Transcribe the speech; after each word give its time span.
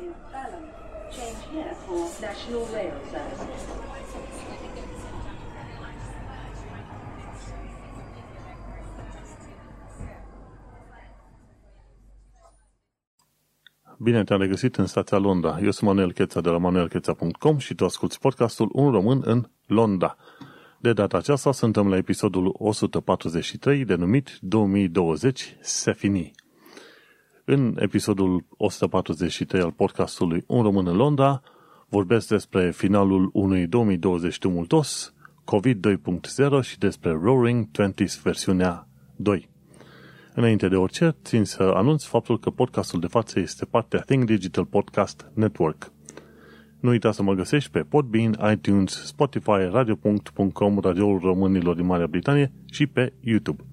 is 0.00 0.14
Balham. 0.32 0.64
Change 1.10 1.40
here 1.52 1.74
for 1.86 2.08
National 2.20 2.64
Rail 2.72 2.94
Services. 3.10 3.62
Bine 13.98 14.24
te-am 14.24 14.40
regăsit 14.40 14.76
în 14.76 14.86
stația 14.86 15.18
Londra. 15.18 15.58
Eu 15.62 15.70
sunt 15.70 15.90
Manuel 15.90 16.12
Cheța 16.12 16.40
de 16.40 16.48
la 16.48 16.58
manuelcheța.com 16.58 17.58
și 17.58 17.74
tu 17.74 17.84
asculti 17.84 18.18
podcastul 18.18 18.68
Un 18.72 18.90
român 18.90 19.22
în 19.24 19.50
Londra. 19.66 20.16
De 20.78 20.92
data 20.92 21.16
aceasta 21.16 21.52
suntem 21.52 21.88
la 21.88 21.96
episodul 21.96 22.54
143 22.58 23.84
denumit 23.84 24.38
2020 24.40 25.56
se 25.60 25.92
fini. 25.92 26.32
În 27.48 27.76
episodul 27.78 28.44
143 28.56 29.60
al 29.60 29.72
podcastului 29.72 30.44
Un 30.46 30.62
român 30.62 30.86
în 30.86 30.96
Londra 30.96 31.42
vorbesc 31.88 32.28
despre 32.28 32.70
finalul 32.70 33.30
unui 33.32 33.66
2020 33.66 34.38
tumultos, 34.38 35.14
COVID 35.44 35.86
2.0 36.60 36.62
și 36.62 36.78
despre 36.78 37.18
Roaring 37.22 37.70
Twenties 37.70 38.22
versiunea 38.22 38.88
2. 39.16 39.48
Înainte 40.34 40.68
de 40.68 40.76
orice, 40.76 41.16
țin 41.24 41.44
să 41.44 41.62
anunț 41.62 42.04
faptul 42.04 42.38
că 42.38 42.50
podcastul 42.50 43.00
de 43.00 43.06
față 43.06 43.40
este 43.40 43.64
partea 43.64 44.00
Think 44.00 44.24
Digital 44.24 44.64
Podcast 44.64 45.30
Network. 45.34 45.92
Nu 46.80 46.90
uita 46.90 47.12
să 47.12 47.22
mă 47.22 47.34
găsești 47.34 47.70
pe 47.70 47.80
Podbean, 47.80 48.36
iTunes, 48.52 49.04
Spotify, 49.04 49.68
radio.com, 49.70 50.78
radioul 50.78 51.18
românilor 51.18 51.74
din 51.74 51.86
Marea 51.86 52.06
Britanie 52.06 52.52
și 52.70 52.86
pe 52.86 53.12
YouTube. 53.20 53.64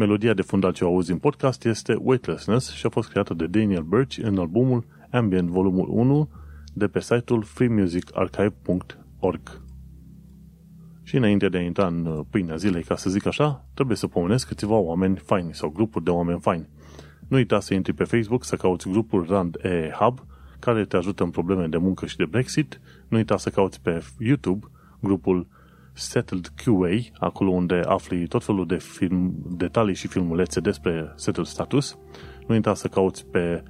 Melodia 0.00 0.34
de 0.34 0.42
fundal 0.42 0.72
ce 0.72 0.84
o 0.84 0.86
auzi 0.86 1.10
în 1.10 1.18
podcast 1.18 1.64
este 1.64 1.96
Weightlessness 2.00 2.72
și 2.72 2.86
a 2.86 2.88
fost 2.88 3.08
creată 3.08 3.34
de 3.34 3.46
Daniel 3.46 3.82
Birch 3.82 4.18
în 4.22 4.38
albumul 4.38 4.84
Ambient 5.10 5.48
Volumul 5.48 5.88
1 5.90 6.30
de 6.74 6.86
pe 6.86 7.00
site-ul 7.00 7.42
freemusicarchive.org. 7.42 9.60
Și 11.02 11.16
înainte 11.16 11.48
de 11.48 11.56
a 11.56 11.60
intra 11.60 11.86
în 11.86 12.06
uh, 12.06 12.20
pâinea 12.30 12.56
zilei, 12.56 12.82
ca 12.82 12.96
să 12.96 13.10
zic 13.10 13.26
așa, 13.26 13.66
trebuie 13.74 13.96
să 13.96 14.06
pomenesc 14.06 14.46
câțiva 14.46 14.74
oameni 14.74 15.16
faini 15.16 15.54
sau 15.54 15.68
grupuri 15.68 16.04
de 16.04 16.10
oameni 16.10 16.40
faini. 16.40 16.68
Nu 17.28 17.36
uita 17.36 17.60
să 17.60 17.74
intri 17.74 17.92
pe 17.92 18.04
Facebook, 18.04 18.44
să 18.44 18.56
cauți 18.56 18.88
grupul 18.88 19.26
Rand 19.28 19.56
E 19.62 19.90
Hub, 19.98 20.24
care 20.58 20.84
te 20.84 20.96
ajută 20.96 21.22
în 21.22 21.30
probleme 21.30 21.66
de 21.66 21.76
muncă 21.76 22.06
și 22.06 22.16
de 22.16 22.24
Brexit. 22.24 22.80
Nu 23.08 23.16
uita 23.16 23.36
să 23.36 23.50
cauți 23.50 23.80
pe 23.80 24.02
YouTube 24.18 24.66
grupul 25.00 25.46
Settled 26.00 26.52
QA, 26.64 26.90
acolo 27.18 27.50
unde 27.50 27.82
afli 27.86 28.26
tot 28.26 28.44
felul 28.44 28.66
de 28.66 28.76
film, 28.76 29.34
detalii 29.56 29.94
și 29.94 30.06
filmulețe 30.06 30.60
despre 30.60 31.12
Settled 31.16 31.46
Status. 31.46 31.98
Nu 32.46 32.54
uita 32.54 32.74
să 32.74 32.88
cauți 32.88 33.26
pe 33.26 33.62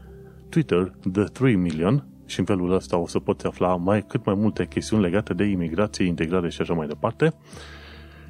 Twitter 0.49 0.93
The 1.13 1.25
3 1.25 1.57
Million, 1.57 2.05
și 2.31 2.39
în 2.39 2.45
felul 2.45 2.73
ăsta 2.73 2.97
o 2.97 3.07
să 3.07 3.19
poți 3.19 3.47
afla 3.47 3.77
mai, 3.77 4.03
cât 4.07 4.25
mai 4.25 4.35
multe 4.35 4.67
chestiuni 4.67 5.03
legate 5.03 5.35
de 5.35 5.45
imigrație, 5.45 6.05
integrare 6.05 6.51
și 6.51 6.61
așa 6.61 6.75
mai 6.75 6.87
departe. 6.87 7.33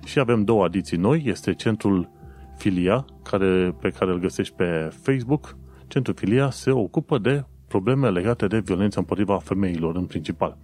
Și 0.05 0.19
avem 0.19 0.45
două 0.45 0.65
adiții 0.65 0.97
noi, 0.97 1.23
este 1.27 1.55
centrul 1.55 2.11
Filia, 2.57 3.05
care, 3.23 3.75
pe 3.81 3.91
care 3.91 4.11
îl 4.11 4.19
găsești 4.19 4.55
pe 4.55 4.91
Facebook. 5.03 5.57
Centrul 5.87 6.15
Filia 6.15 6.51
se 6.51 6.71
ocupă 6.71 7.19
de 7.19 7.45
probleme 7.69 8.11
legate 8.11 8.47
de 8.47 8.59
violența 8.59 9.01
împotriva 9.01 9.39
femeilor 9.39 9.97
în 9.97 10.07
principal. 10.07 10.57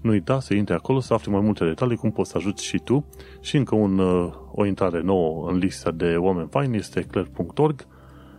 Nu 0.00 0.10
uita 0.10 0.40
să 0.40 0.54
intri 0.54 0.74
acolo 0.74 1.00
să 1.00 1.14
afli 1.14 1.32
mai 1.32 1.40
multe 1.40 1.64
detalii, 1.64 1.96
cum 1.96 2.10
poți 2.10 2.30
să 2.30 2.36
ajuți 2.36 2.64
și 2.64 2.78
tu. 2.78 3.06
Și 3.40 3.56
încă 3.56 3.74
un, 3.74 3.98
o 4.52 4.64
intrare 4.64 5.00
nouă 5.00 5.50
în 5.50 5.56
lista 5.56 5.90
de 5.90 6.16
oameni 6.16 6.48
faini 6.48 6.76
este 6.76 7.00
claire.org, 7.00 7.86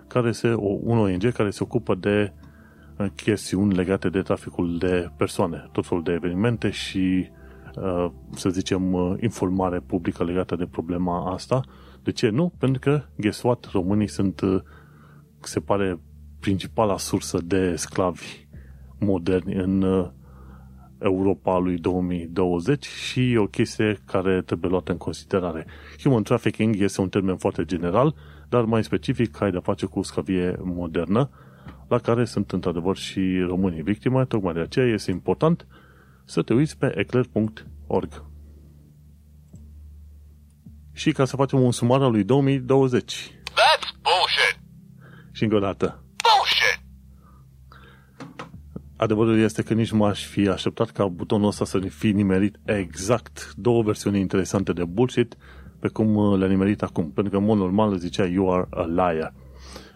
care 0.07 0.31
se, 0.31 0.53
un 0.57 0.97
ONG 0.97 1.31
care 1.31 1.49
se 1.49 1.63
ocupă 1.63 1.95
de 1.95 2.33
chestiuni 3.15 3.73
legate 3.73 4.09
de 4.09 4.21
traficul 4.21 4.77
de 4.77 5.09
persoane, 5.17 5.69
tot 5.71 5.85
felul 5.85 6.03
de 6.03 6.11
evenimente 6.11 6.69
și, 6.69 7.29
uh, 7.75 8.11
să 8.35 8.49
zicem, 8.49 8.93
uh, 8.93 9.13
informare 9.19 9.79
publică 9.79 10.23
legată 10.23 10.55
de 10.55 10.65
problema 10.65 11.31
asta. 11.31 11.61
De 12.03 12.11
ce 12.11 12.29
nu? 12.29 12.53
Pentru 12.57 12.79
că, 12.79 13.01
guess 13.15 13.41
what, 13.41 13.69
românii 13.71 14.07
sunt, 14.07 14.41
uh, 14.41 14.61
se 15.39 15.59
pare, 15.59 15.99
principala 16.39 16.97
sursă 16.97 17.39
de 17.43 17.75
sclavi 17.75 18.47
moderni 18.99 19.53
în 19.53 19.83
Europa 21.01 21.57
lui 21.57 21.77
2020 21.77 22.85
și 22.85 23.31
e 23.31 23.37
o 23.37 23.45
chestie 23.45 23.99
care 24.05 24.41
trebuie 24.41 24.69
luată 24.69 24.91
în 24.91 24.97
considerare. 24.97 25.65
Human 26.03 26.23
trafficking 26.23 26.79
este 26.79 27.01
un 27.01 27.09
termen 27.09 27.37
foarte 27.37 27.65
general, 27.65 28.15
dar 28.49 28.63
mai 28.63 28.83
specific 28.83 29.41
ai 29.41 29.51
de 29.51 29.59
face 29.63 29.85
cu 29.85 30.01
sclavie 30.01 30.55
modernă, 30.63 31.29
la 31.87 31.97
care 31.97 32.25
sunt 32.25 32.51
într-adevăr 32.51 32.97
și 32.97 33.39
românii 33.47 33.81
victime, 33.81 34.25
tocmai 34.25 34.53
de 34.53 34.59
aceea 34.59 34.85
este 34.85 35.11
important 35.11 35.67
să 36.25 36.41
te 36.41 36.53
uiți 36.53 36.77
pe 36.77 36.93
eclair.org. 36.95 38.25
Și 40.93 41.11
ca 41.11 41.25
să 41.25 41.35
facem 41.35 41.61
un 41.61 41.71
sumar 41.71 42.01
al 42.01 42.11
lui 42.11 42.23
2020. 42.23 43.13
That's 43.31 43.91
bullshit. 44.01 44.59
Și 45.31 45.43
încă 45.43 45.55
o 45.55 45.59
dată. 45.59 46.03
Bullshit. 49.01 49.11
Adevărul 49.11 49.39
este 49.39 49.61
că 49.61 49.73
nici 49.73 49.91
nu 49.91 50.03
aș 50.03 50.25
fi 50.25 50.47
așteptat 50.47 50.89
ca 50.89 51.07
butonul 51.07 51.47
ăsta 51.47 51.65
să 51.65 51.79
fi 51.79 52.11
nimerit 52.11 52.59
exact 52.65 53.53
două 53.55 53.83
versiuni 53.83 54.19
interesante 54.19 54.73
de 54.73 54.83
bullshit 54.83 55.35
pe 55.79 55.87
cum 55.87 56.37
le-a 56.37 56.47
nimerit 56.47 56.81
acum. 56.81 57.11
Pentru 57.11 57.31
că 57.31 57.39
în 57.39 57.45
mod 57.45 57.57
normal 57.57 57.97
zicea 57.97 58.25
you 58.25 58.53
are 58.53 58.67
a 58.69 58.85
liar. 58.85 59.33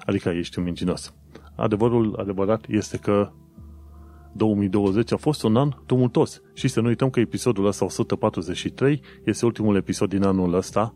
Adică 0.05 0.29
ești 0.29 0.59
un 0.59 0.66
mincinos 0.66 1.13
adevărul 1.55 2.16
adevărat 2.19 2.66
este 2.67 2.97
că 2.97 3.31
2020 4.33 5.11
a 5.11 5.17
fost 5.17 5.43
un 5.43 5.55
an 5.55 5.72
tumultos. 5.85 6.41
Și 6.53 6.67
să 6.67 6.81
nu 6.81 6.87
uităm 6.87 7.09
că 7.09 7.19
episodul 7.19 7.66
ăsta 7.66 7.85
143 7.85 9.01
este 9.23 9.45
ultimul 9.45 9.75
episod 9.75 10.09
din 10.09 10.23
anul 10.23 10.53
ăsta 10.53 10.93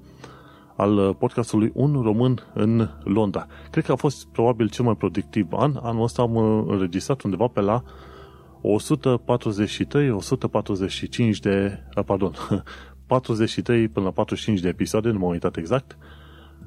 al 0.80 1.14
podcastului 1.14 1.72
Un 1.74 2.02
Român 2.02 2.52
în 2.54 2.90
Londra. 3.04 3.48
Cred 3.72 3.84
că 3.84 3.92
a 3.92 3.96
fost 3.96 4.28
probabil 4.28 4.70
cel 4.70 4.86
mai 4.86 4.96
productiv 4.96 5.48
an. 5.52 5.80
Anul 5.82 6.04
ăsta 6.04 6.22
am 6.22 6.38
înregistrat 6.68 7.22
undeva 7.22 7.48
pe 7.48 7.62
la 7.62 7.84
143, 8.62 10.12
145 10.12 11.40
de, 11.40 11.80
pardon, 12.06 12.34
43 13.08 13.88
până 13.88 14.06
la 14.06 14.12
45 14.12 14.60
de 14.60 14.68
episoade, 14.68 15.10
nu 15.10 15.20
m-am 15.20 15.30
uitat 15.30 15.58
exact, 15.58 15.98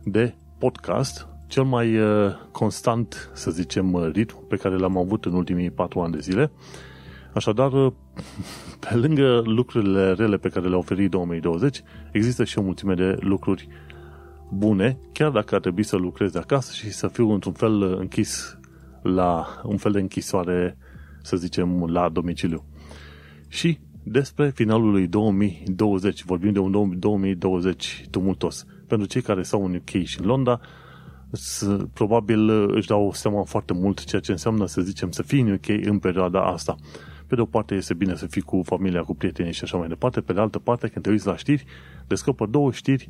de 0.04 0.34
podcast 0.58 1.26
cel 1.46 1.64
mai 1.64 1.96
uh, 1.96 2.32
constant, 2.50 3.30
să 3.32 3.50
zicem, 3.50 3.92
uh, 3.92 4.08
ritm 4.12 4.46
pe 4.46 4.56
care 4.56 4.76
l-am 4.76 4.96
avut 4.96 5.24
în 5.24 5.32
ultimii 5.32 5.70
patru 5.70 6.00
ani 6.00 6.12
de 6.12 6.18
zile. 6.18 6.50
Așadar, 7.34 7.72
uh, 7.72 7.92
pe 8.88 8.94
lângă 8.94 9.42
lucrurile 9.44 10.12
rele 10.12 10.36
pe 10.36 10.48
care 10.48 10.68
le-a 10.68 10.78
oferit 10.78 11.10
2020, 11.10 11.82
există 12.12 12.44
și 12.44 12.58
o 12.58 12.62
mulțime 12.62 12.94
de 12.94 13.16
lucruri 13.20 13.68
bune, 14.54 14.98
chiar 15.12 15.30
dacă 15.30 15.54
ar 15.54 15.60
trebui 15.60 15.82
să 15.82 15.96
lucrez 15.96 16.30
de 16.30 16.38
acasă 16.38 16.72
și 16.74 16.90
să 16.90 17.08
fiu 17.08 17.30
într-un 17.30 17.52
fel 17.52 17.82
închis 17.82 18.58
la 19.02 19.60
un 19.64 19.76
fel 19.76 19.92
de 19.92 20.00
închisoare, 20.00 20.76
să 21.22 21.36
zicem, 21.36 21.84
la 21.84 22.08
domiciliu. 22.08 22.64
Și 23.48 23.78
despre 24.02 24.50
finalul 24.50 24.91
lui 24.91 25.06
2020, 25.06 26.24
vorbim 26.24 26.52
de 26.52 26.58
un 26.58 26.98
2020 26.98 28.06
tumultos. 28.10 28.66
Pentru 28.86 29.06
cei 29.06 29.22
care 29.22 29.42
stau 29.42 29.64
în 29.64 29.74
UK 29.74 30.04
și 30.04 30.20
în 30.20 30.26
Londra, 30.26 30.60
probabil 31.92 32.48
uh, 32.48 32.74
își 32.76 32.88
dau 32.88 33.12
seama 33.12 33.42
foarte 33.42 33.72
mult 33.72 34.04
ceea 34.04 34.20
ce 34.20 34.30
înseamnă, 34.30 34.66
să 34.66 34.80
zicem, 34.80 35.10
să 35.10 35.22
fii 35.22 35.41
în 35.41 35.52
UK 35.52 35.68
în 35.68 35.98
perioada 35.98 36.44
asta. 36.44 36.76
Pe 37.26 37.34
de 37.34 37.41
o 37.41 37.44
parte 37.44 37.74
este 37.74 37.94
bine 37.94 38.14
să 38.14 38.26
fii 38.26 38.42
cu 38.42 38.62
familia, 38.64 39.02
cu 39.02 39.14
prietenii 39.14 39.52
și 39.52 39.62
așa 39.64 39.76
mai 39.76 39.88
departe, 39.88 40.20
pe 40.20 40.32
de 40.32 40.41
altă 40.41 40.58
parte, 40.58 40.88
când 40.88 41.04
te 41.04 41.10
uiți 41.10 41.26
la 41.26 41.36
știri, 41.36 41.64
descoperă 42.06 42.50
două 42.50 42.72
știri 42.72 43.08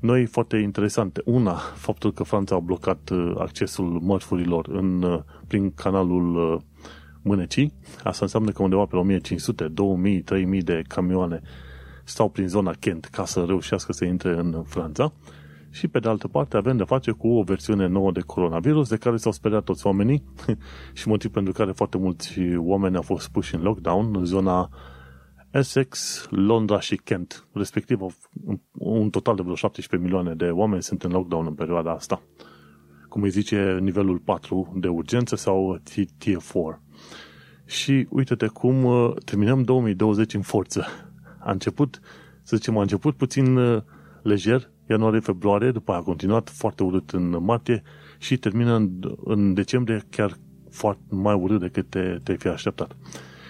noi 0.00 0.26
foarte 0.26 0.56
interesante. 0.56 1.22
Una, 1.24 1.54
faptul 1.74 2.12
că 2.12 2.22
Franța 2.22 2.54
a 2.54 2.58
blocat 2.58 3.10
uh, 3.10 3.34
accesul 3.38 4.00
mărfurilor 4.02 4.68
în, 4.68 5.02
uh, 5.02 5.20
prin 5.46 5.72
canalul 5.74 6.62
Mânecii. 7.22 7.72
Asta 8.02 8.24
înseamnă 8.24 8.50
că 8.50 8.62
undeva 8.62 8.84
pe 8.84 8.96
1500, 8.96 9.68
2000, 9.68 10.22
3000 10.22 10.62
de 10.62 10.82
camioane 10.88 11.40
stau 12.04 12.30
prin 12.30 12.48
zona 12.48 12.72
Kent 12.78 13.04
ca 13.04 13.24
să 13.24 13.44
reușească 13.44 13.92
să 13.92 14.04
intre 14.04 14.38
în 14.38 14.62
Franța 14.66 15.12
și 15.70 15.88
pe 15.88 15.98
de 15.98 16.08
altă 16.08 16.28
parte 16.28 16.56
avem 16.56 16.76
de 16.76 16.84
face 16.84 17.10
cu 17.10 17.28
o 17.28 17.42
versiune 17.42 17.86
nouă 17.86 18.12
de 18.12 18.20
coronavirus 18.20 18.88
de 18.88 18.96
care 18.96 19.16
s-au 19.16 19.32
speriat 19.32 19.64
toți 19.64 19.86
oamenii 19.86 20.24
și 20.98 21.08
motiv 21.08 21.30
pentru 21.30 21.52
care 21.52 21.72
foarte 21.72 21.98
mulți 21.98 22.38
oameni 22.56 22.96
au 22.96 23.02
fost 23.02 23.28
puși 23.28 23.54
în 23.54 23.62
lockdown 23.62 24.16
în 24.16 24.24
zona 24.24 24.68
Essex, 25.50 26.26
Londra 26.30 26.80
și 26.80 26.96
Kent. 26.96 27.46
Respectiv, 27.52 28.00
un 28.72 29.10
total 29.10 29.36
de 29.36 29.42
vreo 29.42 29.54
17 29.54 30.08
milioane 30.08 30.34
de 30.34 30.50
oameni 30.50 30.82
sunt 30.82 31.02
în 31.02 31.10
lockdown 31.10 31.46
în 31.46 31.54
perioada 31.54 31.92
asta. 31.92 32.22
Cum 33.08 33.22
îi 33.22 33.30
zice 33.30 33.78
nivelul 33.80 34.18
4 34.18 34.72
de 34.76 34.88
urgență 34.88 35.36
sau 35.36 35.80
Tier 36.18 36.38
4. 36.52 36.82
Și 37.64 38.06
uite-te 38.10 38.46
cum 38.46 38.84
uh, 38.84 39.12
terminăm 39.24 39.62
2020 39.62 40.34
în 40.34 40.42
forță. 40.42 40.86
A 41.38 41.50
început, 41.50 42.00
să 42.42 42.56
zicem, 42.56 42.76
a 42.76 42.80
început 42.80 43.16
puțin 43.16 43.56
uh, 43.56 43.82
lejer, 44.22 44.70
ianuarie-februarie, 44.90 45.70
după 45.70 45.92
a 45.92 46.02
continuat 46.02 46.50
foarte 46.50 46.82
urât 46.82 47.10
în 47.10 47.44
martie 47.44 47.82
și 48.18 48.36
termină 48.36 48.74
în, 48.74 48.90
în 49.24 49.54
decembrie 49.54 50.04
chiar 50.10 50.36
foarte, 50.70 51.02
mai 51.08 51.34
urât 51.34 51.60
decât 51.60 51.90
te, 51.90 52.18
te 52.22 52.36
fi 52.36 52.48
așteptat. 52.48 52.96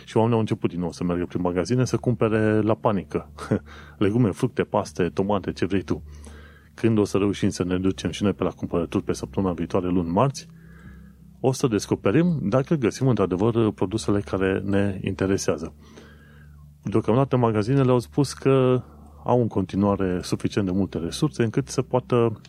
Și 0.09 0.17
oamenii 0.17 0.35
au 0.35 0.41
început 0.41 0.71
din 0.71 0.81
nou 0.81 0.93
să 0.93 1.05
meargă 1.05 1.27
prin 1.27 1.41
magazine 1.41 1.85
să 1.85 1.97
cumpere 1.97 2.61
la 2.61 2.75
panică. 2.75 3.31
Legume, 3.99 4.31
fructe, 4.31 4.63
paste, 4.63 5.09
tomate, 5.09 5.53
ce 5.53 5.67
vrei 5.67 5.83
tu. 5.83 6.03
Când 6.75 6.99
o 6.99 7.05
să 7.05 7.19
reușim 7.19 7.49
să 7.49 7.65
ne 7.65 7.79
ducem 7.79 8.11
și 8.11 8.23
noi 8.23 8.33
pe 8.33 8.43
la 8.43 8.51
cumpărături 8.51 9.05
pe 9.05 9.13
săptămâna 9.13 9.53
viitoare, 9.53 9.89
luni, 9.89 10.09
marți, 10.11 10.47
o 11.41 11.53
să 11.53 11.67
descoperim 11.67 12.39
dacă 12.43 12.75
găsim 12.75 13.09
într-adevăr 13.09 13.73
produsele 13.73 14.21
care 14.21 14.63
ne 14.65 15.01
interesează. 15.03 15.75
Deocamdată 16.83 17.37
magazinele 17.37 17.91
au 17.91 17.99
spus 17.99 18.33
că 18.33 18.83
au 19.25 19.41
în 19.41 19.49
continuare 19.49 20.21
suficient 20.23 20.67
de 20.67 20.73
multe 20.73 20.99
resurse 20.99 21.43
încât 21.43 21.69
să 21.69 21.83
poată 21.83 22.41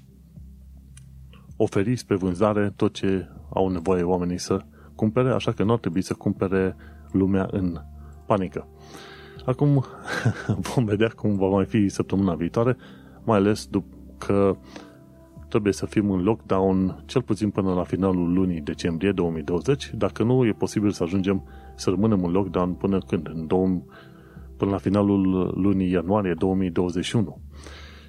oferi 1.56 1.96
spre 1.96 2.16
vânzare 2.16 2.74
tot 2.76 2.94
ce 2.94 3.28
au 3.54 3.70
nevoie 3.70 4.04
oamenii 4.04 4.40
să 4.40 4.66
cumpere, 4.96 5.32
așa 5.32 5.52
că 5.52 5.64
nu 5.64 5.72
ar 5.72 5.80
trebui 5.80 6.02
să 6.02 6.14
cumpere 6.14 6.76
lumea 7.12 7.48
în 7.52 7.82
panică. 8.26 8.68
Acum 9.46 9.86
vom 10.74 10.86
vedea 10.86 11.08
cum 11.08 11.36
va 11.36 11.48
mai 11.48 11.66
fi 11.66 11.90
săptămâna 11.90 12.34
viitoare, 12.34 12.78
mai 13.24 13.38
ales 13.38 13.66
după 13.66 13.98
că 14.18 14.58
trebuie 15.50 15.74
să 15.74 15.86
fim 15.86 16.12
în 16.12 16.24
lockdown 16.24 17.04
cel 17.06 17.22
puțin 17.22 17.50
până 17.50 17.74
la 17.74 17.84
finalul 17.84 18.34
lunii 18.34 18.62
decembrie 18.62 19.12
2020. 19.12 19.92
Dacă 19.94 20.24
nu, 20.24 20.46
e 20.46 20.52
posibil 20.52 20.92
să 20.92 21.04
ajungem 21.04 21.44
să 21.76 21.90
rămânem 21.90 22.24
în 22.24 22.32
lockdown 22.32 22.74
până 22.74 23.00
când? 23.08 23.30
În 23.34 23.48
2000, 23.48 23.84
până 24.58 24.72
la 24.72 24.78
finalul 24.78 25.54
lunii 25.56 25.92
ianuarie 25.92 26.34
2021. 26.34 27.42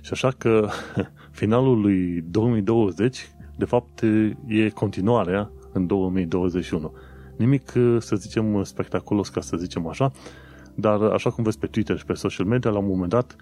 Și 0.01 0.13
așa 0.13 0.31
că 0.39 0.69
finalul 1.41 1.81
lui 1.81 2.25
2020, 2.31 3.31
de 3.57 3.65
fapt, 3.65 4.03
e 4.47 4.69
continuarea 4.69 5.51
în 5.73 5.87
2021. 5.87 6.93
Nimic, 7.41 7.71
să 7.99 8.17
zicem, 8.17 8.63
spectaculos, 8.63 9.29
ca 9.29 9.41
să 9.41 9.57
zicem 9.57 9.87
așa, 9.87 10.13
dar 10.75 11.03
așa 11.03 11.31
cum 11.31 11.45
vezi 11.45 11.59
pe 11.59 11.67
Twitter 11.67 11.99
și 11.99 12.05
pe 12.05 12.13
social 12.13 12.47
media, 12.47 12.71
la 12.71 12.79
un 12.79 12.87
moment 12.87 13.11
dat, 13.11 13.37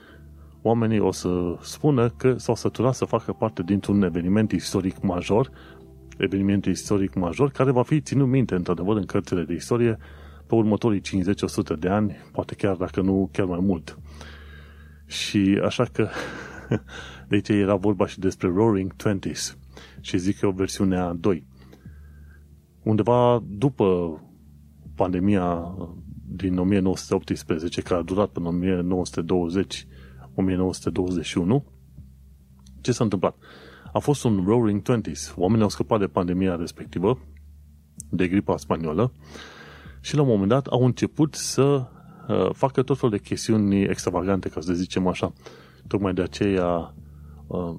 oamenii 0.62 0.98
o 0.98 1.12
să 1.12 1.56
spună 1.60 2.08
că 2.08 2.34
s-au 2.36 2.54
săturat 2.54 2.94
să 2.94 3.04
facă 3.04 3.32
parte 3.32 3.62
dintr-un 3.62 4.02
eveniment 4.02 4.52
istoric 4.52 5.00
major, 5.02 5.50
eveniment 6.16 6.64
istoric 6.64 7.14
major, 7.14 7.50
care 7.50 7.70
va 7.70 7.82
fi 7.82 8.00
ținut 8.00 8.28
minte, 8.28 8.54
într-adevăr, 8.54 8.96
în 8.96 9.04
cărțile 9.04 9.42
de 9.42 9.54
istorie 9.54 9.98
pe 10.46 10.54
următorii 10.54 11.00
50-100 11.00 11.78
de 11.78 11.88
ani, 11.88 12.16
poate 12.32 12.54
chiar 12.54 12.76
dacă 12.76 13.00
nu 13.00 13.28
chiar 13.32 13.46
mai 13.46 13.60
mult. 13.62 13.98
Și 15.06 15.60
așa 15.64 15.84
că 15.92 16.08
de 17.28 17.34
aici 17.34 17.48
era 17.48 17.74
vorba 17.74 18.06
și 18.06 18.18
despre 18.18 18.48
Roaring 18.48 18.92
Twenties 18.96 19.58
și 20.00 20.18
zic 20.18 20.40
eu 20.40 20.50
versiunea 20.50 21.12
2. 21.12 21.44
Undeva 22.88 23.42
după 23.48 24.20
pandemia 24.94 25.74
din 26.26 26.58
1918, 26.58 27.80
care 27.80 28.00
a 28.00 28.02
durat 28.02 28.28
până 28.28 28.48
1920 28.48 29.86
1921, 30.34 31.64
ce 32.80 32.92
s-a 32.92 33.04
întâmplat? 33.04 33.36
A 33.92 33.98
fost 33.98 34.24
un 34.24 34.44
Roaring 34.46 34.82
Twenties. 34.82 35.34
Oamenii 35.36 35.62
au 35.62 35.68
scăpat 35.68 35.98
de 35.98 36.06
pandemia 36.06 36.56
respectivă, 36.56 37.18
de 38.10 38.28
gripa 38.28 38.56
spaniolă, 38.56 39.12
și 40.00 40.14
la 40.14 40.22
un 40.22 40.28
moment 40.28 40.48
dat 40.48 40.66
au 40.66 40.84
început 40.84 41.34
să 41.34 41.62
uh, 42.28 42.48
facă 42.52 42.82
tot 42.82 42.98
felul 42.98 43.16
de 43.16 43.22
chestiuni 43.28 43.82
extravagante, 43.82 44.48
ca 44.48 44.60
să 44.60 44.72
zicem 44.72 45.06
așa. 45.06 45.32
Tocmai 45.86 46.14
de 46.14 46.22
aceea 46.22 46.94
uh, 47.46 47.74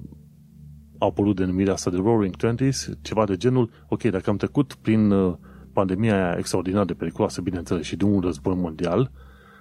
a 1.00 1.06
apărut 1.06 1.36
denumirea 1.36 1.72
asta 1.72 1.90
de 1.90 1.96
Roaring 1.96 2.36
Twenties, 2.36 2.90
ceva 3.02 3.24
de 3.24 3.36
genul, 3.36 3.70
ok, 3.88 4.02
dacă 4.02 4.30
am 4.30 4.36
trecut 4.36 4.74
prin 4.74 5.10
uh, 5.10 5.34
pandemia 5.72 6.14
aia 6.14 6.38
extraordinar 6.38 6.84
de 6.84 6.94
periculoasă, 6.94 7.40
bineînțeles, 7.40 7.86
și 7.86 7.96
de 7.96 8.04
un 8.04 8.20
război 8.20 8.54
mondial, 8.54 9.10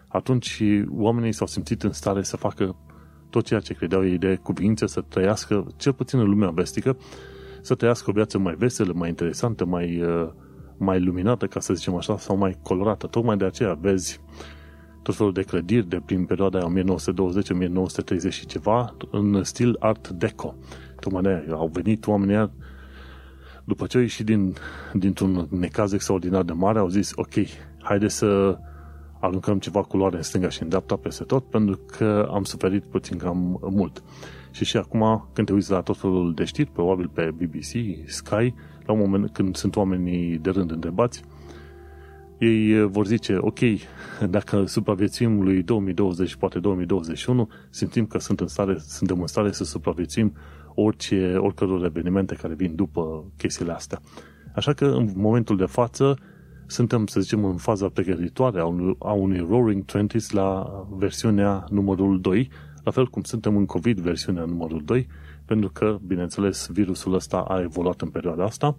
atunci 0.08 0.64
oamenii 0.90 1.32
s-au 1.32 1.48
simțit 1.48 1.84
în 1.84 1.92
stare 1.92 2.24
să 2.24 2.38
facă 2.38 2.76
tot 3.30 3.46
ceea 3.46 3.60
ce 3.60 3.74
credeau 3.74 4.06
ei 4.06 4.18
de 4.18 4.36
cuvință, 4.36 4.86
să 4.86 5.02
trăiască, 5.02 5.68
cel 5.76 5.94
puțin 5.94 6.20
în 6.20 6.30
lumea 6.30 6.50
vestică, 6.50 6.98
să 7.62 7.76
trăiască 7.76 8.10
o 8.10 8.14
viață 8.14 8.38
mai 8.38 8.56
veselă, 8.58 8.94
mai 8.96 9.10
interesantă, 9.10 9.66
mai, 9.66 10.02
uh, 10.02 10.30
mai 10.78 11.00
luminată, 11.00 11.46
ca 11.46 11.60
să 11.60 11.74
zicem 11.74 11.96
așa, 11.96 12.18
sau 12.18 12.38
mai 12.38 12.58
colorată. 12.64 13.08
Tocmai 13.08 13.38
de 13.38 13.46
aceea 13.46 13.74
vezi 13.74 14.22
tot 15.02 15.16
felul 15.16 15.34
de 15.34 15.42
clădiri 15.42 15.88
de 15.88 16.02
prin 16.06 16.26
perioada 16.26 16.72
1920-1930 16.72 18.30
și 18.30 18.46
ceva 18.46 18.96
în 19.12 19.44
stil 19.44 19.76
art 19.80 20.10
deco. 20.10 20.56
Tocmai 21.00 21.22
de 21.22 21.30
aia 21.30 21.54
au 21.54 21.70
venit 21.74 22.08
oamenii 22.08 22.52
după 23.70 23.86
ce 23.86 23.98
au 23.98 24.04
ieșit 24.04 24.26
din, 24.26 24.54
dintr-un 24.94 25.48
necaz 25.50 25.94
extraordinar 25.94 26.44
de 26.44 26.54
mare, 26.54 26.80
au 26.80 26.88
zis, 26.88 27.12
ok, 27.16 27.34
haide 27.82 28.08
să 28.08 28.58
aruncăm 29.20 29.60
ceva 29.60 29.82
culoare 29.82 30.16
în 30.16 30.22
stânga 30.22 30.50
și 30.50 30.62
în 30.62 30.70
dreapta 30.70 30.96
peste 30.96 31.24
tot, 31.24 31.44
pentru 31.44 31.80
că 31.98 32.30
am 32.34 32.44
suferit 32.44 32.84
puțin 32.84 33.18
cam 33.18 33.60
mult. 33.62 34.04
Și 34.52 34.66
și 34.66 34.78
acum, 34.78 35.30
când 35.34 35.48
te 35.48 35.54
uiți 35.54 35.72
la 35.72 35.82
tot 35.82 35.98
felul 35.98 36.34
de 36.34 36.44
știri, 36.44 36.72
probabil 36.72 37.08
pe 37.14 37.32
BBC, 37.38 38.08
Sky, 38.08 38.54
la 38.86 38.94
un 38.94 39.00
moment 39.00 39.30
când 39.30 39.56
sunt 39.56 39.76
oamenii 39.76 40.38
de 40.38 40.50
rând 40.50 40.72
întrebați, 40.72 41.24
ei 42.38 42.88
vor 42.88 43.06
zice, 43.06 43.38
ok, 43.40 43.60
dacă 44.30 44.66
supraviețuim 44.66 45.42
lui 45.42 45.64
2020 45.64 46.36
poate 46.36 46.60
2021, 46.60 47.50
simțim 47.70 48.06
că 48.06 48.20
sunt 48.20 48.40
în 48.40 48.48
stare, 48.48 48.78
suntem 48.80 49.22
în 49.22 49.28
stare 49.28 49.52
să 49.52 49.64
supraviețuim 49.64 50.34
orice, 50.84 51.36
oricăror 51.38 51.86
evenimente 51.86 52.36
care 52.36 52.54
vin 52.54 52.76
după 52.76 53.32
chestiile 53.38 53.72
astea. 53.72 54.00
Așa 54.56 54.74
că, 54.74 54.86
în 54.86 55.10
momentul 55.16 55.58
de 55.58 55.66
față, 55.66 56.18
suntem, 56.66 57.06
să 57.06 57.20
zicem, 57.20 57.46
în 57.46 57.58
faza 57.58 57.90
pregătitoare 57.90 58.60
a 58.60 58.66
unui, 58.66 58.96
a 59.00 59.12
unui 59.12 59.46
Roaring 59.50 59.86
Twenties 59.86 60.30
la 60.30 60.66
versiunea 60.90 61.66
numărul 61.70 62.22
2, 62.22 62.50
la 62.84 62.92
fel 62.92 63.08
cum 63.08 63.22
suntem 63.22 63.58
în 63.58 63.66
COVID 63.66 64.00
versiunea 64.00 64.46
numărul 64.46 64.82
2, 64.86 65.08
pentru 65.46 65.70
că, 65.70 65.98
bineînțeles, 66.08 66.68
virusul 66.72 67.14
ăsta 67.14 67.38
a 67.38 67.62
evoluat 67.62 68.02
în 68.02 68.10
perioada 68.10 68.44
asta 68.44 68.78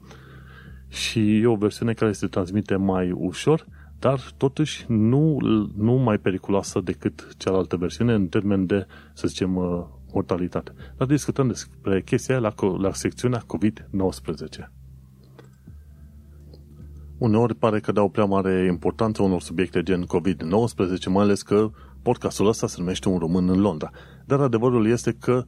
și 0.88 1.41
e 1.41 1.47
o 1.47 1.55
versiune 1.55 1.93
care 1.93 2.12
se 2.12 2.26
transmite 2.26 2.76
mai 2.76 3.11
ușor, 3.11 3.67
dar 3.99 4.20
totuși 4.37 4.85
nu, 4.88 5.37
nu 5.76 5.93
mai 5.93 6.19
periculoasă 6.19 6.81
decât 6.81 7.35
cealaltă 7.37 7.76
versiune 7.76 8.12
în 8.14 8.26
termen 8.26 8.67
de, 8.67 8.87
să 9.12 9.29
zicem, 9.29 9.56
uh, 9.56 9.85
mortalitate. 10.12 10.73
Dar 10.97 11.07
discutăm 11.07 11.47
despre 11.47 12.03
chestia 12.03 12.39
la, 12.39 12.55
la 12.79 12.93
secțiunea 12.93 13.43
COVID-19. 13.55 14.71
Uneori 17.19 17.55
pare 17.55 17.81
că 17.81 17.93
dau 17.93 18.09
prea 18.09 18.25
mare 18.25 18.67
importanță 18.67 19.23
unor 19.23 19.41
subiecte 19.41 19.83
gen 19.83 20.05
COVID-19, 20.05 21.05
mai 21.07 21.23
ales 21.23 21.43
că 21.43 21.71
podcastul 22.02 22.47
ăsta 22.47 22.67
se 22.67 22.76
numește 22.79 23.09
Un 23.09 23.19
român 23.19 23.49
în 23.49 23.61
Londra. 23.61 23.90
Dar 24.26 24.40
adevărul 24.40 24.87
este 24.87 25.12
că 25.12 25.45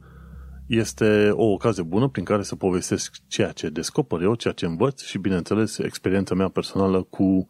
este 0.67 1.29
o 1.31 1.45
ocazie 1.45 1.83
bună 1.83 2.07
prin 2.07 2.23
care 2.23 2.43
să 2.43 2.55
povestesc 2.55 3.15
ceea 3.27 3.51
ce 3.51 3.69
descoper 3.69 4.21
eu, 4.21 4.35
ceea 4.35 4.53
ce 4.53 4.65
învăț 4.65 5.01
și, 5.01 5.17
bineînțeles, 5.17 5.77
experiența 5.77 6.35
mea 6.35 6.47
personală 6.47 7.01
cu, 7.01 7.47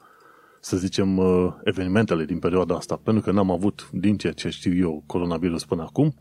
să 0.60 0.78
zicem, 0.78 1.18
uh, 1.18 1.54
evenimentele 1.64 2.26
din 2.26 2.40
perioada 2.40 2.76
asta. 2.76 3.00
Pentru 3.04 3.24
că 3.24 3.32
n-am 3.32 3.52
avut, 3.52 3.90
din 3.92 4.18
ceea 4.18 4.34
ce 4.34 4.50
știu 4.50 4.76
eu, 4.76 5.04
coronavirus 5.06 5.66
până 5.66 5.82
acum 5.82 6.14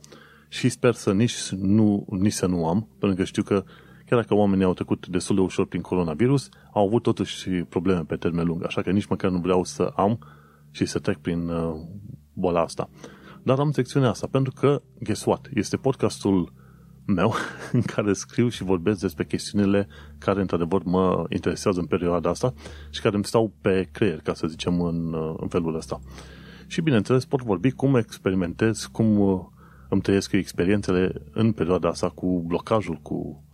și 0.53 0.69
sper 0.69 0.95
să 0.95 1.13
nici, 1.13 1.49
nu, 1.49 2.07
nici 2.11 2.33
să 2.33 2.47
nu 2.47 2.67
am, 2.67 2.89
pentru 2.99 3.19
că 3.19 3.25
știu 3.25 3.43
că 3.43 3.65
chiar 4.07 4.21
dacă 4.21 4.35
oamenii 4.35 4.65
au 4.65 4.75
trecut 4.75 5.07
destul 5.07 5.35
de 5.35 5.41
ușor 5.41 5.67
prin 5.67 5.81
coronavirus, 5.81 6.49
au 6.73 6.87
avut 6.87 7.03
totuși 7.03 7.49
probleme 7.51 8.01
pe 8.01 8.17
termen 8.17 8.47
lung, 8.47 8.65
așa 8.65 8.83
că 8.83 8.91
nici 8.91 9.07
măcar 9.07 9.31
nu 9.31 9.39
vreau 9.39 9.65
să 9.65 9.93
am 9.97 10.19
și 10.71 10.85
să 10.85 10.99
trec 10.99 11.17
prin 11.17 11.49
uh, 11.49 11.75
boala 12.33 12.61
asta. 12.61 12.91
Dar 13.43 13.59
am 13.59 13.71
secțiunea 13.71 14.09
asta, 14.09 14.27
pentru 14.31 14.53
că, 14.53 14.83
guess 15.01 15.25
what, 15.25 15.49
este 15.55 15.77
podcastul 15.77 16.53
meu 17.07 17.35
în 17.73 17.83
care 17.83 18.13
scriu 18.13 18.49
și 18.49 18.63
vorbesc 18.63 19.01
despre 19.01 19.25
chestiunile 19.25 19.89
care 20.19 20.41
într-adevăr 20.41 20.83
mă 20.85 21.25
interesează 21.29 21.81
în 21.81 21.87
perioada 21.87 22.31
asta 22.31 22.55
și 22.91 23.01
care 23.01 23.15
îmi 23.15 23.25
stau 23.25 23.53
pe 23.61 23.89
creier, 23.93 24.21
ca 24.21 24.35
să 24.35 24.47
zicem, 24.47 24.83
în, 24.83 25.13
uh, 25.13 25.35
în 25.41 25.49
felul 25.49 25.77
ăsta. 25.77 26.01
Și 26.67 26.81
bineînțeles 26.81 27.25
pot 27.25 27.43
vorbi 27.43 27.71
cum 27.71 27.95
experimentez, 27.95 28.89
cum 28.93 29.19
uh, 29.19 29.41
îmi 29.93 30.01
trăiesc 30.01 30.33
experiențele 30.33 31.13
în 31.33 31.53
perioada 31.53 31.89
asta 31.89 32.09
cu 32.09 32.45
blocajul, 32.47 32.99
cu 33.03 33.45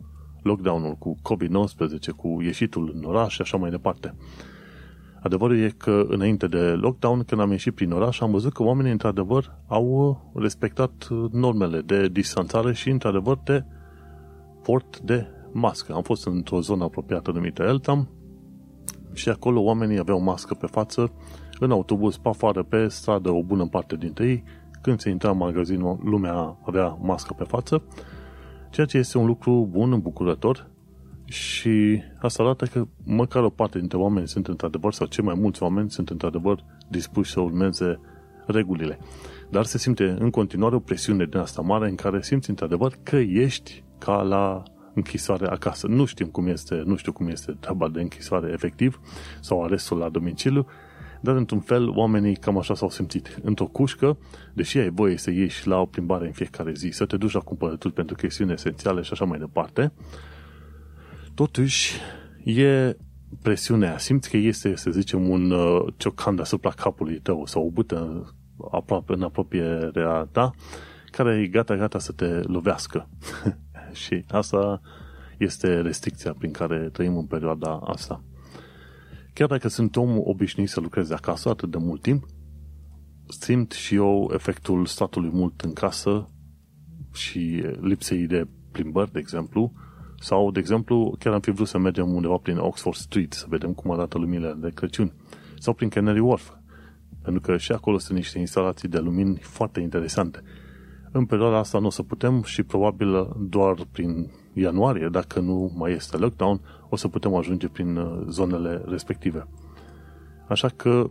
lockdown-ul, 0.42 0.95
cu 0.95 1.16
COVID-19, 1.23 2.16
cu 2.16 2.38
ieșitul 2.42 2.92
în 2.95 3.04
oraș 3.04 3.35
și 3.35 3.40
așa 3.40 3.57
mai 3.57 3.71
departe. 3.71 4.14
Adevărul 5.21 5.59
e 5.59 5.75
că 5.76 6.04
înainte 6.09 6.47
de 6.47 6.59
lockdown, 6.59 7.25
când 7.25 7.40
am 7.40 7.50
ieșit 7.50 7.75
prin 7.75 7.90
oraș, 7.92 8.21
am 8.21 8.30
văzut 8.30 8.52
că 8.52 8.62
oamenii 8.62 8.92
într-adevăr 8.92 9.54
au 9.66 10.33
respectat 10.35 11.09
normele 11.33 11.80
de 11.80 12.09
distanțare 12.09 12.73
și 12.73 12.90
într-adevăr 12.90 13.38
de 13.45 13.64
port 14.62 15.00
de 15.00 15.26
mască. 15.52 15.92
Am 15.92 16.02
fost 16.02 16.26
într-o 16.26 16.61
zonă 16.61 16.85
apropiată 16.85 17.30
numită 17.30 17.62
Eltham 17.62 18.09
și 19.12 19.28
acolo 19.28 19.61
oamenii 19.61 19.99
aveau 19.99 20.21
mască 20.21 20.54
pe 20.54 20.66
față, 20.66 21.12
în 21.61 21.71
autobuz, 21.71 22.16
pe 22.16 22.28
afară, 22.28 22.62
pe 22.62 22.88
stradă, 22.88 23.30
o 23.30 23.42
bună 23.42 23.66
parte 23.66 23.97
dintre 23.97 24.26
ei. 24.26 24.45
Când 24.88 25.00
se 25.00 25.11
intra 25.11 25.30
în 25.30 25.37
magazin, 25.37 25.80
lumea 26.02 26.59
avea 26.66 26.99
mască 27.00 27.35
pe 27.38 27.45
față 27.45 27.83
ceea 28.71 28.87
ce 28.87 28.99
este 28.99 29.18
un 29.18 29.26
lucru 29.26 29.68
bun, 29.71 29.92
îmbucurător 29.92 30.71
Și 31.25 32.02
asta 32.18 32.42
arată 32.42 32.64
că 32.64 32.87
măcar 33.04 33.42
o 33.42 33.50
parte 33.50 33.78
dintre 33.78 33.99
oameni 33.99 34.28
sunt 34.28 34.47
într-adevăr, 34.47 34.92
sau 34.92 35.07
cei 35.07 35.25
mai 35.25 35.35
mulți 35.35 35.62
oameni 35.62 35.90
sunt 35.90 36.11
într-adevăr 36.11 36.64
dispuși 36.88 37.33
să 37.33 37.40
urmeze 37.40 38.00
regulile. 38.47 38.99
Dar 39.50 39.64
se 39.64 39.78
simte 39.78 40.16
în 40.18 40.30
continuare 40.30 40.75
o 40.75 40.78
presiune 40.78 41.25
din 41.25 41.38
asta 41.38 41.62
mare 41.62 41.88
în 41.88 41.95
care 41.95 42.23
simți 42.23 42.50
într-adevăr 42.50 42.92
că 43.02 43.16
ești 43.16 43.85
ca 43.99 44.23
la 44.23 44.62
închisoare 44.95 45.47
acasă. 45.47 45.87
Nu 45.87 46.04
știm 46.04 46.26
cum 46.26 46.47
este, 46.47 46.83
nu 46.85 46.97
știu 46.97 47.12
cum 47.12 47.28
este 47.28 47.57
treaba 47.61 47.88
de 47.88 48.00
închisoare 48.00 48.50
efectiv 48.52 49.00
sau 49.40 49.64
arestul 49.64 49.99
la 49.99 50.09
domiciliu, 50.09 50.66
dar 51.20 51.37
într-un 51.37 51.60
fel 51.60 51.88
oamenii 51.88 52.37
cam 52.37 52.58
așa 52.58 52.75
s-au 52.75 52.90
simțit. 52.90 53.38
Într-o 53.42 53.66
cușcă, 53.66 54.18
deși 54.52 54.78
ai 54.78 54.90
voie 54.90 55.16
să 55.16 55.30
ieși 55.30 55.66
la 55.66 55.80
o 55.80 55.87
plimbare 55.87 56.26
în 56.26 56.32
fiecare 56.32 56.72
zi, 56.72 56.88
să 56.90 57.06
te 57.06 57.16
duci 57.16 57.32
la 57.32 57.40
cumpărături 57.40 57.94
pentru 57.94 58.14
chestiuni 58.14 58.52
esențiale 58.52 59.02
și 59.02 59.12
așa 59.12 59.25
mai 59.25 59.38
departe, 59.38 59.92
totuși 61.34 61.96
e 62.44 62.96
presiunea. 63.42 63.98
Simți 63.98 64.30
că 64.30 64.37
este, 64.37 64.76
să 64.76 64.90
zicem, 64.90 65.28
un 65.28 65.50
uh, 65.50 65.92
ciocan 65.96 66.34
deasupra 66.34 66.70
capului 66.70 67.20
tău 67.20 67.46
sau 67.46 67.66
o 67.66 67.70
bâtă 67.70 68.26
aproape, 68.70 69.12
în 69.12 69.22
apropierea 69.22 70.28
ta, 70.32 70.50
care 71.10 71.40
e 71.40 71.46
gata-gata 71.46 71.98
să 71.98 72.12
te 72.12 72.26
lovească. 72.26 73.08
și 74.04 74.25
asta 74.28 74.80
este 75.38 75.80
restricția 75.80 76.34
prin 76.38 76.50
care 76.50 76.88
trăim 76.92 77.16
în 77.16 77.26
perioada 77.26 77.80
asta. 77.84 78.22
Chiar 79.38 79.49
dacă 79.49 79.68
sunt 79.68 79.97
om 79.97 80.18
obișnuit 80.25 80.68
să 80.68 80.80
lucrez 80.80 81.09
de 81.09 81.14
acasă 81.14 81.49
atât 81.49 81.71
de 81.71 81.78
mult 81.78 82.02
timp, 82.02 82.26
simt 83.28 83.73
și 83.73 83.95
eu 83.95 84.30
efectul 84.35 84.87
statului 84.87 85.30
mult 85.33 85.61
în 85.61 85.73
casă 85.73 86.28
și 87.12 87.64
lipsei 87.80 88.26
de 88.26 88.49
plimbări, 88.73 89.12
de 89.12 89.18
exemplu, 89.18 89.73
sau, 90.21 90.50
de 90.50 90.59
exemplu, 90.59 91.16
chiar 91.18 91.33
am 91.33 91.40
fi 91.40 91.50
vrut 91.50 91.68
să 91.68 91.78
mergem 91.78 92.14
undeva 92.14 92.37
prin 92.37 92.57
Oxford 92.57 92.97
Street 92.97 93.33
să 93.33 93.47
vedem 93.49 93.73
cum 93.73 93.90
arată 93.90 94.18
luminile 94.18 94.57
de 94.61 94.71
Crăciun, 94.75 95.12
sau 95.59 95.75
prin 95.75 95.88
Canary 95.88 96.21
Wharf, 96.21 96.52
pentru 97.23 97.40
că 97.40 97.57
și 97.57 97.73
acolo 97.73 97.99
sunt 97.99 98.18
niște 98.18 98.38
instalații 98.38 98.88
de 98.88 98.99
lumini 98.99 99.38
foarte 99.42 99.80
interesante. 99.80 100.42
În 101.12 101.26
perioada 101.26 101.59
asta 101.59 101.78
nu 101.78 101.87
o 101.87 101.90
să 101.90 102.02
putem 102.02 102.42
și 102.42 102.62
probabil 102.62 103.37
doar 103.38 103.87
prin 103.92 104.30
ianuarie, 104.59 105.09
dacă 105.09 105.41
nu 105.41 105.73
mai 105.77 105.93
este 105.93 106.17
lockdown, 106.17 106.61
o 106.88 106.97
să 106.97 107.09
putem 107.09 107.35
ajunge 107.35 107.69
prin 107.69 107.97
uh, 107.97 108.25
zonele 108.29 108.83
respective. 108.87 109.49
Așa 110.49 110.69
că, 110.69 111.11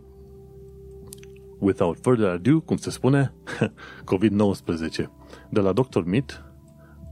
without 1.58 1.98
further 2.00 2.28
ado, 2.28 2.60
cum 2.60 2.76
se 2.76 2.90
spune, 2.90 3.32
COVID-19. 4.12 5.04
De 5.50 5.60
la 5.60 5.72
Dr. 5.72 6.02
Mit, 6.04 6.44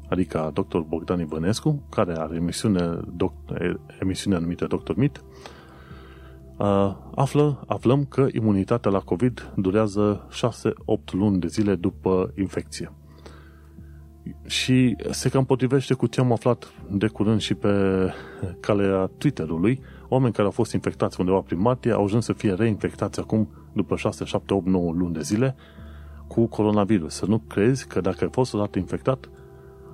adică 0.08 0.50
Dr. 0.54 0.78
Bogdan 0.78 1.20
Ivănescu, 1.20 1.86
care 1.90 2.18
are 2.18 2.36
emisiune, 2.36 3.00
doc, 3.14 3.32
emisiune 4.00 4.38
numită 4.38 4.66
Dr. 4.66 4.92
Mit, 4.94 5.24
uh, 6.58 6.96
află, 7.14 7.64
aflăm 7.66 8.04
că 8.04 8.26
imunitatea 8.32 8.90
la 8.90 9.00
COVID 9.00 9.52
durează 9.56 10.28
6-8 10.30 11.12
luni 11.12 11.38
de 11.38 11.46
zile 11.46 11.74
după 11.74 12.32
infecție. 12.36 12.92
Și 14.46 14.96
se 15.10 15.28
cam 15.28 15.44
potrivește 15.44 15.94
cu 15.94 16.06
ce 16.06 16.20
am 16.20 16.32
aflat 16.32 16.72
de 16.90 17.06
curând 17.06 17.40
și 17.40 17.54
pe 17.54 17.70
calea 18.60 19.10
Twitter-ului. 19.18 19.80
Oameni 20.08 20.32
care 20.32 20.46
au 20.46 20.50
fost 20.52 20.72
infectați 20.72 21.20
undeva 21.20 21.40
prin 21.40 21.60
martie 21.60 21.92
au 21.92 22.04
ajuns 22.04 22.24
să 22.24 22.32
fie 22.32 22.52
reinfectați 22.52 23.20
acum 23.20 23.48
după 23.72 23.96
6, 23.96 24.24
7, 24.24 24.54
8, 24.54 24.66
9 24.66 24.92
luni 24.92 25.14
de 25.14 25.20
zile 25.20 25.54
cu 26.26 26.46
coronavirus. 26.46 27.14
Să 27.14 27.26
nu 27.26 27.38
crezi 27.38 27.86
că 27.86 28.00
dacă 28.00 28.24
ai 28.24 28.30
fost 28.32 28.54
odată 28.54 28.78
infectat, 28.78 29.30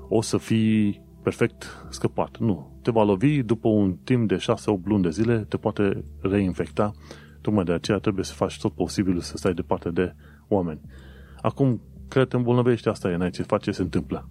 o 0.08 0.22
să 0.22 0.36
fii 0.36 1.02
perfect 1.22 1.86
scăpat. 1.90 2.38
Nu. 2.38 2.70
Te 2.82 2.90
va 2.90 3.02
lovi 3.02 3.42
după 3.42 3.68
un 3.68 3.96
timp 4.04 4.28
de 4.28 4.36
6-8 4.36 4.38
luni 4.84 5.02
de 5.02 5.10
zile, 5.10 5.38
te 5.38 5.56
poate 5.56 6.04
reinfecta. 6.20 6.92
Tocmai 7.40 7.64
de 7.64 7.72
aceea 7.72 7.98
trebuie 7.98 8.24
să 8.24 8.32
faci 8.32 8.58
tot 8.60 8.72
posibilul 8.72 9.20
să 9.20 9.36
stai 9.36 9.54
departe 9.54 9.90
de 9.90 10.14
oameni. 10.48 10.80
Acum, 11.40 11.80
că 12.12 12.24
te 12.24 12.36
îmbolnăvești, 12.36 12.88
asta 12.88 13.10
e, 13.10 13.16
n-ai 13.16 13.30
ce 13.30 13.42
face, 13.42 13.70
se 13.70 13.82
întâmplă. 13.82 14.28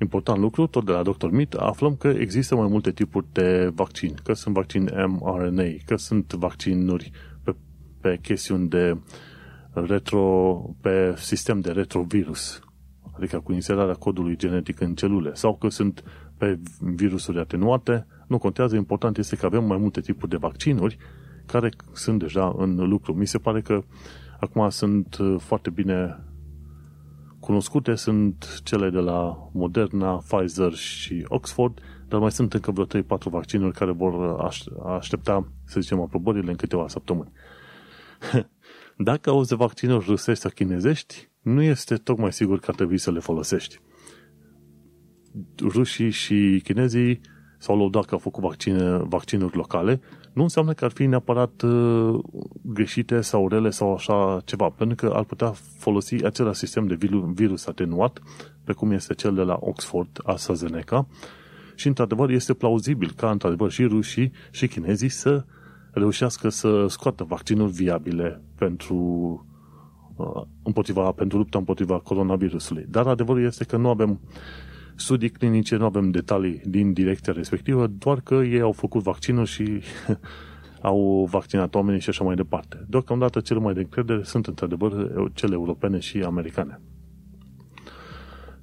Important 0.00 0.38
lucru, 0.38 0.66
tot 0.66 0.84
de 0.84 0.92
la 0.92 1.02
Dr. 1.02 1.28
Mit, 1.30 1.52
aflăm 1.52 1.96
că 1.96 2.08
există 2.08 2.56
mai 2.56 2.68
multe 2.68 2.90
tipuri 2.90 3.26
de 3.32 3.70
vaccin, 3.74 4.14
că 4.22 4.32
sunt 4.32 4.54
vaccin 4.54 4.90
mRNA, 5.06 5.64
că 5.84 5.96
sunt 5.96 6.32
vaccinuri 6.32 7.10
pe, 7.42 7.54
pe 8.00 8.18
chestiuni 8.22 8.68
de 8.68 8.98
retro, 9.72 10.54
pe 10.80 11.14
sistem 11.16 11.60
de 11.60 11.70
retrovirus, 11.70 12.60
adică 13.16 13.40
cu 13.40 13.52
inserarea 13.52 13.94
codului 13.94 14.36
genetic 14.36 14.80
în 14.80 14.94
celule, 14.94 15.34
sau 15.34 15.56
că 15.56 15.68
sunt 15.68 16.02
pe 16.38 16.58
virusuri 16.78 17.38
atenuate, 17.38 18.06
nu 18.26 18.38
contează, 18.38 18.76
important 18.76 19.18
este 19.18 19.36
că 19.36 19.46
avem 19.46 19.64
mai 19.64 19.78
multe 19.78 20.00
tipuri 20.00 20.30
de 20.30 20.36
vaccinuri 20.36 20.96
care 21.46 21.68
sunt 21.92 22.18
deja 22.18 22.54
în 22.56 22.88
lucru. 22.88 23.14
Mi 23.14 23.26
se 23.26 23.38
pare 23.38 23.60
că 23.60 23.82
acum 24.40 24.68
sunt 24.68 25.18
foarte 25.38 25.70
bine 25.70 26.24
cunoscute, 27.40 27.94
sunt 27.94 28.60
cele 28.62 28.90
de 28.90 28.98
la 28.98 29.48
Moderna, 29.52 30.16
Pfizer 30.16 30.72
și 30.72 31.24
Oxford, 31.28 31.80
dar 32.08 32.20
mai 32.20 32.32
sunt 32.32 32.54
încă 32.54 32.70
vreo 32.70 33.02
3-4 33.02 33.06
vaccinuri 33.24 33.76
care 33.76 33.92
vor 33.92 34.40
aștepta, 34.86 35.48
să 35.64 35.80
zicem, 35.80 36.00
aprobările 36.00 36.50
în 36.50 36.56
câteva 36.56 36.88
săptămâni. 36.88 37.32
Dacă 38.96 39.30
auzi 39.30 39.48
de 39.48 39.54
vaccinuri 39.54 40.04
rusești 40.08 40.42
sau 40.42 40.50
chinezești, 40.54 41.28
nu 41.42 41.62
este 41.62 41.94
tocmai 41.94 42.32
sigur 42.32 42.58
că 42.58 42.66
ar 42.68 42.74
trebui 42.74 42.98
să 42.98 43.10
le 43.10 43.18
folosești. 43.18 43.80
Rușii 45.60 46.10
și 46.10 46.60
chinezii 46.64 47.20
s-au 47.58 47.76
lăudat 47.76 48.04
că 48.04 48.14
au 48.14 48.20
făcut 48.20 48.42
vaccine, 48.42 48.96
vaccinuri 48.96 49.56
locale, 49.56 50.00
nu 50.34 50.42
înseamnă 50.42 50.72
că 50.72 50.84
ar 50.84 50.90
fi 50.90 51.06
neapărat 51.06 51.62
uh, 51.62 52.18
greșite 52.62 53.20
sau 53.20 53.48
rele 53.48 53.70
sau 53.70 53.94
așa 53.94 54.42
ceva, 54.44 54.68
pentru 54.68 54.96
că 54.96 55.14
ar 55.14 55.24
putea 55.24 55.52
folosi 55.78 56.24
același 56.24 56.58
sistem 56.58 56.86
de 56.86 56.98
virus 57.34 57.66
atenuat, 57.66 58.22
precum 58.64 58.90
este 58.90 59.14
cel 59.14 59.34
de 59.34 59.42
la 59.42 59.56
Oxford 59.60 60.20
AstraZeneca, 60.24 61.06
și 61.74 61.86
într-adevăr 61.86 62.30
este 62.30 62.54
plauzibil 62.54 63.12
ca 63.16 63.30
într-adevăr 63.30 63.70
și 63.70 63.84
rușii 63.84 64.32
și 64.50 64.66
chinezii 64.66 65.08
să 65.08 65.44
reușească 65.90 66.48
să 66.48 66.86
scoată 66.88 67.24
vaccinuri 67.24 67.72
viabile 67.72 68.42
pentru 68.58 68.96
uh, 70.16 70.42
împotriva, 70.62 71.12
pentru 71.12 71.38
lupta 71.38 71.58
împotriva 71.58 71.98
coronavirusului. 71.98 72.86
Dar 72.88 73.06
adevărul 73.06 73.44
este 73.44 73.64
că 73.64 73.76
nu 73.76 73.88
avem 73.88 74.20
studii 74.94 75.30
clinice, 75.30 75.76
nu 75.76 75.84
avem 75.84 76.10
detalii 76.10 76.60
din 76.64 76.92
direcția 76.92 77.32
respectivă, 77.32 77.86
doar 77.86 78.20
că 78.20 78.34
ei 78.34 78.60
au 78.60 78.72
făcut 78.72 79.02
vaccinul 79.02 79.44
și 79.44 79.80
au 80.82 81.28
vaccinat 81.30 81.74
oamenii 81.74 82.00
și 82.00 82.08
așa 82.08 82.24
mai 82.24 82.34
departe. 82.34 82.84
Deocamdată 82.88 83.40
cele 83.40 83.58
mai 83.58 83.74
de 83.74 83.80
încredere 83.80 84.22
sunt 84.22 84.46
într-adevăr 84.46 85.10
cele 85.32 85.54
europene 85.54 85.98
și 85.98 86.18
americane. 86.18 86.80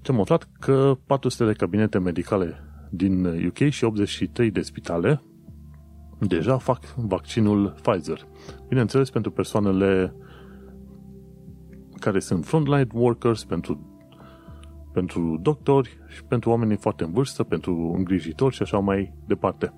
Ce 0.02 0.12
am 0.12 0.20
aflat? 0.20 0.50
Că 0.60 0.98
400 1.06 1.46
de 1.46 1.54
cabinete 1.54 2.00
medicale 2.00 2.64
din 2.90 3.26
UK 3.26 3.70
și 3.70 3.84
83 3.84 4.52
de 4.52 4.62
spitale 4.62 5.22
deja 6.28 6.58
fac 6.58 6.86
vaccinul 6.96 7.76
Pfizer. 7.82 8.28
Bineînțeles, 8.68 9.10
pentru 9.10 9.32
persoanele 9.32 10.16
care 12.00 12.20
sunt 12.20 12.46
frontline 12.46 12.88
workers, 12.94 13.44
pentru, 13.44 13.91
pentru 14.92 15.40
doctori 15.42 15.98
și 16.08 16.24
pentru 16.24 16.50
oamenii 16.50 16.78
foarte 16.78 17.04
în 17.04 17.12
vârstă, 17.12 17.44
pentru 17.44 17.94
îngrijitori 17.98 18.56
și 18.56 18.62
așa 18.62 18.78
mai 18.78 19.14
departe. 19.26 19.74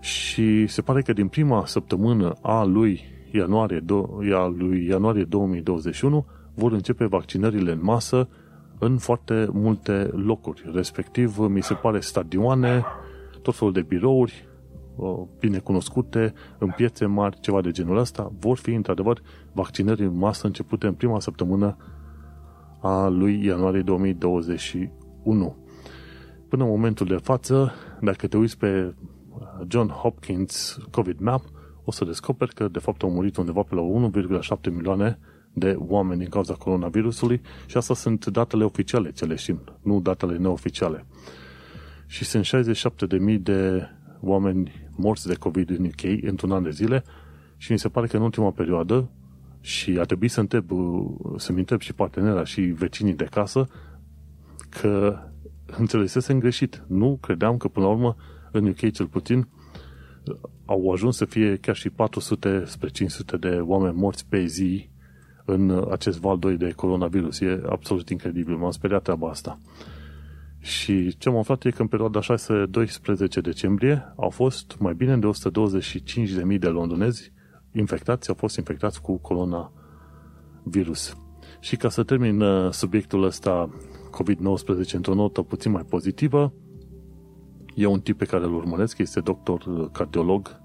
Și 0.00 0.66
se 0.66 0.82
pare 0.82 1.02
că 1.02 1.12
din 1.12 1.28
prima 1.28 1.66
săptămână 1.66 2.34
a 2.42 2.64
lui 2.64 3.04
ianuarie, 3.32 3.84
a 4.34 4.46
lui 4.46 4.86
ianuarie 4.86 5.24
2021 5.24 6.26
vor 6.54 6.72
începe 6.72 7.04
vaccinările 7.06 7.72
în 7.72 7.80
masă 7.82 8.28
în 8.78 8.98
foarte 8.98 9.48
multe 9.52 10.10
locuri. 10.12 10.70
Respectiv, 10.72 11.38
mi 11.38 11.62
se 11.62 11.74
pare 11.74 12.00
stadioane, 12.00 12.84
tot 13.42 13.54
felul 13.54 13.72
de 13.72 13.82
birouri, 13.82 14.48
bine 15.38 15.58
cunoscute, 15.58 16.32
în 16.58 16.70
piețe 16.76 17.06
mari, 17.06 17.40
ceva 17.40 17.60
de 17.60 17.70
genul 17.70 17.96
ăsta, 17.96 18.32
vor 18.38 18.56
fi 18.56 18.70
într-adevăr 18.70 19.20
vaccinări 19.52 20.02
în 20.02 20.16
masă 20.16 20.46
începute 20.46 20.86
în 20.86 20.94
prima 20.94 21.20
săptămână 21.20 21.76
a 22.80 23.08
lui 23.08 23.44
ianuarie 23.44 23.82
2021. 23.82 25.56
Până 26.48 26.62
în 26.64 26.68
momentul 26.68 27.06
de 27.06 27.16
față, 27.16 27.72
dacă 28.00 28.26
te 28.26 28.36
uiți 28.36 28.58
pe 28.58 28.94
John 29.68 29.88
Hopkins 29.88 30.78
COVID 30.90 31.20
Map, 31.20 31.44
o 31.84 31.90
să 31.90 32.04
descoperi 32.04 32.54
că 32.54 32.68
de 32.68 32.78
fapt 32.78 33.02
au 33.02 33.10
murit 33.10 33.36
undeva 33.36 33.62
pe 33.62 33.74
la 33.74 33.82
1,7 34.60 34.70
milioane 34.70 35.18
de 35.52 35.76
oameni 35.78 36.20
din 36.20 36.28
cauza 36.28 36.54
coronavirusului 36.54 37.40
și 37.66 37.76
asta 37.76 37.94
sunt 37.94 38.26
datele 38.26 38.64
oficiale 38.64 39.10
ce 39.10 39.24
le 39.24 39.34
știm, 39.34 39.60
nu 39.82 40.00
datele 40.00 40.36
neoficiale. 40.36 41.06
Și 42.06 42.24
sunt 42.24 42.44
67.000 42.44 43.40
de 43.40 43.88
oameni 44.20 44.90
morți 44.96 45.26
de 45.26 45.34
COVID 45.34 45.70
în 45.70 45.84
UK 45.84 46.22
într-un 46.22 46.52
an 46.52 46.62
de 46.62 46.70
zile 46.70 47.04
și 47.56 47.72
mi 47.72 47.78
se 47.78 47.88
pare 47.88 48.06
că 48.06 48.16
în 48.16 48.22
ultima 48.22 48.50
perioadă 48.50 49.10
și 49.68 49.96
a 50.00 50.02
trebuit 50.02 50.30
să 50.30 50.40
întreb, 50.40 50.70
să-mi 51.36 51.58
întreb 51.58 51.80
și 51.80 51.92
partenera 51.92 52.44
și 52.44 52.60
vecinii 52.60 53.14
de 53.14 53.24
casă 53.24 53.68
că 54.68 55.18
înțelesesem 55.76 56.38
greșit. 56.38 56.84
Nu 56.86 57.18
credeam 57.20 57.56
că, 57.56 57.68
până 57.68 57.86
la 57.86 57.92
urmă, 57.92 58.16
în 58.52 58.66
UK 58.66 58.92
cel 58.92 59.06
puțin, 59.06 59.48
au 60.64 60.90
ajuns 60.92 61.16
să 61.16 61.24
fie 61.24 61.56
chiar 61.56 61.76
și 61.76 61.90
400 61.90 62.62
spre 62.66 62.88
500 62.88 63.36
de 63.36 63.48
oameni 63.48 63.96
morți 63.96 64.26
pe 64.28 64.44
zi 64.44 64.88
în 65.44 65.86
acest 65.90 66.20
val 66.20 66.38
2 66.38 66.56
de 66.56 66.72
coronavirus. 66.76 67.40
E 67.40 67.62
absolut 67.68 68.08
incredibil. 68.08 68.56
M-am 68.56 68.70
speriat 68.70 69.02
treaba 69.02 69.28
asta. 69.28 69.60
Și 70.60 71.16
ce 71.16 71.28
am 71.28 71.36
aflat 71.36 71.64
e 71.64 71.70
că 71.70 71.82
în 71.82 71.88
perioada 71.88 72.20
6-12 72.20 73.42
decembrie 73.42 74.12
au 74.16 74.30
fost 74.30 74.76
mai 74.78 74.94
bine 74.94 75.16
de 75.16 75.26
125.000 76.52 76.58
de 76.58 76.68
londonezi 76.68 77.32
infectați, 77.78 78.28
au 78.28 78.34
fost 78.34 78.56
infectați 78.56 79.00
cu 79.00 79.16
coronavirus. 79.16 81.16
Și 81.60 81.76
ca 81.76 81.88
să 81.88 82.02
termin 82.02 82.40
uh, 82.40 82.72
subiectul 82.72 83.22
ăsta 83.22 83.70
COVID-19 84.10 84.92
într-o 84.92 85.14
notă 85.14 85.42
puțin 85.42 85.70
mai 85.70 85.84
pozitivă, 85.88 86.52
e 87.74 87.86
un 87.86 88.00
tip 88.00 88.18
pe 88.18 88.24
care 88.24 88.44
îl 88.44 88.54
urmăresc, 88.54 88.98
este 88.98 89.20
doctor 89.20 89.64
uh, 89.66 89.88
cardiolog, 89.92 90.60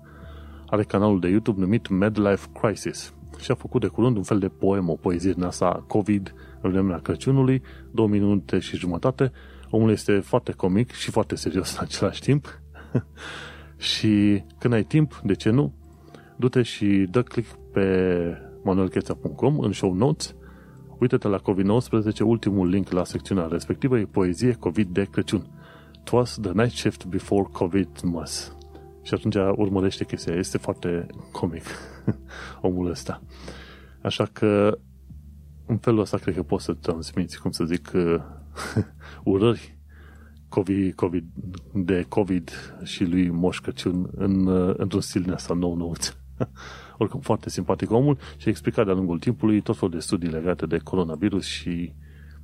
are 0.65 0.84
canalul 0.84 1.20
de 1.20 1.27
YouTube 1.27 1.60
numit 1.60 1.88
Medlife 1.88 2.48
Crisis 2.62 3.13
și 3.39 3.51
a 3.51 3.55
făcut 3.55 3.82
de 3.82 3.88
curând 3.88 4.17
un 4.17 4.24
fel 4.24 4.39
de 4.39 4.48
poem, 4.48 4.89
o 4.89 4.96
poezie 4.96 5.32
din 5.32 5.43
asta 5.43 5.84
COVID 5.88 6.34
în 6.62 6.72
vremea 6.72 7.00
Crăciunului, 7.00 7.62
două 7.91 8.08
minute 8.08 8.60
și 8.60 8.77
jumătate. 8.77 9.32
Omul 9.70 9.91
este 9.91 10.20
foarte 10.20 10.51
comic 10.51 10.91
și 10.91 11.12
foarte 11.12 11.36
serios 11.36 11.77
în 11.77 11.79
același 11.82 12.22
timp. 12.22 12.62
și 13.77 14.43
când 14.60 14.74
ai 14.74 14.84
timp, 14.84 15.22
de 15.24 15.34
ce 15.34 15.50
nu, 15.50 15.74
du-te 16.35 16.61
și 16.61 17.07
dă 17.11 17.23
click 17.23 17.57
pe 17.71 18.37
manuelcheța.com 18.63 19.59
în 19.59 19.71
show 19.71 19.93
notes 19.93 20.35
Uită-te 21.03 21.27
la 21.27 21.39
COVID-19, 21.39 22.19
ultimul 22.23 22.67
link 22.67 22.89
la 22.89 23.03
secțiunea 23.03 23.45
respectivă 23.45 23.99
e 23.99 24.05
poezie 24.05 24.53
COVID 24.53 24.87
de 24.87 25.03
Crăciun. 25.03 25.47
Twas 26.03 26.37
the 26.41 26.51
night 26.51 26.71
shift 26.71 27.05
before 27.05 27.49
COVID 27.51 27.87
mas. 28.03 28.55
Și 29.01 29.13
atunci 29.13 29.35
urmărește 29.35 30.05
chestia. 30.05 30.35
Este 30.35 30.57
foarte 30.57 31.05
comic 31.31 31.63
omul 32.61 32.89
ăsta. 32.89 33.21
Așa 34.01 34.25
că 34.33 34.77
în 35.65 35.77
felul 35.77 35.99
ăsta 35.99 36.17
cred 36.17 36.35
că 36.35 36.43
poți 36.43 36.63
să 36.63 36.73
transmiți, 36.73 37.41
cum 37.41 37.51
să 37.51 37.63
zic, 37.63 37.91
urări 39.23 39.77
COVID, 40.49 40.93
COVID, 40.93 41.25
de 41.73 42.05
COVID 42.09 42.49
și 42.83 43.03
lui 43.03 43.29
Moș 43.29 43.59
Crăciun 43.59 44.09
în, 44.15 44.47
într-un 44.77 45.01
stil 45.01 45.21
din 45.21 45.31
asta 45.31 45.53
nou 45.53 45.75
nouț. 45.75 46.13
Oricum, 46.97 47.19
foarte 47.19 47.50
simpatic 47.50 47.91
omul 47.91 48.17
și 48.38 48.47
a 48.47 48.50
explicat 48.50 48.85
de-a 48.85 48.93
lungul 48.93 49.19
timpului 49.19 49.62
tot 49.62 49.77
felul 49.77 49.93
de 49.93 50.00
studii 50.00 50.29
legate 50.29 50.65
de 50.65 50.77
coronavirus 50.77 51.45
și 51.45 51.93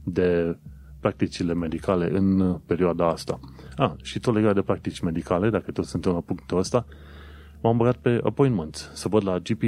de 0.03 0.57
practicile 0.99 1.53
medicale 1.53 2.17
în 2.17 2.57
perioada 2.65 3.07
asta. 3.07 3.39
Ah, 3.75 3.91
și 4.01 4.19
tot 4.19 4.33
legat 4.33 4.53
de 4.53 4.61
practici 4.61 4.99
medicale, 4.99 5.49
dacă 5.49 5.71
tot 5.71 5.85
suntem 5.85 6.11
la 6.11 6.19
punctul 6.19 6.57
ăsta, 6.57 6.85
m-am 7.61 7.77
băgat 7.77 7.95
pe 7.95 8.19
appointment, 8.23 8.91
să 8.93 9.07
văd 9.07 9.23
la 9.25 9.39
GP, 9.39 9.63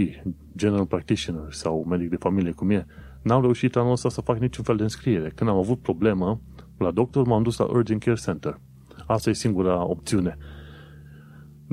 General 0.55 0.85
Practitioner 0.85 1.51
sau 1.51 1.85
medic 1.89 2.09
de 2.09 2.15
familie 2.15 2.51
cum 2.51 2.69
e. 2.69 2.85
N-am 3.21 3.41
reușit 3.41 3.75
anul 3.75 3.91
ăsta 3.91 4.09
să 4.09 4.21
fac 4.21 4.37
niciun 4.37 4.63
fel 4.63 4.75
de 4.75 4.83
înscriere. 4.83 5.31
Când 5.35 5.49
am 5.49 5.57
avut 5.57 5.79
problemă 5.79 6.41
la 6.77 6.91
doctor, 6.91 7.25
m-am 7.27 7.43
dus 7.43 7.57
la 7.57 7.65
Urgent 7.65 8.03
Care 8.03 8.15
Center. 8.15 8.59
Asta 9.07 9.29
e 9.29 9.33
singura 9.33 9.85
opțiune. 9.85 10.37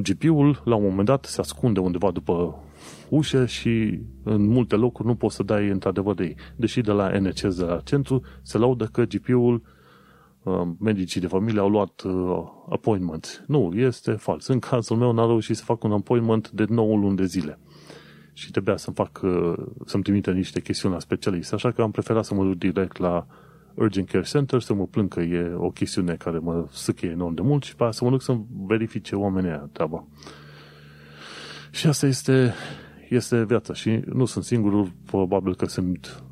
GP-ul, 0.03 0.63
la 0.65 0.75
un 0.75 0.83
moment 0.83 1.07
dat, 1.07 1.25
se 1.25 1.41
ascunde 1.41 1.81
undeva 1.81 2.11
după 2.11 2.63
ușă 3.09 3.47
și 3.47 4.01
în 4.23 4.47
multe 4.47 4.77
locuri 4.77 5.09
nu 5.09 5.15
poți 5.15 5.35
să 5.35 5.43
dai 5.43 5.69
într-adevăr 5.69 6.15
de 6.15 6.25
ei. 6.25 6.37
Deși 6.57 6.81
de 6.81 6.93
la 6.93 7.19
NHS, 7.19 7.57
de 7.57 7.65
la 7.65 7.81
centru, 7.81 8.23
se 8.43 8.59
laudă 8.59 8.85
că 8.85 9.05
GP-ul, 9.05 9.63
uh, 10.43 10.63
medicii 10.79 11.21
de 11.21 11.27
familie 11.27 11.61
au 11.61 11.69
luat 11.69 12.03
uh, 12.03 12.43
appointment. 12.71 13.45
Nu, 13.47 13.73
este 13.75 14.13
fals. 14.13 14.47
În 14.47 14.59
cazul 14.59 14.97
meu 14.97 15.13
n-a 15.13 15.27
reușit 15.27 15.57
să 15.57 15.65
fac 15.65 15.85
un 15.85 15.93
appointment 15.93 16.51
de 16.51 16.65
9 16.69 16.97
luni 16.97 17.17
de 17.17 17.25
zile. 17.25 17.59
Și 18.33 18.51
trebuia 18.51 18.77
să-mi 18.77 18.97
fac, 18.97 19.21
uh, 19.23 19.67
să-mi 19.85 20.03
trimite 20.03 20.33
niște 20.33 20.61
chestiuni 20.61 20.95
la 20.95 21.01
specialist. 21.01 21.53
Așa 21.53 21.71
că 21.71 21.83
am 21.83 21.91
preferat 21.91 22.25
să 22.25 22.35
mă 22.35 22.45
duc 22.45 22.55
direct 22.55 22.99
la 22.99 23.27
Urgent 23.79 24.09
Care 24.09 24.25
Center, 24.25 24.61
să 24.61 24.75
mă 24.75 24.87
plâng 24.87 25.09
că 25.09 25.21
e 25.21 25.55
o 25.55 25.71
chestiune 25.71 26.15
care 26.15 26.39
mă 26.39 26.67
sâcăie 26.71 27.13
enorm 27.13 27.35
de 27.35 27.43
mult 27.43 27.63
și 27.63 27.77
pe 27.77 27.89
să 27.91 28.05
mă 28.05 28.11
duc 28.11 28.23
să 28.23 28.39
verifice 28.67 29.17
oamenii 29.17 29.51
aia 29.51 29.69
treaba. 29.73 30.07
Și 31.71 31.87
asta 31.87 32.07
este, 32.07 32.55
este 33.09 33.45
viața 33.45 33.75
și 33.75 34.03
nu 34.07 34.25
sunt 34.25 34.45
singurul, 34.45 34.93
probabil 35.05 35.55
că 35.55 35.67
sunt 35.67 36.23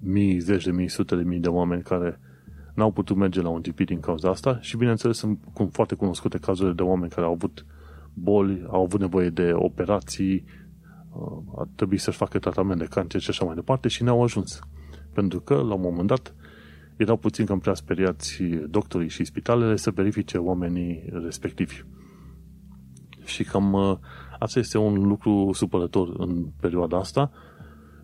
mii, 0.00 0.38
zeci 0.38 0.64
de 0.64 0.70
mii, 0.70 0.88
sute 0.88 1.16
de 1.16 1.22
mii 1.22 1.38
de 1.38 1.48
oameni 1.48 1.82
care 1.82 2.20
n-au 2.74 2.90
putut 2.90 3.16
merge 3.16 3.40
la 3.40 3.48
un 3.48 3.60
GP 3.62 3.80
din 3.80 4.00
cauza 4.00 4.30
asta 4.30 4.58
și 4.60 4.76
bineînțeles 4.76 5.16
sunt 5.16 5.38
cum 5.52 5.68
foarte 5.68 5.94
cunoscute 5.94 6.38
cazuri 6.38 6.76
de 6.76 6.82
oameni 6.82 7.10
care 7.10 7.26
au 7.26 7.32
avut 7.32 7.66
boli, 8.14 8.66
au 8.68 8.82
avut 8.82 9.00
nevoie 9.00 9.28
de 9.28 9.52
operații, 9.54 10.44
uh, 11.12 11.58
a 11.58 11.68
trebuit 11.74 12.00
să-și 12.00 12.16
facă 12.16 12.38
tratament 12.38 12.78
de 12.78 12.86
cancer 12.90 13.20
și 13.20 13.30
așa 13.30 13.44
mai 13.44 13.54
departe 13.54 13.88
și 13.88 14.02
n-au 14.02 14.22
ajuns. 14.22 14.60
Pentru 15.12 15.40
că, 15.40 15.54
la 15.54 15.74
un 15.74 15.80
moment 15.80 16.08
dat, 16.08 16.34
erau 16.96 17.16
puțin 17.16 17.46
cam 17.46 17.58
prea 17.58 17.74
speriați 17.74 18.42
doctorii 18.68 19.08
și 19.08 19.24
spitalele 19.24 19.76
să 19.76 19.90
verifice 19.90 20.38
oamenii 20.38 21.04
respectivi. 21.22 21.82
Și 23.24 23.44
cam 23.44 23.72
uh, 23.72 23.96
asta 24.38 24.58
este 24.58 24.78
un 24.78 25.06
lucru 25.06 25.50
supărător 25.52 26.14
în 26.18 26.46
perioada 26.60 26.98
asta 26.98 27.30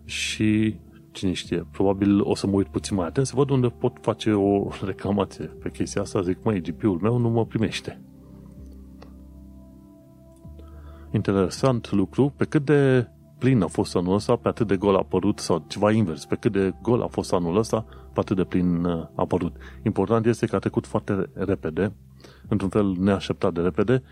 și 0.05 0.75
cine 1.11 1.33
știe, 1.33 1.67
probabil 1.71 2.21
o 2.21 2.35
să 2.35 2.47
mă 2.47 2.53
uit 2.53 2.67
puțin 2.67 2.95
mai 2.95 3.07
atent 3.07 3.27
să 3.27 3.33
văd 3.35 3.49
unde 3.49 3.67
pot 3.67 3.97
face 4.01 4.31
o 4.31 4.67
reclamație 4.85 5.45
pe 5.45 5.69
chestia 5.69 6.01
asta. 6.01 6.21
Zic, 6.21 6.43
măi, 6.43 6.61
GP-ul 6.61 6.99
meu 7.01 7.17
nu 7.17 7.29
mă 7.29 7.45
primește. 7.45 8.01
Interesant 11.11 11.91
lucru, 11.91 12.33
pe 12.37 12.45
cât 12.45 12.65
de 12.65 13.07
plin 13.43 13.61
a 13.61 13.67
fost 13.67 13.95
anul 13.95 14.13
ăsta, 14.13 14.35
pe 14.35 14.47
atât 14.47 14.67
de 14.67 14.75
gol 14.75 14.95
a 14.95 14.97
apărut, 14.97 15.39
sau 15.39 15.63
ceva 15.67 15.91
invers, 15.91 16.25
pe 16.25 16.35
cât 16.35 16.51
de 16.51 16.73
gol 16.81 17.01
a 17.01 17.07
fost 17.07 17.33
anul 17.33 17.57
ăsta, 17.57 17.85
pe 18.13 18.19
atât 18.19 18.35
de 18.35 18.43
plin 18.43 18.83
uh, 18.83 18.91
a 18.93 19.09
apărut. 19.15 19.55
Important 19.81 20.25
este 20.25 20.45
că 20.45 20.55
a 20.55 20.59
trecut 20.59 20.85
foarte 20.85 21.29
repede, 21.33 21.93
într-un 22.47 22.69
fel 22.69 22.95
neașteptat 22.99 23.53
de 23.53 23.61
repede, 23.61 24.03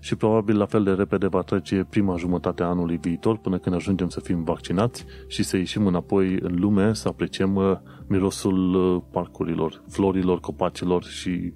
și 0.00 0.16
probabil 0.16 0.58
la 0.58 0.66
fel 0.66 0.84
de 0.84 0.90
repede 0.90 1.26
va 1.26 1.42
trece 1.42 1.86
prima 1.90 2.16
jumătate 2.16 2.62
a 2.62 2.66
anului 2.66 2.96
viitor 2.96 3.36
până 3.36 3.58
când 3.58 3.74
ajungem 3.74 4.08
să 4.08 4.20
fim 4.20 4.44
vaccinați 4.44 5.04
și 5.26 5.42
să 5.42 5.56
ieșim 5.56 5.86
înapoi 5.86 6.38
în 6.40 6.56
lume, 6.58 6.94
să 6.94 7.08
apreciem 7.08 7.54
uh, 7.54 7.76
mirosul 8.06 8.74
uh, 8.74 9.02
parcurilor, 9.10 9.82
florilor, 9.88 10.40
copacilor 10.40 11.04
și 11.04 11.52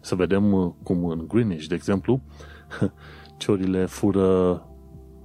să 0.00 0.14
vedem 0.14 0.74
cum 0.82 1.04
în 1.04 1.24
Greenwich, 1.28 1.66
de 1.66 1.74
exemplu, 1.74 2.20
ciorile 3.38 3.86
fură 3.86 4.64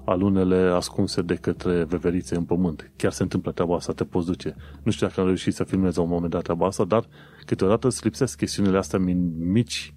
alunele 0.06 0.56
ascunse 0.56 1.22
de 1.22 1.36
către 1.36 1.84
veverițe 1.84 2.36
în 2.36 2.44
pământ. 2.44 2.92
Chiar 2.96 3.12
se 3.12 3.24
întâmplă 3.24 3.52
treaba 3.52 3.76
asta, 3.76 3.94
te 3.94 4.04
poți 4.04 4.26
duce. 4.26 4.56
Nu 4.84 4.92
știu 4.92 5.08
dacă 5.08 5.20
am 5.20 5.26
reușit 5.26 5.54
să 5.54 5.64
filmez 5.64 5.96
la 5.96 6.02
un 6.02 6.10
moment 6.10 6.32
dat 6.32 6.44
treaba 6.44 6.66
asta, 6.66 6.84
dar 6.84 7.08
câteodată 7.46 7.88
îți 7.88 8.04
lipsesc 8.04 8.38
chestiunile 8.38 8.78
astea 8.78 9.00
mici, 9.40 9.94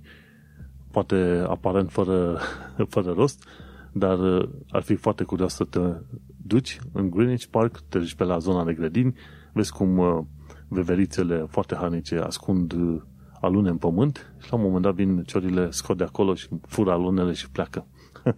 poate 0.90 1.44
aparent 1.49 1.90
fără, 1.90 2.38
fără 2.94 3.11
rost, 3.11 3.44
dar 3.92 4.18
uh, 4.18 4.49
ar 4.71 4.83
fi 4.83 4.94
foarte 4.94 5.25
curios 5.25 5.55
să 5.55 5.64
te 5.64 5.81
duci 6.47 6.79
în 6.92 7.11
Greenwich 7.11 7.44
Park, 7.44 7.81
te 7.88 7.99
duci 7.99 8.14
pe 8.14 8.25
la 8.25 8.38
zona 8.38 8.64
de 8.64 8.75
grădini, 8.75 9.14
vezi 9.53 9.73
cum 9.73 9.99
uh, 9.99 10.18
veverițele 10.68 11.47
foarte 11.49 11.75
harnice 11.75 12.18
ascund 12.18 12.73
uh, 12.73 13.03
alune 13.40 13.68
în 13.68 13.77
pământ 13.77 14.35
și 14.38 14.51
la 14.51 14.57
un 14.57 14.62
moment 14.62 14.83
dat 14.83 14.94
vin 14.94 15.23
ciorile, 15.23 15.71
scot 15.71 15.97
de 15.97 16.05
acolo 16.05 16.35
și 16.35 16.49
fură 16.66 16.90
alunele 16.90 17.33
și 17.33 17.51
pleacă. 17.51 17.87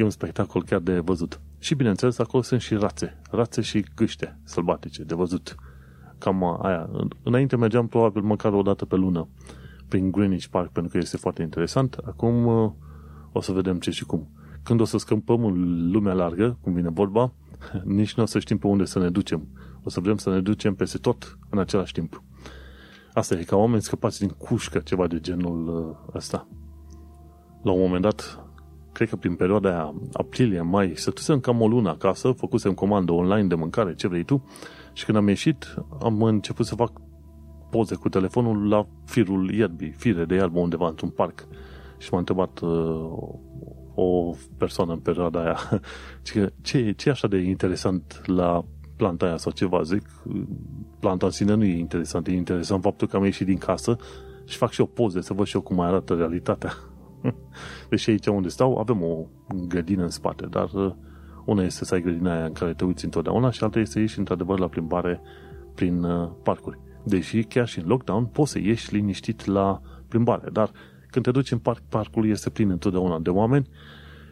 E 0.00 0.04
un 0.04 0.10
spectacol 0.10 0.64
chiar 0.64 0.80
de 0.80 0.98
văzut. 0.98 1.40
Și 1.58 1.74
bineînțeles, 1.74 2.18
acolo 2.18 2.42
sunt 2.42 2.60
și 2.60 2.74
rațe. 2.74 3.20
Rațe 3.30 3.60
și 3.60 3.84
gâște 3.96 4.38
sălbatice 4.44 5.02
de 5.02 5.14
văzut. 5.14 5.54
Cam 6.18 6.62
aia. 6.62 6.90
Înainte 7.22 7.56
mergeam 7.56 7.86
probabil 7.86 8.22
măcar 8.22 8.52
o 8.52 8.62
dată 8.62 8.84
pe 8.84 8.96
lună 8.96 9.28
prin 9.88 10.10
Greenwich 10.10 10.46
Park 10.46 10.70
pentru 10.70 10.92
că 10.92 10.98
este 10.98 11.16
foarte 11.16 11.42
interesant. 11.42 11.94
Acum 12.04 12.46
uh, 12.46 12.70
o 13.32 13.40
să 13.40 13.52
vedem 13.52 13.78
ce 13.78 13.90
și 13.90 14.04
cum. 14.04 14.28
Când 14.62 14.80
o 14.80 14.84
să 14.84 14.98
scăpăm 14.98 15.44
în 15.44 15.90
lumea 15.90 16.12
largă, 16.12 16.58
cum 16.60 16.72
vine 16.72 16.90
vorba, 16.90 17.32
nici 17.84 18.14
nu 18.14 18.22
o 18.22 18.26
să 18.26 18.38
știm 18.38 18.58
pe 18.58 18.66
unde 18.66 18.84
să 18.84 18.98
ne 18.98 19.10
ducem. 19.10 19.48
O 19.82 19.88
să 19.88 20.00
vrem 20.00 20.16
să 20.16 20.30
ne 20.30 20.40
ducem 20.40 20.74
peste 20.74 20.98
tot 20.98 21.38
în 21.50 21.58
același 21.58 21.92
timp. 21.92 22.22
Asta 23.12 23.34
e 23.34 23.42
ca 23.42 23.56
oameni 23.56 23.82
scăpați 23.82 24.18
din 24.18 24.28
cușcă, 24.28 24.78
ceva 24.78 25.06
de 25.06 25.20
genul 25.20 25.68
uh, 25.68 26.12
ăsta. 26.14 26.48
La 27.62 27.72
un 27.72 27.80
moment 27.80 28.02
dat, 28.02 28.44
cred 29.00 29.12
că 29.12 29.18
prin 29.18 29.34
perioada 29.34 29.68
aia, 29.68 29.94
aprilie, 30.12 30.60
mai, 30.60 30.92
stătusem 30.94 31.40
cam 31.40 31.60
o 31.60 31.68
lună 31.68 31.88
acasă, 31.88 32.32
făcusem 32.32 32.74
comandă 32.74 33.12
online 33.12 33.46
de 33.46 33.54
mâncare, 33.54 33.94
ce 33.94 34.08
vrei 34.08 34.24
tu, 34.24 34.44
și 34.92 35.04
când 35.04 35.16
am 35.16 35.28
ieșit, 35.28 35.74
am 36.02 36.22
început 36.22 36.66
să 36.66 36.74
fac 36.74 36.92
poze 37.70 37.94
cu 37.94 38.08
telefonul 38.08 38.68
la 38.68 38.86
firul 39.04 39.50
ierbii, 39.50 39.90
fire 39.90 40.24
de 40.24 40.34
iarbă 40.34 40.58
undeva 40.58 40.88
într-un 40.88 41.08
parc. 41.08 41.46
Și 41.98 42.08
m-a 42.12 42.18
întrebat 42.18 42.60
uh, 42.60 43.10
o 43.94 44.34
persoană 44.56 44.92
în 44.92 44.98
perioada 44.98 45.40
aia 45.40 45.56
ce, 46.22 46.52
ce 46.62 46.94
e 47.04 47.10
așa 47.10 47.28
de 47.28 47.36
interesant 47.36 48.22
la 48.26 48.64
planta 48.96 49.26
aia 49.26 49.36
sau 49.36 49.52
ceva, 49.52 49.82
zic, 49.82 50.02
planta 50.98 51.26
în 51.26 51.32
sine 51.32 51.54
nu 51.54 51.64
e 51.64 51.78
interesant, 51.78 52.26
e 52.26 52.32
interesant 52.32 52.82
faptul 52.82 53.08
că 53.08 53.16
am 53.16 53.24
ieșit 53.24 53.46
din 53.46 53.58
casă 53.58 53.96
și 54.44 54.56
fac 54.56 54.70
și 54.70 54.80
o 54.80 54.86
poze 54.86 55.20
să 55.20 55.32
văd 55.32 55.46
și 55.46 55.54
eu 55.54 55.62
cum 55.62 55.80
arată 55.80 56.14
realitatea. 56.14 56.72
Deși 57.90 58.10
aici 58.10 58.26
unde 58.26 58.48
stau 58.48 58.78
avem 58.78 59.02
o 59.02 59.26
grădină 59.68 60.02
în 60.02 60.10
spate, 60.10 60.46
dar 60.46 60.70
uh, 60.72 60.92
una 61.44 61.62
este 61.62 61.84
să 61.84 61.94
ai 61.94 62.02
grădina 62.02 62.34
aia 62.34 62.44
în 62.44 62.52
care 62.52 62.74
te 62.74 62.84
uiți 62.84 63.04
întotdeauna 63.04 63.50
și 63.50 63.64
alta 63.64 63.78
este 63.78 63.92
să 63.92 63.98
ieși 63.98 64.18
într-adevăr 64.18 64.58
la 64.58 64.68
plimbare 64.68 65.20
prin 65.74 66.02
uh, 66.02 66.30
parcuri. 66.42 66.78
Deși 67.04 67.42
chiar 67.42 67.68
și 67.68 67.78
în 67.78 67.86
lockdown 67.86 68.24
poți 68.26 68.50
să 68.50 68.58
ieși 68.58 68.94
liniștit 68.94 69.44
la 69.44 69.80
plimbare, 70.08 70.50
dar 70.52 70.70
când 71.10 71.24
te 71.24 71.30
duci 71.30 71.50
în 71.50 71.58
parc, 71.58 71.82
parcul 71.88 72.28
este 72.28 72.50
plin 72.50 72.70
întotdeauna 72.70 73.18
de 73.18 73.30
oameni 73.30 73.68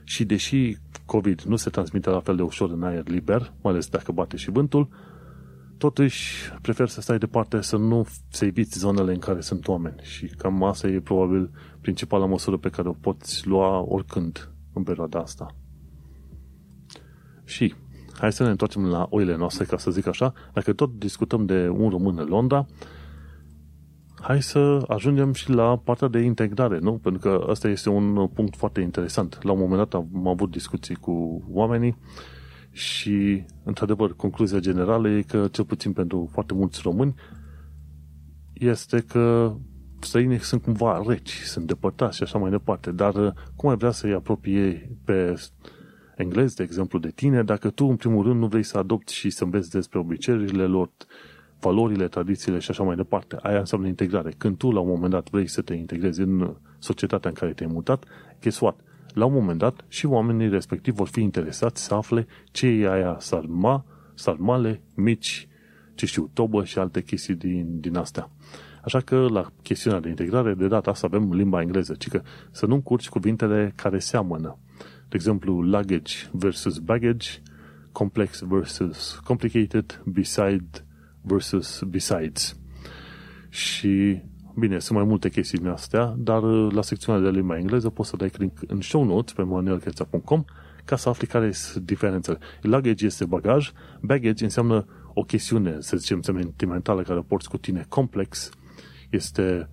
și 0.04 0.24
deși 0.24 0.76
COVID 1.06 1.40
nu 1.40 1.56
se 1.56 1.70
transmite 1.70 2.10
la 2.10 2.20
fel 2.20 2.36
de 2.36 2.42
ușor 2.42 2.70
în 2.70 2.82
aer 2.82 3.08
liber, 3.08 3.52
mai 3.62 3.72
ales 3.72 3.88
dacă 3.88 4.12
bate 4.12 4.36
și 4.36 4.50
vântul, 4.50 4.88
totuși 5.78 6.52
prefer 6.62 6.88
să 6.88 7.00
stai 7.00 7.18
departe, 7.18 7.60
să 7.60 7.76
nu 7.76 8.06
să 8.28 8.44
eviți 8.44 8.78
zonele 8.78 9.12
în 9.12 9.18
care 9.18 9.40
sunt 9.40 9.68
oameni 9.68 9.96
și 10.02 10.26
cam 10.26 10.62
asta 10.62 10.88
e 10.88 11.00
probabil 11.00 11.50
principala 11.80 12.26
măsură 12.26 12.56
pe 12.56 12.68
care 12.68 12.88
o 12.88 12.92
poți 12.92 13.46
lua 13.46 13.84
oricând 13.88 14.52
în 14.72 14.82
perioada 14.82 15.18
asta. 15.18 15.54
Și 17.44 17.74
hai 18.12 18.32
să 18.32 18.42
ne 18.42 18.50
întoarcem 18.50 18.86
la 18.86 19.06
oile 19.10 19.36
noastre, 19.36 19.64
ca 19.64 19.76
să 19.76 19.90
zic 19.90 20.06
așa. 20.06 20.32
Dacă 20.52 20.72
tot 20.72 20.98
discutăm 20.98 21.46
de 21.46 21.68
un 21.68 21.88
român 21.88 22.18
în 22.18 22.26
Londra, 22.26 22.66
hai 24.20 24.42
să 24.42 24.84
ajungem 24.88 25.32
și 25.32 25.50
la 25.50 25.76
partea 25.76 26.08
de 26.08 26.18
integrare, 26.18 26.78
nu? 26.78 26.92
Pentru 26.92 27.20
că 27.20 27.46
asta 27.48 27.68
este 27.68 27.88
un 27.88 28.26
punct 28.26 28.56
foarte 28.56 28.80
interesant. 28.80 29.38
La 29.42 29.52
un 29.52 29.58
moment 29.58 29.78
dat 29.78 29.94
am 29.94 30.26
avut 30.26 30.50
discuții 30.50 30.94
cu 30.94 31.44
oamenii 31.50 31.96
și, 32.70 33.44
într-adevăr, 33.64 34.16
concluzia 34.16 34.58
generală 34.58 35.08
e 35.08 35.22
că, 35.22 35.48
cel 35.50 35.64
puțin 35.64 35.92
pentru 35.92 36.28
foarte 36.32 36.54
mulți 36.54 36.80
români, 36.82 37.14
este 38.52 39.00
că 39.00 39.54
străinii 40.00 40.38
sunt 40.38 40.62
cumva 40.62 41.02
reci, 41.06 41.40
sunt 41.44 41.66
depărtați 41.66 42.16
și 42.16 42.22
așa 42.22 42.38
mai 42.38 42.50
departe, 42.50 42.90
dar 42.90 43.34
cum 43.56 43.68
ai 43.68 43.76
vrea 43.76 43.90
să-i 43.90 44.12
apropie 44.12 44.90
pe 45.04 45.34
englezi, 46.16 46.56
de 46.56 46.62
exemplu, 46.62 46.98
de 46.98 47.10
tine, 47.10 47.42
dacă 47.42 47.70
tu, 47.70 47.86
în 47.86 47.96
primul 47.96 48.24
rând, 48.24 48.40
nu 48.40 48.46
vrei 48.46 48.62
să 48.62 48.78
adopți 48.78 49.14
și 49.14 49.30
să 49.30 49.44
înveți 49.44 49.70
despre 49.70 49.98
obiceiurile 49.98 50.64
lor, 50.64 50.90
valorile, 51.60 52.08
tradițiile 52.08 52.58
și 52.58 52.70
așa 52.70 52.82
mai 52.82 52.96
departe. 52.96 53.36
Aia 53.42 53.58
înseamnă 53.58 53.86
integrare. 53.86 54.34
Când 54.38 54.56
tu, 54.56 54.70
la 54.70 54.80
un 54.80 54.88
moment 54.88 55.12
dat, 55.12 55.30
vrei 55.30 55.46
să 55.46 55.62
te 55.62 55.74
integrezi 55.74 56.20
în 56.20 56.56
societatea 56.78 57.30
în 57.30 57.36
care 57.36 57.52
te-ai 57.52 57.70
mutat, 57.72 58.04
guess 58.40 58.60
what? 58.60 58.80
La 59.14 59.24
un 59.24 59.32
moment 59.32 59.58
dat, 59.58 59.84
și 59.88 60.06
oamenii 60.06 60.48
respectiv 60.48 60.94
vor 60.94 61.08
fi 61.08 61.20
interesați 61.20 61.84
să 61.84 61.94
afle 61.94 62.26
ce 62.50 62.66
e 62.66 62.90
aia 62.90 63.16
sarma, 63.18 63.84
sarmale, 64.14 64.82
mici, 64.94 65.48
ce 65.94 66.06
știu, 66.06 66.30
tobă 66.32 66.64
și 66.64 66.78
alte 66.78 67.02
chestii 67.02 67.34
din, 67.34 67.80
din 67.80 67.96
astea. 67.96 68.30
Așa 68.88 69.00
că 69.00 69.26
la 69.30 69.52
chestiunea 69.62 70.00
de 70.00 70.08
integrare, 70.08 70.54
de 70.54 70.68
data 70.68 70.90
asta 70.90 71.06
avem 71.06 71.32
limba 71.32 71.60
engleză, 71.60 71.94
ci 71.98 72.08
că 72.08 72.22
să 72.50 72.66
nu 72.66 72.74
încurci 72.74 73.08
cuvintele 73.08 73.72
care 73.76 73.98
seamănă. 73.98 74.58
De 75.08 75.14
exemplu, 75.14 75.60
luggage 75.60 76.14
versus 76.32 76.78
baggage, 76.78 77.28
complex 77.92 78.40
versus 78.40 79.20
complicated, 79.24 80.02
beside 80.04 80.68
versus 81.20 81.82
besides. 81.82 82.56
Și, 83.48 84.22
bine, 84.58 84.78
sunt 84.78 84.98
mai 84.98 85.06
multe 85.06 85.28
chestii 85.28 85.58
din 85.58 85.68
astea, 85.68 86.14
dar 86.18 86.42
uh, 86.42 86.72
la 86.72 86.82
secțiunea 86.82 87.22
de 87.22 87.30
limba 87.30 87.58
engleză 87.58 87.90
poți 87.90 88.08
să 88.08 88.16
dai 88.16 88.28
click 88.28 88.62
în 88.66 88.80
show 88.80 89.04
notes 89.04 89.32
pe 89.32 89.42
manuelcheța.com 89.42 90.44
ca 90.84 90.96
să 90.96 91.08
afli 91.08 91.26
care 91.26 91.52
sunt 91.52 91.84
diferențele. 91.84 92.38
Luggage 92.60 93.06
este 93.06 93.24
bagaj, 93.24 93.72
baggage 94.00 94.44
înseamnă 94.44 94.86
o 95.14 95.22
chestiune, 95.22 95.76
să 95.80 95.96
zicem, 95.96 96.20
sentimentală 96.20 97.02
care 97.02 97.18
o 97.18 97.22
porți 97.22 97.48
cu 97.48 97.56
tine. 97.56 97.84
Complex 97.88 98.50
este 99.10 99.70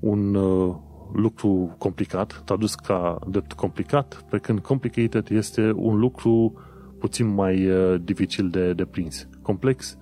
un 0.00 0.34
uh, 0.34 0.76
lucru 1.12 1.74
complicat, 1.78 2.42
tradus 2.44 2.74
ca 2.74 3.18
drept 3.28 3.52
complicat, 3.52 4.24
pe 4.30 4.38
când 4.38 4.58
complicated 4.58 5.30
este 5.30 5.72
un 5.74 5.98
lucru 5.98 6.52
puțin 6.98 7.26
mai 7.26 7.70
uh, 7.70 8.00
dificil 8.04 8.48
de, 8.48 8.72
de 8.72 8.84
prins. 8.84 9.28
Complex, 9.42 9.98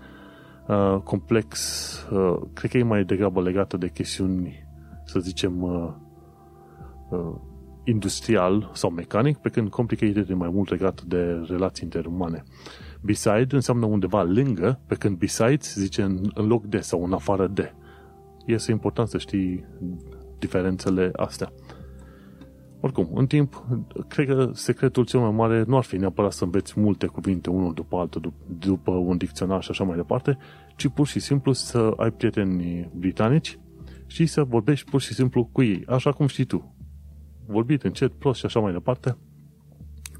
uh, 0.69 1.01
complex, 1.05 1.59
uh, 2.13 2.41
cred 2.53 2.71
că 2.71 2.79
e 2.79 2.83
mai 2.83 3.05
degrabă 3.05 3.43
legată 3.43 3.77
de 3.77 3.89
chestiuni, 3.89 4.67
să 5.05 5.19
zicem, 5.19 5.63
uh, 5.63 5.93
uh, 7.11 7.35
industrial 7.85 8.71
sau 8.73 8.91
mecanic, 8.91 9.37
pe 9.37 9.49
când 9.49 9.69
complicated 9.69 10.31
e 10.31 10.35
mai 10.35 10.51
mult 10.53 10.71
legat 10.71 11.03
de 11.03 11.45
relații 11.49 11.85
interumane. 11.85 12.43
Beside 13.01 13.47
înseamnă 13.51 13.87
undeva 13.87 14.23
lângă, 14.23 14.81
pe 14.87 14.95
când 14.95 15.17
besides 15.17 15.75
zice 15.75 16.03
în, 16.03 16.31
în 16.35 16.47
loc 16.47 16.65
de 16.65 16.79
sau 16.79 17.05
în 17.05 17.13
afară 17.13 17.47
de. 17.47 17.75
Este 18.45 18.71
important 18.71 19.09
să 19.09 19.19
știi 19.19 19.65
diferențele 20.39 21.11
astea. 21.17 21.53
Oricum, 22.81 23.09
în 23.15 23.27
timp, 23.27 23.67
cred 24.09 24.27
că 24.27 24.51
secretul 24.53 25.05
cel 25.05 25.21
mai 25.21 25.31
mare 25.31 25.65
nu 25.67 25.77
ar 25.77 25.83
fi 25.83 25.97
neapărat 25.97 26.33
să 26.33 26.45
înveți 26.45 26.81
multe 26.81 27.07
cuvinte 27.07 27.51
unul 27.51 27.75
după 27.75 27.97
altul, 27.97 28.33
după 28.59 28.91
un 28.91 29.17
dicționar 29.17 29.63
și 29.63 29.71
așa 29.71 29.85
mai 29.85 29.97
departe, 29.97 30.39
ci 30.77 30.89
pur 30.89 31.07
și 31.07 31.21
simplu 31.21 31.53
să 31.53 31.93
ai 31.97 32.11
prieteni 32.11 32.91
britanici 32.95 33.59
și 34.07 34.27
să 34.27 34.45
vorbești 34.45 34.91
pur 34.91 35.01
și 35.01 35.15
simplu 35.15 35.45
cu 35.45 35.63
ei, 35.63 35.83
așa 35.87 36.13
cum 36.13 36.27
știi 36.27 36.45
tu. 36.45 36.75
Vorbit 37.47 37.83
încet, 37.83 38.13
prost 38.13 38.39
și 38.39 38.47
așa 38.47 38.61
mai 38.61 38.73
departe, 38.73 39.17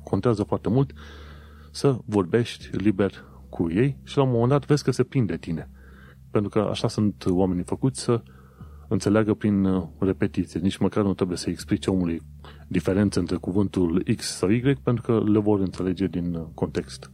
contează 0.05 0.43
foarte 0.43 0.69
mult 0.69 0.93
să 1.71 1.99
vorbești 2.05 2.77
liber 2.77 3.25
cu 3.49 3.71
ei 3.71 3.97
și 4.03 4.17
la 4.17 4.23
un 4.23 4.31
moment 4.31 4.49
dat 4.49 4.67
vezi 4.67 4.85
că 4.85 4.91
se 4.91 5.05
prinde 5.05 5.37
tine. 5.37 5.71
Pentru 6.35 6.51
că 6.51 6.69
așa 6.71 6.89
sunt 6.89 7.25
oamenii 7.29 7.63
făcuți 7.63 8.01
să 8.01 8.23
înțeleagă 8.89 9.35
prin 9.35 9.65
uh, 9.65 9.89
repetiție. 9.99 10.61
Nici 10.61 10.77
măcar 10.77 11.05
nu 11.05 11.15
trebuie 11.15 11.37
să 11.37 11.51
explice 11.51 11.91
omului 11.91 12.21
diferența 12.69 13.21
între 13.21 13.37
cuvântul 13.37 14.03
X 14.17 14.37
sau 14.37 14.51
Y, 14.51 14.75
pentru 14.83 15.03
că 15.03 15.31
le 15.31 15.39
vor 15.39 15.61
înțelege 15.61 16.07
din 16.07 16.35
uh, 16.35 16.47
context. 16.55 17.11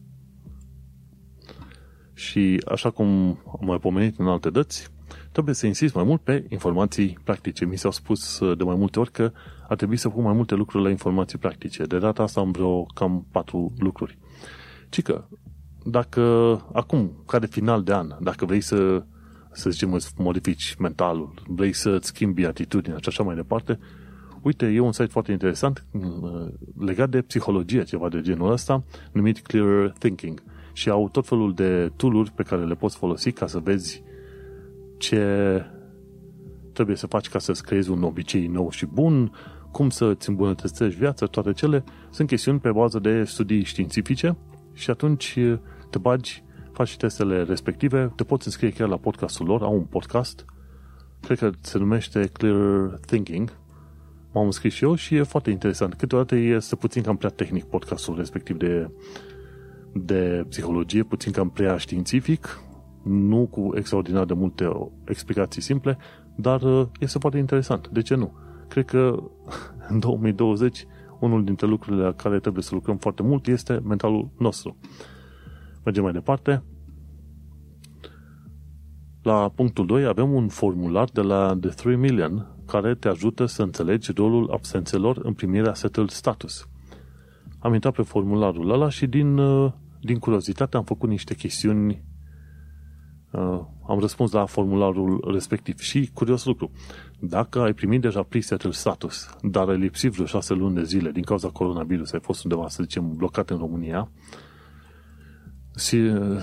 Și 2.12 2.62
așa 2.68 2.90
cum 2.90 3.06
am 3.60 3.66
mai 3.66 3.78
pomenit 3.78 4.18
în 4.18 4.26
alte 4.26 4.50
dăți, 4.50 4.88
trebuie 5.32 5.54
să 5.54 5.66
insist 5.66 5.94
mai 5.94 6.04
mult 6.04 6.20
pe 6.20 6.46
informații 6.48 7.18
practice. 7.24 7.64
Mi 7.64 7.78
s-au 7.78 7.90
spus 7.90 8.40
uh, 8.40 8.56
de 8.56 8.64
mai 8.64 8.76
multe 8.76 8.98
ori 8.98 9.10
că 9.10 9.32
ar 9.68 9.76
trebui 9.76 9.96
să 9.96 10.08
pun 10.08 10.22
mai 10.22 10.34
multe 10.34 10.54
lucruri 10.54 10.84
la 10.84 10.90
informații 10.90 11.38
practice. 11.38 11.84
De 11.84 11.98
data 11.98 12.22
asta 12.22 12.40
am 12.40 12.50
vreo 12.50 12.84
cam 12.84 13.26
patru 13.30 13.72
lucruri. 13.78 14.18
Ci 14.88 15.02
că, 15.02 15.24
dacă 15.84 16.22
acum, 16.72 17.22
ca 17.26 17.38
de 17.38 17.46
final 17.46 17.82
de 17.82 17.92
an, 17.94 18.16
dacă 18.20 18.44
vrei 18.44 18.60
să 18.60 19.04
să 19.52 19.70
zicem, 19.70 19.92
îți 19.92 20.12
modifici 20.16 20.74
mentalul, 20.78 21.34
vrei 21.46 21.72
să-ți 21.72 22.06
schimbi 22.06 22.44
atitudinea 22.44 22.98
și 23.00 23.08
așa 23.08 23.22
mai 23.22 23.34
departe, 23.34 23.78
uite, 24.42 24.66
e 24.66 24.80
un 24.80 24.92
site 24.92 25.08
foarte 25.08 25.32
interesant 25.32 25.84
mm, 25.90 26.52
legat 26.78 27.08
de 27.10 27.22
psihologie, 27.22 27.82
ceva 27.82 28.08
de 28.08 28.20
genul 28.20 28.52
ăsta, 28.52 28.84
numit 29.12 29.40
Clearer 29.40 29.92
Thinking. 29.98 30.42
Și 30.72 30.90
au 30.90 31.08
tot 31.08 31.26
felul 31.26 31.54
de 31.54 31.92
tooluri 31.96 32.30
pe 32.30 32.42
care 32.42 32.64
le 32.64 32.74
poți 32.74 32.96
folosi 32.96 33.32
ca 33.32 33.46
să 33.46 33.58
vezi 33.58 34.02
ce 34.98 35.64
trebuie 36.72 36.96
să 36.96 37.06
faci 37.06 37.28
ca 37.28 37.38
să-ți 37.38 37.62
creezi 37.62 37.90
un 37.90 38.02
obicei 38.02 38.46
nou 38.46 38.70
și 38.70 38.86
bun, 38.86 39.32
cum 39.70 39.90
să-ți 39.90 40.28
îmbunătățești 40.28 40.98
viața, 40.98 41.26
toate 41.26 41.52
cele 41.52 41.84
sunt 42.10 42.28
chestiuni 42.28 42.60
pe 42.60 42.70
bază 42.70 42.98
de 42.98 43.24
studii 43.24 43.64
științifice 43.64 44.36
și 44.80 44.90
atunci 44.90 45.38
te 45.90 45.98
bagi 45.98 46.44
faci 46.72 46.96
testele 46.96 47.42
respective, 47.42 48.12
te 48.16 48.24
poți 48.24 48.46
înscrie 48.46 48.72
chiar 48.72 48.88
la 48.88 48.96
podcastul 48.96 49.46
lor, 49.46 49.62
au 49.62 49.74
un 49.74 49.84
podcast, 49.84 50.44
cred 51.20 51.38
că 51.38 51.50
se 51.60 51.78
numește 51.78 52.30
Clear 52.32 52.98
Thinking, 53.06 53.52
m-am 54.32 54.44
înscris 54.44 54.72
și 54.74 54.84
eu 54.84 54.94
și 54.94 55.14
e 55.14 55.22
foarte 55.22 55.50
interesant. 55.50 55.94
Câteodată 55.94 56.34
este 56.34 56.76
puțin 56.76 57.02
cam 57.02 57.16
prea 57.16 57.30
tehnic 57.30 57.64
podcastul 57.64 58.16
respectiv 58.16 58.56
de, 58.56 58.90
de 59.92 60.44
psihologie, 60.48 61.02
puțin 61.02 61.32
cam 61.32 61.50
prea 61.50 61.76
științific, 61.76 62.60
nu 63.02 63.46
cu 63.46 63.70
extraordinar 63.74 64.24
de 64.24 64.34
multe 64.34 64.68
explicații 65.04 65.62
simple, 65.62 65.98
dar 66.36 66.62
uh, 66.62 66.86
este 67.00 67.18
foarte 67.18 67.38
interesant. 67.38 67.88
De 67.88 68.02
ce 68.02 68.14
nu? 68.14 68.32
Cred 68.68 68.84
că 68.84 69.22
în 69.88 69.98
2020 69.98 70.86
unul 71.20 71.44
dintre 71.44 71.66
lucrurile 71.66 72.02
la 72.02 72.12
care 72.12 72.38
trebuie 72.38 72.62
să 72.62 72.74
lucrăm 72.74 72.96
foarte 72.96 73.22
mult 73.22 73.46
este 73.46 73.80
mentalul 73.84 74.30
nostru. 74.38 74.76
Mergem 75.84 76.02
mai 76.02 76.12
departe. 76.12 76.62
La 79.22 79.48
punctul 79.54 79.86
2 79.86 80.04
avem 80.04 80.32
un 80.32 80.48
formular 80.48 81.08
de 81.12 81.20
la 81.20 81.56
The 81.60 81.70
3 81.70 81.96
Million 81.96 82.54
care 82.66 82.94
te 82.94 83.08
ajută 83.08 83.46
să 83.46 83.62
înțelegi 83.62 84.12
rolul 84.12 84.50
absențelor 84.50 85.20
în 85.22 85.32
primirea 85.32 85.74
settled 85.74 86.10
status. 86.10 86.68
Am 87.58 87.74
intrat 87.74 87.94
pe 87.94 88.02
formularul 88.02 88.70
ăla 88.70 88.88
și 88.88 89.06
din, 89.06 89.38
uh, 89.38 89.72
din 90.00 90.18
curiozitate 90.18 90.76
am 90.76 90.84
făcut 90.84 91.08
niște 91.08 91.34
chestiuni 91.34 91.90
uh, 91.90 92.09
am 93.88 93.98
răspuns 93.98 94.32
la 94.32 94.46
formularul 94.46 95.30
respectiv. 95.32 95.78
Și, 95.78 96.10
curios 96.14 96.44
lucru, 96.44 96.70
dacă 97.18 97.60
ai 97.60 97.72
primit 97.72 98.00
deja 98.00 98.22
pre-settled 98.22 98.72
status, 98.72 99.36
dar 99.42 99.68
ai 99.68 99.78
lipsit 99.78 100.12
vreo 100.12 100.26
șase 100.26 100.54
luni 100.54 100.74
de 100.74 100.84
zile 100.84 101.10
din 101.10 101.22
cauza 101.22 101.48
coronavirus, 101.48 102.12
ai 102.12 102.20
fost 102.20 102.44
undeva, 102.44 102.68
să 102.68 102.82
zicem, 102.82 103.16
blocat 103.16 103.50
în 103.50 103.58
România, 103.58 104.10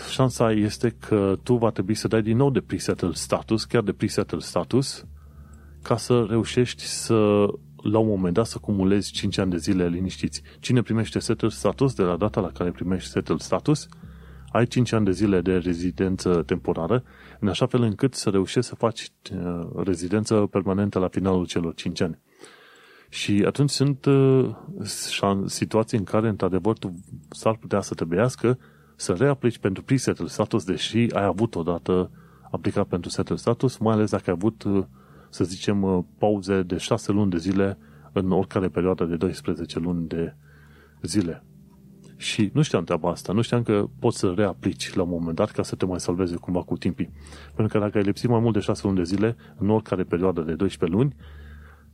șansa 0.10 0.52
este 0.52 0.90
că 0.90 1.38
tu 1.44 1.56
va 1.56 1.70
trebui 1.70 1.96
să 1.96 2.08
dai 2.08 2.22
din 2.22 2.38
nou 2.38 2.50
de 2.50 2.60
presettled 2.60 3.14
status, 3.14 3.64
chiar 3.66 3.84
de 3.84 3.92
presettled 3.92 4.42
status, 4.42 5.06
ca 5.82 5.98
să 5.98 6.26
reușești 6.30 6.84
să, 6.84 7.46
la 7.84 7.98
un 7.98 8.08
moment 8.08 8.34
dat, 8.34 8.46
să 8.46 8.58
cumulezi 8.58 9.12
5 9.12 9.38
ani 9.38 9.52
de 9.52 9.58
zile 9.58 9.88
liniștiți. 9.88 10.42
Cine 10.60 10.82
primește 10.82 11.20
settled 11.20 11.52
status, 11.52 11.94
de 11.94 12.04
la 12.04 12.18
data 12.18 12.42
la 12.42 12.52
care 12.52 12.72
primești 12.72 13.10
settled 13.10 13.40
status, 13.40 13.88
ai 14.52 14.66
5 14.66 14.92
ani 14.92 15.06
de 15.06 15.12
zile 15.12 15.42
de 15.42 15.58
rezidență 15.58 16.44
temporară, 16.46 17.04
în 17.40 17.48
așa 17.48 17.66
fel 17.66 17.82
încât 17.82 18.14
să 18.14 18.30
reușești 18.30 18.70
să 18.70 18.76
faci 18.76 19.12
uh, 19.34 19.68
rezidență 19.76 20.36
permanentă 20.36 21.00
la 21.00 21.08
finalul 21.08 21.46
celor 21.46 21.74
5 21.74 22.02
ani. 22.02 22.20
Și 23.10 23.44
atunci 23.48 23.70
sunt 23.70 24.06
uh, 24.06 24.56
situații 25.46 25.98
în 25.98 26.04
care, 26.04 26.28
într-adevăr, 26.28 26.78
tu 26.78 27.00
s-ar 27.30 27.56
putea 27.56 27.82
să 27.82 27.94
trebuiască 27.94 28.60
să 28.96 29.14
reaplici 29.14 29.58
pentru 29.58 29.84
pre-settled 29.84 30.30
status, 30.30 30.64
deși 30.64 30.98
ai 30.98 31.24
avut 31.24 31.56
odată 31.56 32.12
aplicat 32.52 32.88
pentru 32.88 33.10
settled 33.10 33.40
status, 33.40 33.78
mai 33.78 33.94
ales 33.94 34.10
dacă 34.12 34.24
ai 34.28 34.36
avut, 34.38 34.64
uh, 34.64 34.86
să 35.30 35.44
zicem, 35.44 35.84
uh, 35.84 36.04
pauze 36.18 36.62
de 36.62 36.78
6 36.78 37.12
luni 37.12 37.32
de 37.32 37.38
zile 37.38 37.78
în 38.12 38.32
oricare 38.32 38.68
perioadă 38.68 39.06
de 39.06 39.16
12 39.16 39.80
luni 39.80 40.08
de 40.08 40.36
zile. 41.02 41.44
Și 42.18 42.50
nu 42.54 42.62
știam 42.62 42.84
treaba 42.84 43.10
asta, 43.10 43.34
nu 43.34 43.42
știam 43.42 43.64
că 43.64 43.86
poți 44.00 44.18
să 44.18 44.34
reaplici 44.36 44.94
la 44.94 45.02
un 45.02 45.10
moment 45.10 45.36
dat 45.36 45.52
ca 45.52 45.64
să 45.64 45.76
te 45.76 45.86
mai 45.86 46.00
salveze 46.00 46.36
cumva 46.36 46.64
cu 46.64 46.78
timpii. 46.78 47.10
Pentru 47.56 47.78
că 47.78 47.84
dacă 47.84 47.98
ai 47.98 48.04
lipsit 48.04 48.30
mai 48.30 48.40
mult 48.40 48.54
de 48.54 48.60
6 48.60 48.82
luni 48.84 48.98
de 48.98 49.04
zile, 49.04 49.36
în 49.58 49.70
oricare 49.70 50.04
perioadă 50.04 50.42
de 50.42 50.54
12 50.54 50.98
luni, 50.98 51.16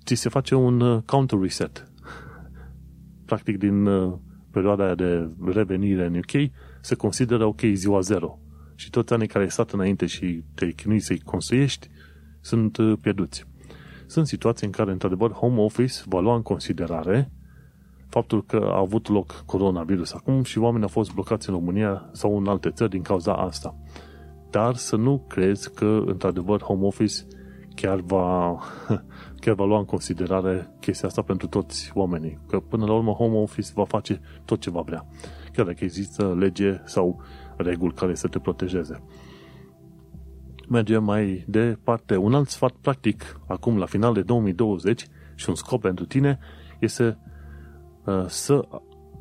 ți 0.06 0.14
se 0.14 0.30
face 0.30 0.56
un 0.56 0.80
uh, 0.80 1.02
counter 1.06 1.40
reset. 1.40 1.92
Practic, 3.26 3.58
din 3.58 3.88
perioada 4.52 4.84
aia 4.84 4.96
de 4.96 5.30
revenire 5.46 6.06
în 6.06 6.16
UK, 6.16 6.52
se 6.82 6.96
consideră 6.96 7.46
ok 7.46 7.62
ziua 7.74 8.00
zero. 8.00 8.40
Și 8.76 8.90
toți 8.90 9.14
anii 9.14 9.28
care 9.28 9.44
ai 9.44 9.52
stat 9.52 9.72
înainte 9.72 10.06
și 10.06 10.44
te-ai 10.56 10.72
chinuit 10.72 11.04
să-i 11.04 11.20
construiești 11.20 11.90
sunt 12.42 12.78
uh, 12.78 12.98
pierduți. 13.02 13.46
Sunt 14.06 14.28
situații 14.28 14.66
în 14.66 14.72
care, 14.72 14.92
într-adevăr, 14.92 15.32
home 15.32 15.60
office 15.60 15.94
va 16.06 16.20
lua 16.20 16.36
în 16.36 16.42
considerare 16.42 17.32
faptul 18.14 18.46
că 18.46 18.70
a 18.72 18.78
avut 18.78 19.08
loc 19.08 19.44
coronavirus 19.46 20.14
acum 20.14 20.44
și 20.44 20.58
oamenii 20.58 20.84
au 20.84 20.94
fost 20.94 21.14
blocați 21.14 21.50
în 21.50 21.56
România 21.56 22.10
sau 22.12 22.38
în 22.38 22.48
alte 22.48 22.70
țări 22.70 22.90
din 22.90 23.02
cauza 23.02 23.34
asta. 23.34 23.76
Dar 24.50 24.76
să 24.76 24.96
nu 24.96 25.26
crezi 25.28 25.74
că, 25.74 26.04
într-adevăr, 26.06 26.62
home 26.62 26.86
office 26.86 27.14
chiar 27.76 28.00
va, 28.00 28.58
chiar 29.42 29.56
va 29.56 29.66
lua 29.66 29.78
în 29.78 29.86
considerare 29.86 30.76
chestia 30.80 31.08
asta 31.08 31.22
pentru 31.22 31.48
toți 31.48 31.92
oamenii. 31.94 32.40
Că 32.48 32.60
până 32.60 32.86
la 32.86 32.94
urmă 32.94 33.12
home 33.12 33.38
office 33.38 33.72
va 33.76 33.86
face 33.86 34.22
tot 34.46 34.60
ce 34.60 34.70
va 34.70 34.82
vrea 34.82 35.06
chiar 35.54 35.66
dacă 35.66 35.84
există 35.84 36.36
lege 36.40 36.82
sau 36.86 37.22
reguli 37.58 37.94
care 37.94 38.16
să 38.16 38.28
te 38.28 38.40
protejeze. 38.40 39.04
Mergem 40.70 41.04
mai 41.04 41.44
departe. 41.48 42.16
Un 42.16 42.34
alt 42.34 42.50
sfat 42.50 42.72
practic, 42.82 43.40
acum 43.48 43.78
la 43.78 43.86
final 43.86 44.14
de 44.14 44.22
2020 44.22 45.08
și 45.36 45.50
un 45.50 45.56
scop 45.56 45.82
pentru 45.82 46.06
tine 46.06 46.40
este 46.80 47.06
uh, 47.06 47.33
să 48.28 48.68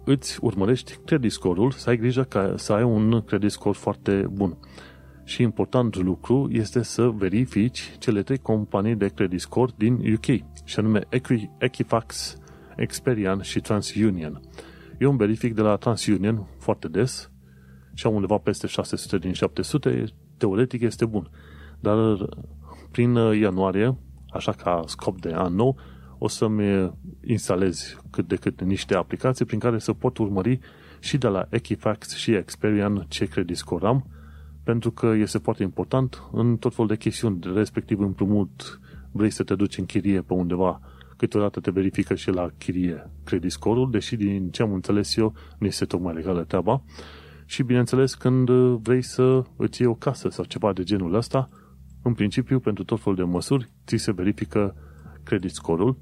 îți 0.05 0.39
urmărești 0.41 0.99
credit 1.05 1.33
score-ul, 1.33 1.71
să 1.71 1.89
ai 1.89 1.97
grijă 1.97 2.23
ca 2.23 2.55
să 2.57 2.73
ai 2.73 2.83
un 2.83 3.21
credit 3.21 3.51
score 3.51 3.79
foarte 3.79 4.27
bun. 4.33 4.59
Și 5.25 5.43
important 5.43 5.97
lucru 5.97 6.49
este 6.51 6.83
să 6.83 7.09
verifici 7.09 7.97
cele 7.99 8.23
trei 8.23 8.39
companii 8.39 8.95
de 8.95 9.09
credit 9.09 9.41
score 9.41 9.73
din 9.77 10.13
UK, 10.13 10.25
și 10.65 10.79
anume 10.79 11.01
Equifax, 11.59 12.37
Experian 12.77 13.41
și 13.41 13.61
TransUnion. 13.61 14.41
Eu 14.99 15.09
îmi 15.09 15.19
verific 15.19 15.55
de 15.55 15.61
la 15.61 15.77
TransUnion 15.77 16.47
foarte 16.59 16.89
des 16.89 17.31
și 17.95 18.07
am 18.07 18.15
undeva 18.15 18.39
peste 18.39 18.67
600 18.67 19.19
din 19.19 19.33
700, 19.33 20.05
teoretic 20.37 20.83
este 20.83 21.05
bun. 21.05 21.31
Dar 21.81 22.29
prin 22.91 23.15
ianuarie, 23.15 23.99
așa 24.33 24.53
ca 24.53 24.83
scop 24.87 25.21
de 25.21 25.33
an 25.35 25.55
nou, 25.55 25.77
o 26.25 26.29
să-mi 26.29 26.93
instalez 27.27 28.01
cât 28.11 28.29
de 28.29 28.37
cât 28.37 28.61
niște 28.61 28.95
aplicații 28.95 29.45
prin 29.45 29.59
care 29.59 29.79
să 29.79 29.93
pot 29.93 30.19
urmări 30.19 30.59
și 31.01 31.19
de 31.19 31.27
la 31.27 31.47
Equifax 31.51 32.17
și 32.17 32.35
Experian 32.35 33.07
ce 33.09 33.25
credit 33.25 33.57
score 33.57 33.87
am, 33.87 34.07
pentru 34.65 34.91
că 34.91 35.07
este 35.07 35.39
foarte 35.39 35.63
important 35.63 36.23
în 36.33 36.57
tot 36.57 36.75
felul 36.75 36.91
de 36.91 36.97
chestiuni, 36.97 37.39
respectiv 37.55 38.01
împrumut, 38.01 38.81
vrei 39.13 39.31
să 39.31 39.43
te 39.43 39.55
duci 39.55 39.79
în 39.79 39.85
chirie 39.85 40.21
pe 40.21 40.33
undeva 40.33 40.81
câteodată 41.17 41.61
te 41.61 41.71
verifică 41.71 42.15
și 42.15 42.31
la 42.31 42.51
chirie 42.59 43.11
credit 43.25 43.51
score-ul, 43.51 43.91
deși 43.91 44.17
din 44.17 44.51
ce 44.51 44.63
am 44.63 44.73
înțeles 44.73 45.17
eu 45.17 45.35
nu 45.59 45.67
este 45.67 45.85
tocmai 45.85 46.15
legală 46.15 46.45
treaba. 46.45 46.83
Și 47.47 47.63
bineînțeles 47.63 48.15
când 48.15 48.51
vrei 48.83 49.03
să 49.03 49.43
îți 49.57 49.81
iei 49.81 49.91
o 49.91 49.95
casă 49.95 50.29
sau 50.29 50.45
ceva 50.45 50.73
de 50.73 50.83
genul 50.83 51.15
ăsta, 51.15 51.49
în 52.03 52.15
principiu 52.15 52.61
pentru 52.61 52.85
tot 52.85 53.01
felul 53.01 53.19
de 53.19 53.25
măsuri 53.25 53.71
ți 53.87 53.97
se 53.97 54.13
verifică 54.13 54.75
credit 55.25 55.51
score-ul 55.51 55.99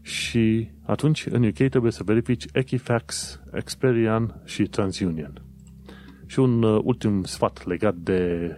și 0.00 0.70
atunci 0.82 1.26
în 1.26 1.44
UK 1.44 1.68
trebuie 1.68 1.92
să 1.92 2.02
verifici 2.04 2.44
Equifax, 2.52 3.40
Experian 3.52 4.42
și 4.44 4.62
TransUnion. 4.62 5.42
Și 6.26 6.38
un 6.38 6.62
uh, 6.62 6.80
ultim 6.84 7.24
sfat 7.24 7.66
legat 7.66 7.94
de, 7.94 8.50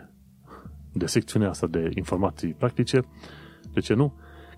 de 0.93 1.07
secțiunea 1.07 1.49
asta 1.49 1.67
de 1.67 1.91
informații 1.95 2.53
practice, 2.53 3.01
de 3.73 3.81
ce 3.81 3.95
nu? 3.95 4.15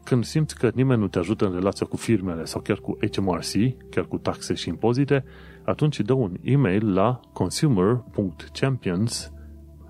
când 0.06 0.24
simți 0.24 0.58
că 0.58 0.70
nimeni 0.74 1.00
nu 1.00 1.08
te 1.08 1.18
ajută 1.18 1.46
în 1.46 1.52
relația 1.52 1.86
cu 1.86 1.96
firmele 1.96 2.44
sau 2.44 2.60
chiar 2.60 2.78
cu 2.78 2.98
HMRC, 3.12 3.52
chiar 3.90 4.04
cu 4.04 4.18
taxe 4.18 4.54
și 4.54 4.68
impozite, 4.68 5.24
atunci 5.64 6.00
dă 6.00 6.12
un 6.12 6.36
e-mail 6.42 6.92
la 6.92 7.20
consumer.champions 7.32 9.32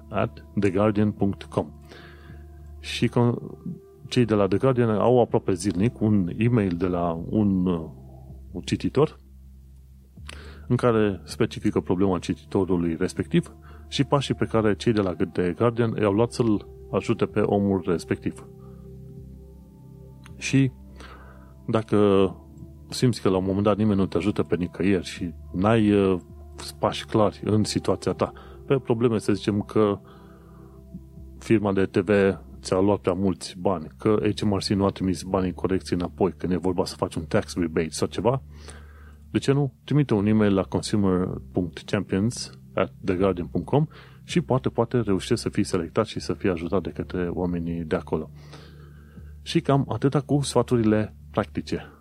at 0.09 0.45
theguardian.com 0.61 1.73
și 2.81 3.09
cei 4.09 4.25
de 4.25 4.35
la 4.35 4.47
The 4.47 4.59
Guardian 4.59 4.89
au 4.89 5.21
aproape 5.21 5.53
zilnic 5.53 6.01
un 6.01 6.31
e-mail 6.37 6.77
de 6.77 6.87
la 6.87 7.25
un, 7.29 7.67
un 8.53 8.61
cititor 8.65 9.19
în 10.69 10.77
care 10.77 11.21
specifică 11.25 11.81
problema 11.81 12.19
cititorului 12.19 12.97
respectiv 12.99 13.55
și 13.89 14.05
pașii 14.05 14.35
pe 14.35 14.45
care 14.45 14.77
cei 14.77 14.93
de 14.93 15.01
la 15.01 15.15
The 15.15 15.53
Guardian 15.53 15.97
i-au 16.01 16.13
luat 16.13 16.33
să-l 16.33 16.67
ajute 16.91 17.27
pe 17.27 17.41
omul 17.41 17.83
respectiv. 17.87 18.47
Și 20.37 20.71
dacă 21.67 22.31
simți 22.89 23.23
că 23.23 23.29
la 23.29 23.37
un 23.37 23.45
moment 23.45 23.65
dat 23.65 23.77
nimeni 23.77 23.99
nu 23.99 24.07
te 24.07 24.17
ajută 24.17 24.43
pe 24.43 24.57
nicăieri 24.57 25.05
și 25.05 25.35
n-ai 25.53 25.93
uh, 25.93 26.21
pași 26.79 27.07
clari 27.07 27.41
în 27.45 27.65
situația 27.65 28.13
ta, 28.13 28.33
pe 28.67 28.79
probleme 28.79 29.19
să 29.19 29.33
zicem 29.33 29.61
că 29.61 30.01
firma 31.39 31.73
de 31.73 31.85
TV 31.85 32.09
ți-a 32.67 32.81
luat 32.81 32.99
prea 32.99 33.13
mulți 33.13 33.59
bani, 33.59 33.87
că 33.99 34.19
HMRC 34.37 34.67
nu 34.67 34.85
a 34.85 34.91
trimis 34.91 35.23
banii 35.23 35.53
corecții 35.53 35.97
înapoi, 35.97 36.33
când 36.37 36.53
e 36.53 36.57
vorba 36.57 36.85
să 36.85 36.97
faci 36.97 37.15
un 37.15 37.25
tax 37.25 37.55
rebate 37.55 37.91
sau 37.91 38.09
ceva, 38.09 38.43
de 39.31 39.39
ce 39.39 39.53
nu? 39.53 39.75
Trimite 39.85 40.15
un 40.15 40.27
e-mail 40.27 40.55
la 40.55 40.63
consumer.champions 40.63 42.59
at 42.75 42.93
theguardian.com 43.05 43.87
și 44.25 44.41
poate, 44.41 44.69
poate 44.69 45.01
reușești 45.01 45.43
să 45.43 45.49
fii 45.49 45.65
selectat 45.65 46.07
și 46.07 46.21
să 46.21 46.33
fii 46.33 46.49
ajutat 46.51 46.83
de 46.83 46.91
către 46.91 47.29
oamenii 47.29 47.85
de 47.85 47.97
acolo. 47.97 48.31
Și 49.43 49.61
cam 49.61 49.87
atâta 49.89 50.21
cu 50.21 50.41
sfaturile 50.41 51.17
practice. 51.31 51.93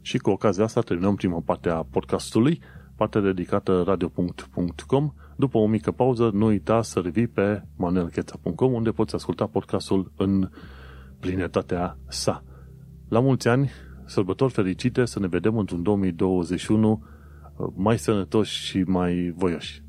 Și 0.00 0.18
cu 0.18 0.30
ocazia 0.30 0.64
asta 0.64 0.80
terminăm 0.80 1.14
prima 1.14 1.40
parte 1.40 1.68
a 1.68 1.82
podcastului, 1.82 2.60
partea 2.96 3.20
dedicată 3.20 3.82
radio.com. 3.82 5.12
După 5.36 5.58
o 5.58 5.66
mică 5.66 5.92
pauză, 5.92 6.30
nu 6.32 6.46
uita 6.46 6.82
să 6.82 7.00
revii 7.00 7.26
pe 7.26 7.62
manuelcheța.com 7.76 8.72
unde 8.72 8.90
poți 8.90 9.14
asculta 9.14 9.46
podcastul 9.46 10.12
în 10.16 10.50
plinătatea 11.20 11.98
sa. 12.08 12.44
La 13.08 13.20
mulți 13.20 13.48
ani, 13.48 13.70
sărbători 14.06 14.52
fericite, 14.52 15.04
să 15.04 15.18
ne 15.18 15.26
vedem 15.26 15.58
într-un 15.58 15.82
2021 15.82 17.04
mai 17.74 17.98
sănătoși 17.98 18.64
și 18.64 18.82
mai 18.82 19.32
voioși. 19.36 19.82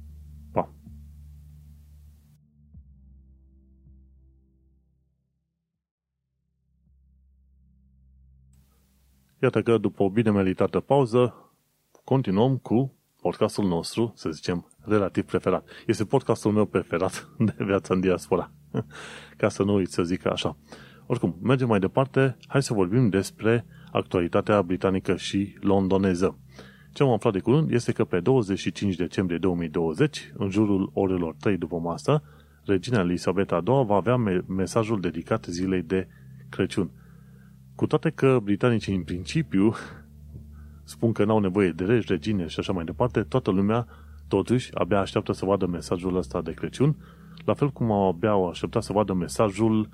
Iată 9.44 9.62
că 9.62 9.78
după 9.78 10.04
o 10.04 10.10
bine 10.10 10.32
meritată 10.32 10.80
pauză, 10.80 11.52
continuăm 12.04 12.58
cu 12.58 12.94
podcastul 13.22 13.68
nostru, 13.68 14.12
să 14.16 14.30
zicem, 14.30 14.68
relativ 14.86 15.24
preferat. 15.24 15.70
Este 15.88 16.06
podcastul 16.06 16.52
meu 16.52 16.66
preferat 16.66 17.30
de 17.48 17.56
viața 17.58 17.94
în 17.94 18.00
diaspora. 18.00 18.52
Ca 19.38 19.50
să 19.50 19.64
nu 19.64 19.74
uit 19.74 19.90
să 19.92 20.04
zic 20.04 20.26
așa. 20.26 20.58
Oricum, 21.06 21.36
mergem 21.42 21.68
mai 21.68 21.80
departe. 21.80 22.38
Hai 22.48 22.64
să 22.64 22.74
vorbim 22.74 23.10
despre 23.10 23.66
actualitatea 23.92 24.62
britanică 24.62 25.16
și 25.16 25.58
londoneză. 25.60 26.38
Ce 26.92 27.04
am 27.04 27.10
aflat 27.10 27.34
de 27.34 27.40
curând 27.40 27.72
este 27.72 27.92
că 27.92 28.06
pe 28.06 28.20
25 28.20 28.96
decembrie 28.96 29.38
2020, 29.38 30.32
în 30.38 30.50
jurul 30.50 30.92
orelor 30.94 31.36
3 31.40 31.58
după 31.58 31.78
masă, 31.78 32.24
regina 32.66 33.00
Elisabeta 33.00 33.64
II 33.68 33.86
va 33.86 33.96
avea 33.96 34.16
mesajul 34.48 35.00
dedicat 35.00 35.46
zilei 35.46 35.82
de 35.82 36.08
Crăciun– 36.50 36.92
cu 37.76 37.88
toate 37.88 38.10
că 38.10 38.40
britanicii 38.44 38.96
în 38.96 39.04
principiu 39.04 39.74
spun 40.84 41.12
că 41.12 41.26
n-au 41.26 41.40
nevoie 41.40 41.72
de 41.72 41.84
regi, 41.84 42.12
regine 42.12 42.48
și 42.48 42.60
așa 42.60 42.74
mai 42.74 42.86
departe, 42.86 43.22
toată 43.22 43.52
lumea 43.52 43.88
totuși 44.36 44.76
abia 44.76 45.00
așteaptă 45.00 45.34
să 45.34 45.46
vadă 45.46 45.66
mesajul 45.66 46.18
ăsta 46.18 46.42
de 46.42 46.52
Crăciun, 46.52 46.96
la 47.46 47.54
fel 47.54 47.70
cum 47.70 47.92
au 47.92 48.08
abia 48.08 48.30
au 48.30 48.48
așteptat 48.48 48.84
să 48.84 48.94
vadă 48.94 49.14
mesajul 49.14 49.90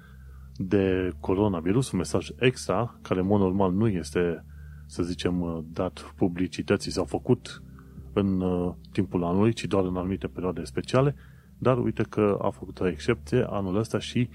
de 0.56 1.12
coronavirus, 1.20 1.92
un 1.92 1.98
mesaj 1.98 2.28
extra, 2.40 3.00
care 3.02 3.20
în 3.20 3.26
mod 3.26 3.40
normal 3.40 3.72
nu 3.72 3.88
este, 3.88 4.46
să 4.86 5.04
zicem, 5.04 5.66
dat 5.74 6.14
publicității 6.16 6.92
sau 6.92 7.06
făcut 7.06 7.64
în 8.14 8.42
uh, 8.42 8.74
timpul 8.92 9.24
anului, 9.24 9.54
ci 9.54 9.66
doar 9.66 9.84
în 9.84 9.96
anumite 9.96 10.28
perioade 10.28 10.64
speciale, 10.64 11.16
dar 11.58 11.78
uite 11.78 12.04
că 12.04 12.38
a 12.42 12.50
făcut 12.50 12.80
o 12.80 12.88
excepție 12.88 13.46
anul 13.50 13.78
ăsta 13.78 14.00
și 14.00 14.30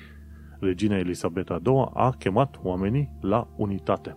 regina 0.61 0.97
Elisabeta 0.97 1.61
II 1.67 1.91
a 1.93 2.11
chemat 2.19 2.61
oamenii 2.63 3.11
la 3.21 3.49
unitate. 3.57 4.17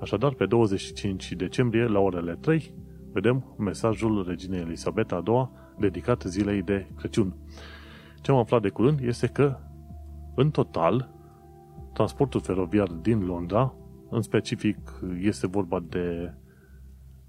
Așadar, 0.00 0.32
pe 0.32 0.46
25 0.46 1.32
decembrie, 1.32 1.86
la 1.86 1.98
orele 1.98 2.38
3, 2.40 2.74
vedem 3.12 3.54
mesajul 3.58 4.24
reginei 4.28 4.60
Elisabeta 4.60 5.22
II 5.26 5.50
dedicat 5.78 6.22
zilei 6.22 6.62
de 6.62 6.86
Crăciun. 6.96 7.36
Ce 8.20 8.30
am 8.30 8.36
aflat 8.36 8.62
de 8.62 8.68
curând 8.68 9.00
este 9.00 9.26
că, 9.26 9.58
în 10.34 10.50
total, 10.50 11.10
transportul 11.92 12.40
feroviar 12.40 12.88
din 12.88 13.24
Londra, 13.24 13.74
în 14.10 14.22
specific 14.22 14.78
este 15.20 15.46
vorba 15.46 15.84
de 15.88 16.34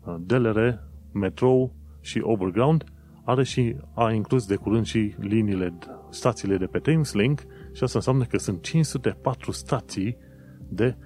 uh, 0.05 0.15
DLR, 0.19 0.79
metrou 1.11 1.75
și 2.01 2.19
overground, 2.23 2.83
are 3.23 3.43
și, 3.43 3.75
a 3.93 4.11
inclus 4.11 4.45
de 4.45 4.55
curând 4.55 4.85
și 4.85 5.15
liniile, 5.19 5.77
stațiile 6.09 6.57
de 6.57 6.65
pe 6.65 6.79
Thameslink 6.79 7.39
și 7.71 7.83
asta 7.83 7.97
înseamnă 7.97 8.23
că 8.23 8.37
sunt 8.37 8.61
504 8.61 9.51
stații 9.51 10.17
de 10.69 10.97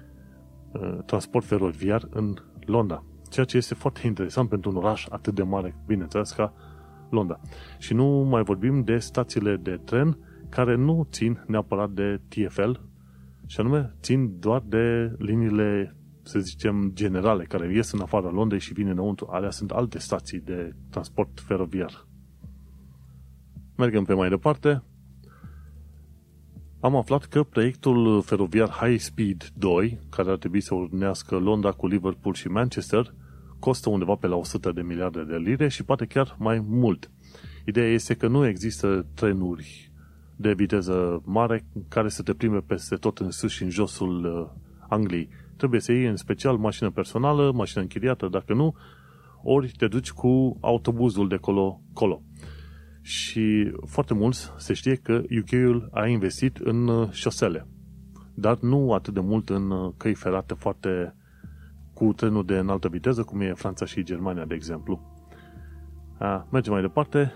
uh, 0.72 0.98
transport 1.06 1.44
feroviar 1.44 2.08
în 2.10 2.34
Londra. 2.60 3.04
Ceea 3.30 3.46
ce 3.46 3.56
este 3.56 3.74
foarte 3.74 4.06
interesant 4.06 4.48
pentru 4.48 4.70
un 4.70 4.76
oraș 4.76 5.06
atât 5.10 5.34
de 5.34 5.42
mare, 5.42 5.76
bineînțeles, 5.86 6.30
ca 6.30 6.52
Londra. 7.10 7.40
Și 7.78 7.94
nu 7.94 8.04
mai 8.04 8.42
vorbim 8.42 8.82
de 8.82 8.98
stațiile 8.98 9.56
de 9.56 9.80
tren 9.84 10.18
care 10.48 10.74
nu 10.74 11.06
țin 11.10 11.44
neapărat 11.46 11.90
de 11.90 12.20
TFL, 12.28 12.70
și 13.48 13.60
anume 13.60 13.94
țin 14.00 14.38
doar 14.38 14.62
de 14.66 15.14
liniile, 15.18 15.96
să 16.22 16.38
zicem, 16.38 16.90
generale, 16.94 17.44
care 17.44 17.72
ies 17.72 17.92
în 17.92 18.00
afara 18.00 18.30
Londrei 18.30 18.60
și 18.60 18.72
vin 18.72 18.88
înăuntru. 18.88 19.28
Alea 19.30 19.50
sunt 19.50 19.70
alte 19.70 19.98
stații 19.98 20.40
de 20.40 20.74
transport 20.90 21.40
feroviar. 21.40 22.06
Mergem 23.76 24.04
pe 24.04 24.14
mai 24.14 24.28
departe. 24.28 24.82
Am 26.80 26.96
aflat 26.96 27.24
că 27.24 27.42
proiectul 27.42 28.22
feroviar 28.22 28.70
High 28.70 28.98
Speed 28.98 29.52
2, 29.54 29.98
care 30.10 30.30
ar 30.30 30.36
trebui 30.36 30.60
să 30.60 30.74
urnească 30.74 31.36
Londra 31.36 31.70
cu 31.70 31.86
Liverpool 31.86 32.34
și 32.34 32.48
Manchester, 32.48 33.14
costă 33.58 33.90
undeva 33.90 34.14
pe 34.14 34.26
la 34.26 34.36
100 34.36 34.72
de 34.72 34.82
miliarde 34.82 35.24
de 35.24 35.36
lire 35.36 35.68
și 35.68 35.84
poate 35.84 36.06
chiar 36.06 36.36
mai 36.38 36.64
mult. 36.68 37.10
Ideea 37.64 37.92
este 37.92 38.14
că 38.14 38.28
nu 38.28 38.46
există 38.46 39.06
trenuri 39.14 39.90
de 40.36 40.52
viteză 40.52 41.22
mare 41.24 41.64
care 41.88 42.08
să 42.08 42.22
te 42.22 42.34
prime 42.34 42.58
peste 42.58 42.96
tot 42.96 43.18
în 43.18 43.30
sus 43.30 43.52
și 43.52 43.62
în 43.62 43.70
josul 43.70 44.24
uh, 44.24 44.62
Angliei. 44.88 45.28
Trebuie 45.56 45.80
să 45.80 45.92
iei 45.92 46.06
în 46.06 46.16
special 46.16 46.56
mașină 46.56 46.90
personală, 46.90 47.52
mașină 47.52 47.82
închiriată, 47.82 48.28
dacă 48.28 48.54
nu, 48.54 48.74
ori 49.42 49.72
te 49.76 49.86
duci 49.86 50.10
cu 50.10 50.56
autobuzul 50.60 51.28
de 51.28 51.36
colo-colo. 51.36 52.22
Și 53.08 53.72
foarte 53.86 54.14
mulți 54.14 54.52
se 54.56 54.72
știe 54.72 54.94
că 54.94 55.12
UK-ul 55.12 55.88
a 55.92 56.06
investit 56.06 56.56
în 56.56 56.88
uh, 56.88 57.10
șosele, 57.10 57.66
dar 58.34 58.58
nu 58.58 58.92
atât 58.92 59.14
de 59.14 59.20
mult 59.20 59.48
în 59.48 59.70
uh, 59.70 59.92
căi 59.96 60.14
ferate 60.14 60.54
foarte 60.54 61.14
cu 61.92 62.12
trenul 62.12 62.44
de 62.44 62.58
înaltă 62.58 62.88
viteză, 62.88 63.22
cum 63.22 63.40
e 63.40 63.52
Franța 63.52 63.84
și 63.84 64.02
Germania, 64.02 64.44
de 64.44 64.54
exemplu. 64.54 65.00
A, 66.18 66.46
mergem 66.50 66.72
mai 66.72 66.82
departe. 66.82 67.32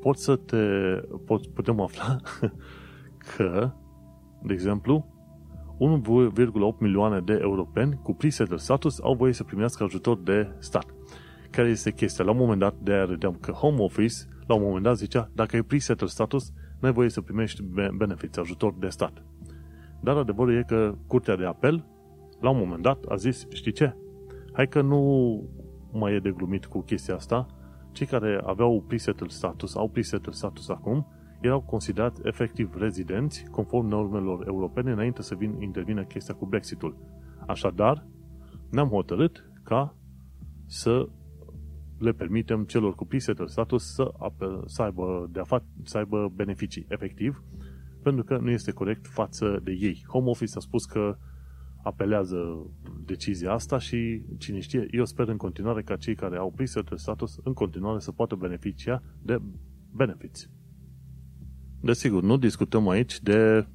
Pot 0.00 0.18
să 0.18 0.36
te... 0.36 0.56
Pot, 1.24 1.46
putem 1.46 1.80
afla 1.80 2.16
că, 3.36 3.70
de 4.42 4.52
exemplu, 4.52 5.06
1,8 6.02 6.78
milioane 6.78 7.20
de 7.20 7.38
europeni 7.42 7.98
cu 8.02 8.14
pre 8.14 8.28
status 8.56 9.00
au 9.00 9.14
voie 9.14 9.32
să 9.32 9.44
primească 9.44 9.84
ajutor 9.84 10.18
de 10.18 10.54
stat. 10.58 10.95
Care 11.56 11.68
este 11.68 11.92
chestia? 11.92 12.24
La 12.24 12.30
un 12.30 12.36
moment 12.36 12.58
dat, 12.58 12.74
de 12.82 12.92
aia 12.92 13.04
râdeam 13.04 13.34
că 13.40 13.50
Home 13.50 13.80
Office, 13.80 14.14
la 14.46 14.54
un 14.54 14.62
moment 14.62 14.82
dat 14.82 14.96
zicea, 14.96 15.30
dacă 15.34 15.56
ai 15.56 15.62
pre 15.62 15.78
status, 15.78 16.52
nu 16.80 16.88
ai 16.88 16.92
voie 16.92 17.08
să 17.08 17.20
primești 17.20 17.62
beneficii, 17.96 18.42
ajutor 18.42 18.74
de 18.78 18.88
stat. 18.88 19.24
Dar 20.00 20.16
adevărul 20.16 20.56
e 20.56 20.64
că 20.66 20.94
Curtea 21.06 21.36
de 21.36 21.44
Apel 21.44 21.86
la 22.40 22.50
un 22.50 22.58
moment 22.58 22.82
dat 22.82 23.04
a 23.08 23.14
zis, 23.14 23.46
știi 23.52 23.72
ce? 23.72 23.96
Hai 24.52 24.68
că 24.68 24.80
nu 24.80 25.42
mai 25.92 26.14
e 26.14 26.18
de 26.18 26.30
glumit 26.30 26.66
cu 26.66 26.82
chestia 26.82 27.14
asta. 27.14 27.46
Cei 27.92 28.06
care 28.06 28.40
aveau 28.44 28.84
presetul 28.86 29.28
status, 29.28 29.76
au 29.76 29.88
presetul 29.88 30.32
status 30.32 30.68
acum, 30.68 31.06
erau 31.40 31.60
considerați 31.60 32.20
efectiv 32.24 32.74
rezidenți 32.78 33.44
conform 33.50 33.86
normelor 33.86 34.46
europene 34.46 34.90
înainte 34.90 35.22
să 35.22 35.34
vin, 35.34 35.60
intervină 35.60 36.04
chestia 36.04 36.34
cu 36.34 36.46
Brexitul. 36.46 36.96
Așadar, 37.46 38.06
ne-am 38.70 38.88
hotărât 38.88 39.50
ca 39.62 39.96
să 40.66 41.08
le 41.98 42.12
permitem 42.12 42.64
celor 42.64 42.94
cu 42.94 43.06
presetul 43.06 43.48
status 43.48 43.92
să, 43.92 44.12
apă, 44.18 44.64
să, 44.66 44.82
aibă 44.82 45.28
de 45.32 45.40
afa, 45.40 45.64
să 45.82 45.98
aibă 45.98 46.32
beneficii 46.34 46.86
efectiv, 46.88 47.42
pentru 48.02 48.24
că 48.24 48.38
nu 48.38 48.50
este 48.50 48.70
corect 48.70 49.06
față 49.06 49.60
de 49.62 49.72
ei. 49.72 50.04
Home 50.08 50.28
Office 50.28 50.52
a 50.56 50.60
spus 50.60 50.84
că 50.84 51.16
apelează 51.82 52.66
decizia 53.04 53.52
asta 53.52 53.78
și, 53.78 54.22
cine 54.38 54.60
știe, 54.60 54.86
eu 54.90 55.04
sper 55.04 55.28
în 55.28 55.36
continuare 55.36 55.82
ca 55.82 55.96
cei 55.96 56.14
care 56.14 56.36
au 56.36 56.52
pre-settled 56.56 56.98
status 56.98 57.38
în 57.42 57.52
continuare 57.52 57.98
să 57.98 58.12
poată 58.12 58.34
beneficia 58.34 59.02
de 59.22 59.38
benefits. 59.92 60.50
Desigur, 61.80 62.22
nu 62.22 62.36
discutăm 62.36 62.88
aici 62.88 63.20
de 63.20 63.66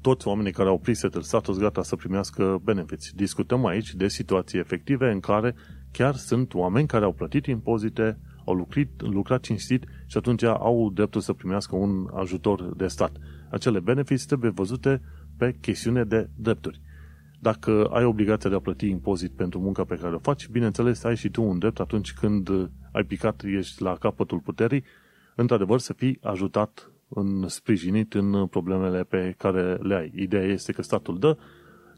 toți 0.00 0.28
oamenii 0.28 0.52
care 0.52 0.68
au 0.68 0.78
pre-settled 0.78 1.24
status 1.24 1.58
gata 1.58 1.82
să 1.82 1.96
primească 1.96 2.60
benefits. 2.64 3.12
Discutăm 3.12 3.66
aici 3.66 3.94
de 3.94 4.08
situații 4.08 4.58
efective 4.58 5.10
în 5.10 5.20
care 5.20 5.54
chiar 5.96 6.14
sunt 6.14 6.54
oameni 6.54 6.86
care 6.86 7.04
au 7.04 7.12
plătit 7.12 7.46
impozite, 7.46 8.18
au 8.44 8.54
lucrat, 8.54 8.88
lucrat 8.98 9.42
cinstit 9.42 9.84
și 10.06 10.16
atunci 10.16 10.42
au 10.42 10.90
dreptul 10.94 11.20
să 11.20 11.32
primească 11.32 11.76
un 11.76 12.08
ajutor 12.14 12.74
de 12.76 12.86
stat. 12.86 13.12
Acele 13.50 13.80
benefits 13.80 14.26
trebuie 14.26 14.50
văzute 14.50 15.00
pe 15.36 15.56
chestiune 15.60 16.04
de 16.04 16.28
drepturi. 16.36 16.80
Dacă 17.40 17.88
ai 17.92 18.04
obligația 18.04 18.50
de 18.50 18.56
a 18.56 18.60
plăti 18.60 18.88
impozit 18.88 19.32
pentru 19.32 19.60
munca 19.60 19.84
pe 19.84 19.96
care 19.96 20.14
o 20.14 20.18
faci, 20.18 20.48
bineînțeles, 20.48 21.04
ai 21.04 21.16
și 21.16 21.30
tu 21.30 21.42
un 21.42 21.58
drept 21.58 21.80
atunci 21.80 22.12
când 22.12 22.48
ai 22.92 23.04
picat, 23.04 23.42
ești 23.44 23.82
la 23.82 23.96
capătul 23.96 24.38
puterii, 24.38 24.84
într-adevăr 25.34 25.78
să 25.78 25.92
fii 25.92 26.18
ajutat 26.22 26.90
în 27.08 27.48
sprijinit 27.48 28.14
în 28.14 28.46
problemele 28.46 29.02
pe 29.02 29.34
care 29.38 29.74
le 29.74 29.94
ai. 29.94 30.12
Ideea 30.14 30.44
este 30.44 30.72
că 30.72 30.82
statul 30.82 31.18
dă, 31.18 31.36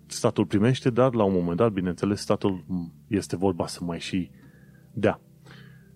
statul 0.06 0.46
primește, 0.46 0.90
dar 0.90 1.14
la 1.14 1.24
un 1.24 1.32
moment 1.32 1.56
dat, 1.56 1.72
bineînțeles, 1.72 2.20
statul 2.20 2.64
este 3.06 3.36
vorba 3.36 3.66
să 3.66 3.84
mai 3.84 4.00
și 4.00 4.30
dea. 4.92 5.20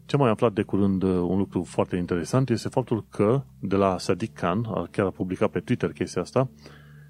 Ce 0.04 0.16
mai 0.16 0.30
aflat 0.30 0.52
de 0.52 0.62
curând 0.62 1.02
un 1.02 1.38
lucru 1.38 1.62
foarte 1.62 1.96
interesant 1.96 2.50
este 2.50 2.68
faptul 2.68 3.04
că 3.08 3.42
de 3.60 3.76
la 3.76 3.96
Sadiq 3.98 4.32
Khan, 4.32 4.62
chiar 4.90 5.06
a 5.06 5.10
publicat 5.10 5.50
pe 5.50 5.60
Twitter 5.60 5.92
chestia 5.92 6.22
asta, 6.22 6.50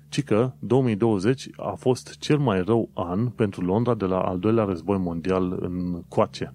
ci 0.08 0.22
că 0.22 0.52
2020 0.58 1.48
a 1.56 1.74
fost 1.78 2.18
cel 2.18 2.38
mai 2.38 2.62
rău 2.62 2.90
an 2.94 3.28
pentru 3.28 3.64
Londra 3.64 3.94
de 3.94 4.04
la 4.04 4.20
al 4.20 4.38
doilea 4.38 4.64
război 4.64 4.98
mondial 4.98 5.58
în 5.60 6.02
coace. 6.08 6.54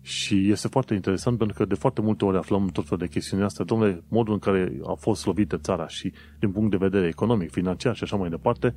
Și 0.00 0.50
este 0.50 0.68
foarte 0.68 0.94
interesant 0.94 1.38
pentru 1.38 1.56
că 1.56 1.64
de 1.64 1.74
foarte 1.74 2.00
multe 2.00 2.24
ori 2.24 2.36
aflăm 2.36 2.66
tot 2.66 2.84
felul 2.84 2.98
de 2.98 3.12
chestiuni 3.12 3.42
astea, 3.42 3.64
domnule, 3.64 4.02
modul 4.08 4.32
în 4.32 4.38
care 4.38 4.80
a 4.86 4.92
fost 4.92 5.26
lovită 5.26 5.56
țara 5.56 5.88
și 5.88 6.12
din 6.38 6.52
punct 6.52 6.70
de 6.70 6.76
vedere 6.76 7.06
economic, 7.06 7.50
financiar 7.50 7.96
și 7.96 8.02
așa 8.02 8.16
mai 8.16 8.28
departe, 8.28 8.74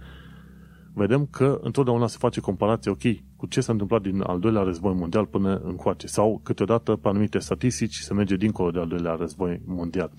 vedem 0.93 1.25
că 1.25 1.59
întotdeauna 1.61 2.07
se 2.07 2.17
face 2.19 2.39
comparație, 2.39 2.91
ok, 2.91 3.01
cu 3.35 3.45
ce 3.45 3.61
s-a 3.61 3.71
întâmplat 3.71 4.01
din 4.01 4.21
al 4.21 4.39
doilea 4.39 4.61
război 4.61 4.93
mondial 4.93 5.25
până 5.25 5.61
în 5.63 5.75
coace. 5.75 6.07
Sau 6.07 6.39
câteodată, 6.43 6.95
pe 6.95 7.07
anumite 7.07 7.39
statistici, 7.39 7.95
se 7.95 8.13
merge 8.13 8.35
dincolo 8.35 8.71
de 8.71 8.79
al 8.79 8.87
doilea 8.87 9.15
război 9.15 9.61
mondial 9.65 10.11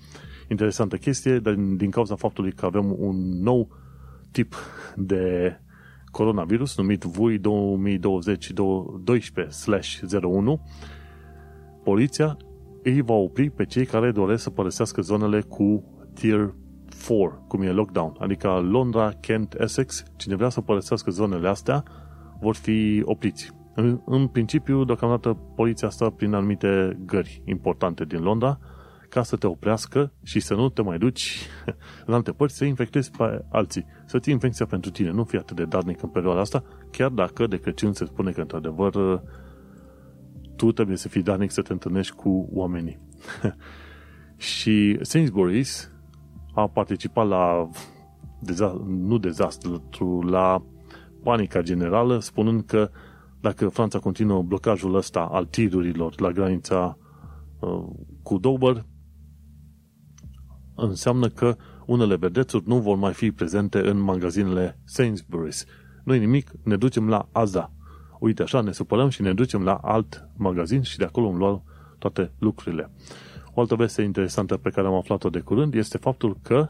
interesantă 0.49 0.97
chestie, 0.97 1.39
dar 1.39 1.53
din 1.53 1.89
cauza 1.89 2.15
faptului 2.15 2.51
că 2.51 2.65
avem 2.65 2.95
un 2.97 3.41
nou 3.41 3.67
tip 4.31 4.55
de 4.95 5.57
coronavirus 6.11 6.77
numit 6.77 7.03
VUI 7.03 7.39
2020-12-01, 7.39 7.41
poliția 11.83 12.37
îi 12.83 13.01
va 13.01 13.13
opri 13.13 13.49
pe 13.49 13.65
cei 13.65 13.85
care 13.85 14.11
doresc 14.11 14.43
să 14.43 14.49
părăsească 14.49 15.01
zonele 15.01 15.41
cu 15.41 15.83
Tier 16.13 16.53
4, 17.07 17.45
cum 17.47 17.61
e 17.61 17.71
lockdown, 17.71 18.15
adică 18.19 18.49
Londra, 18.49 19.11
Kent, 19.19 19.55
Essex, 19.59 20.03
cine 20.15 20.35
vrea 20.35 20.49
să 20.49 20.61
părăsească 20.61 21.11
zonele 21.11 21.47
astea, 21.47 21.83
vor 22.39 22.55
fi 22.55 23.01
opriți. 23.05 23.51
În, 23.75 24.01
în 24.05 24.27
principiu, 24.27 24.83
deocamdată, 24.83 25.37
poliția 25.55 25.87
asta 25.87 26.09
prin 26.09 26.33
anumite 26.33 26.99
gări 27.05 27.41
importante 27.45 28.05
din 28.05 28.21
Londra, 28.21 28.59
ca 29.09 29.23
să 29.23 29.35
te 29.35 29.47
oprească 29.47 30.13
și 30.23 30.39
să 30.39 30.53
nu 30.53 30.69
te 30.69 30.81
mai 30.81 30.97
duci 30.97 31.47
în 32.05 32.13
alte 32.13 32.31
părți 32.31 32.57
să 32.57 32.65
infectezi 32.65 33.11
pe 33.11 33.45
alții. 33.51 33.85
Să 34.05 34.19
ții 34.19 34.33
infecția 34.33 34.65
pentru 34.65 34.91
tine. 34.91 35.11
Nu 35.11 35.23
fi 35.23 35.35
atât 35.35 35.55
de 35.55 35.65
darnic 35.65 36.03
în 36.03 36.09
perioada 36.09 36.39
asta, 36.39 36.63
chiar 36.91 37.09
dacă 37.09 37.47
de 37.47 37.57
Crăciun 37.57 37.93
se 37.93 38.05
spune 38.05 38.31
că, 38.31 38.41
într-adevăr, 38.41 39.21
tu 40.55 40.71
trebuie 40.71 40.97
să 40.97 41.07
fii 41.07 41.23
darnic 41.23 41.51
să 41.51 41.61
te 41.61 41.71
întâlnești 41.71 42.15
cu 42.15 42.49
oamenii. 42.51 42.99
și 44.53 44.99
Sainsbury's 45.01 45.92
a 46.53 46.67
participat 46.67 47.27
la 47.27 47.69
deza- 48.39 48.81
nu 48.85 49.17
dezastru, 49.17 50.21
la 50.21 50.63
panica 51.23 51.61
generală, 51.61 52.19
spunând 52.19 52.63
că 52.65 52.89
dacă 53.41 53.69
Franța 53.69 53.99
continuă 53.99 54.41
blocajul 54.41 54.95
ăsta 54.95 55.19
al 55.19 55.45
tirurilor 55.45 56.21
la 56.21 56.31
granița 56.31 56.97
uh, 57.59 57.83
cu 58.23 58.37
Dover, 58.37 58.85
înseamnă 60.75 61.27
că 61.27 61.55
unele 61.85 62.15
vedețuri 62.15 62.67
nu 62.67 62.79
vor 62.79 62.97
mai 62.97 63.13
fi 63.13 63.31
prezente 63.31 63.89
în 63.89 63.99
magazinele 63.99 64.79
Sainsbury's. 64.83 65.67
Nu 66.03 66.13
nimic, 66.13 66.51
ne 66.63 66.75
ducem 66.77 67.09
la 67.09 67.29
Aza. 67.31 67.71
Uite 68.19 68.43
așa, 68.43 68.61
ne 68.61 68.71
supărăm 68.71 69.09
și 69.09 69.21
ne 69.21 69.33
ducem 69.33 69.63
la 69.63 69.73
alt 69.73 70.29
magazin 70.37 70.81
și 70.81 70.97
de 70.97 71.03
acolo 71.03 71.27
îmi 71.27 71.37
luăm 71.37 71.63
toate 71.99 72.31
lucrurile. 72.39 72.91
O 73.53 73.61
altă 73.61 73.75
veste 73.75 74.01
interesantă 74.01 74.57
pe 74.57 74.69
care 74.69 74.87
am 74.87 74.93
aflat-o 74.93 75.29
de 75.29 75.39
curând 75.39 75.73
este 75.73 75.97
faptul 75.97 76.37
că 76.41 76.69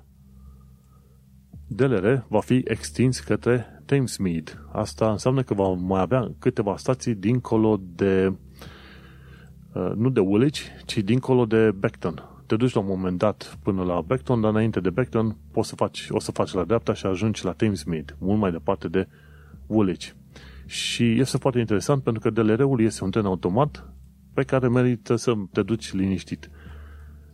DLR 1.68 2.26
va 2.28 2.40
fi 2.40 2.62
extins 2.66 3.20
către 3.20 3.82
Thamesmead. 3.86 4.66
Asta 4.72 5.12
înseamnă 5.12 5.44
că 5.44 5.54
va 5.54 5.68
mai 5.68 6.02
avea 6.02 6.32
câteva 6.40 6.78
stații 6.78 7.16
dincolo 7.16 7.82
de 7.96 8.34
uh, 9.74 9.92
nu 9.96 10.10
de 10.10 10.20
Woolwich, 10.20 10.62
ci 10.86 10.98
dincolo 10.98 11.46
de 11.46 11.72
Beckton. 11.72 12.28
Te 12.46 12.56
duci 12.56 12.74
la 12.74 12.80
un 12.80 12.88
moment 12.88 13.18
dat 13.18 13.58
până 13.64 13.84
la 13.84 14.02
Beckton, 14.02 14.42
dar 14.42 14.50
înainte 14.50 14.80
de 14.80 14.90
Beckton 14.90 15.38
poți 15.52 15.70
să 15.70 15.76
faci, 15.76 16.08
o 16.10 16.20
să 16.20 16.32
faci 16.32 16.54
la 16.54 16.64
dreapta 16.64 16.94
și 16.94 17.06
ajungi 17.06 17.46
la 17.46 17.52
Thamesmead, 17.52 18.16
mult 18.20 18.40
mai 18.40 18.52
departe 18.52 18.88
de 18.88 19.08
Woolwich. 19.68 20.10
Și 20.66 21.20
este 21.20 21.38
foarte 21.38 21.60
interesant 21.60 22.04
pentru 22.04 22.22
că 22.22 22.30
DLR-ul 22.30 22.82
este 22.82 23.04
un 23.04 23.12
tren 23.12 23.26
automat 23.26 23.94
pe 24.34 24.44
care 24.44 24.68
merită 24.68 25.16
să 25.16 25.34
te 25.52 25.62
duci 25.62 25.94
liniștit. 25.94 26.50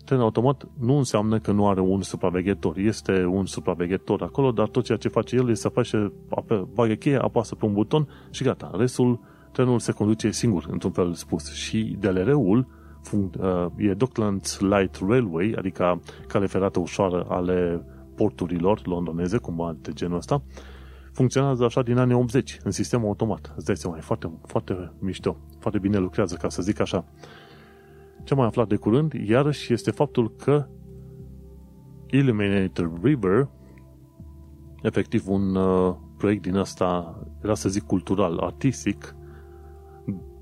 Tren 0.10 0.22
automat 0.22 0.68
nu 0.80 0.97
înseamnă 0.97 1.39
că 1.39 1.51
nu 1.51 1.68
are 1.68 1.82
un 1.82 2.01
supraveghetor. 2.01 2.78
Este 2.78 3.26
un 3.26 3.45
supraveghetor 3.45 4.22
acolo, 4.22 4.51
dar 4.51 4.68
tot 4.68 4.84
ceea 4.84 4.97
ce 4.97 5.07
face 5.07 5.36
el 5.36 5.49
este 5.49 5.62
să 5.62 5.70
face, 5.70 6.12
bagă 6.74 6.93
cheie, 6.93 7.18
apasă 7.18 7.55
pe 7.55 7.66
un 7.66 7.74
buton 7.74 8.07
și 8.30 8.43
gata. 8.43 8.72
Restul, 8.74 9.20
trenul 9.51 9.80
se 9.80 9.91
conduce 9.91 10.32
singur, 10.32 10.66
într-un 10.72 10.91
fel 10.91 11.14
spus. 11.14 11.53
Și 11.53 11.97
DLR-ul 11.99 12.68
uh, 13.12 13.66
e 13.78 13.93
Docklands 13.93 14.60
Light 14.60 14.99
Railway, 15.07 15.53
adică 15.57 16.01
cale 16.28 16.45
ferată 16.45 16.80
ușoară 16.80 17.26
ale 17.28 17.86
porturilor 18.16 18.88
londoneze, 18.88 19.38
cumva 19.38 19.76
de 19.82 19.91
genul 19.93 20.18
ăsta, 20.18 20.41
funcționează 21.14 21.64
așa 21.64 21.82
din 21.82 21.97
anii 21.97 22.16
80, 22.16 22.60
în 22.64 22.72
sistem 22.72 23.05
automat. 23.05 23.53
Îți 23.55 23.66
dai 23.66 23.78
seama, 23.78 23.97
e 23.97 24.01
foarte, 24.01 24.32
foarte 24.45 24.91
mișto, 24.99 25.38
foarte 25.60 25.80
bine 25.80 25.97
lucrează, 25.97 26.36
ca 26.36 26.49
să 26.49 26.62
zic 26.62 26.80
așa. 26.80 27.05
Ce 28.24 28.34
am 28.34 28.39
mai 28.39 28.47
aflat 28.47 28.67
de 28.67 28.76
curând, 28.76 29.13
iarăși, 29.13 29.74
este 29.74 29.91
faptul 29.91 30.32
că 30.32 30.67
Illuminator 32.09 32.91
River, 33.01 33.49
efectiv 34.82 35.28
un 35.28 35.55
uh, 35.55 35.95
proiect 36.17 36.41
din 36.41 36.55
asta, 36.55 37.20
era 37.43 37.53
să 37.53 37.70
zic 37.70 37.84
cultural, 37.84 38.38
artistic, 38.38 39.15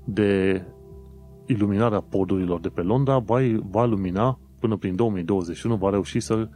de 0.04 0.62
iluminarea 1.46 2.00
podurilor 2.00 2.60
de 2.60 2.68
pe 2.68 2.82
Londra, 2.82 3.18
va, 3.18 3.38
va 3.70 3.84
lumina 3.84 4.38
până 4.58 4.76
prin 4.76 4.96
2021, 4.96 5.76
va 5.76 5.90
reuși 5.90 6.20
să 6.20 6.48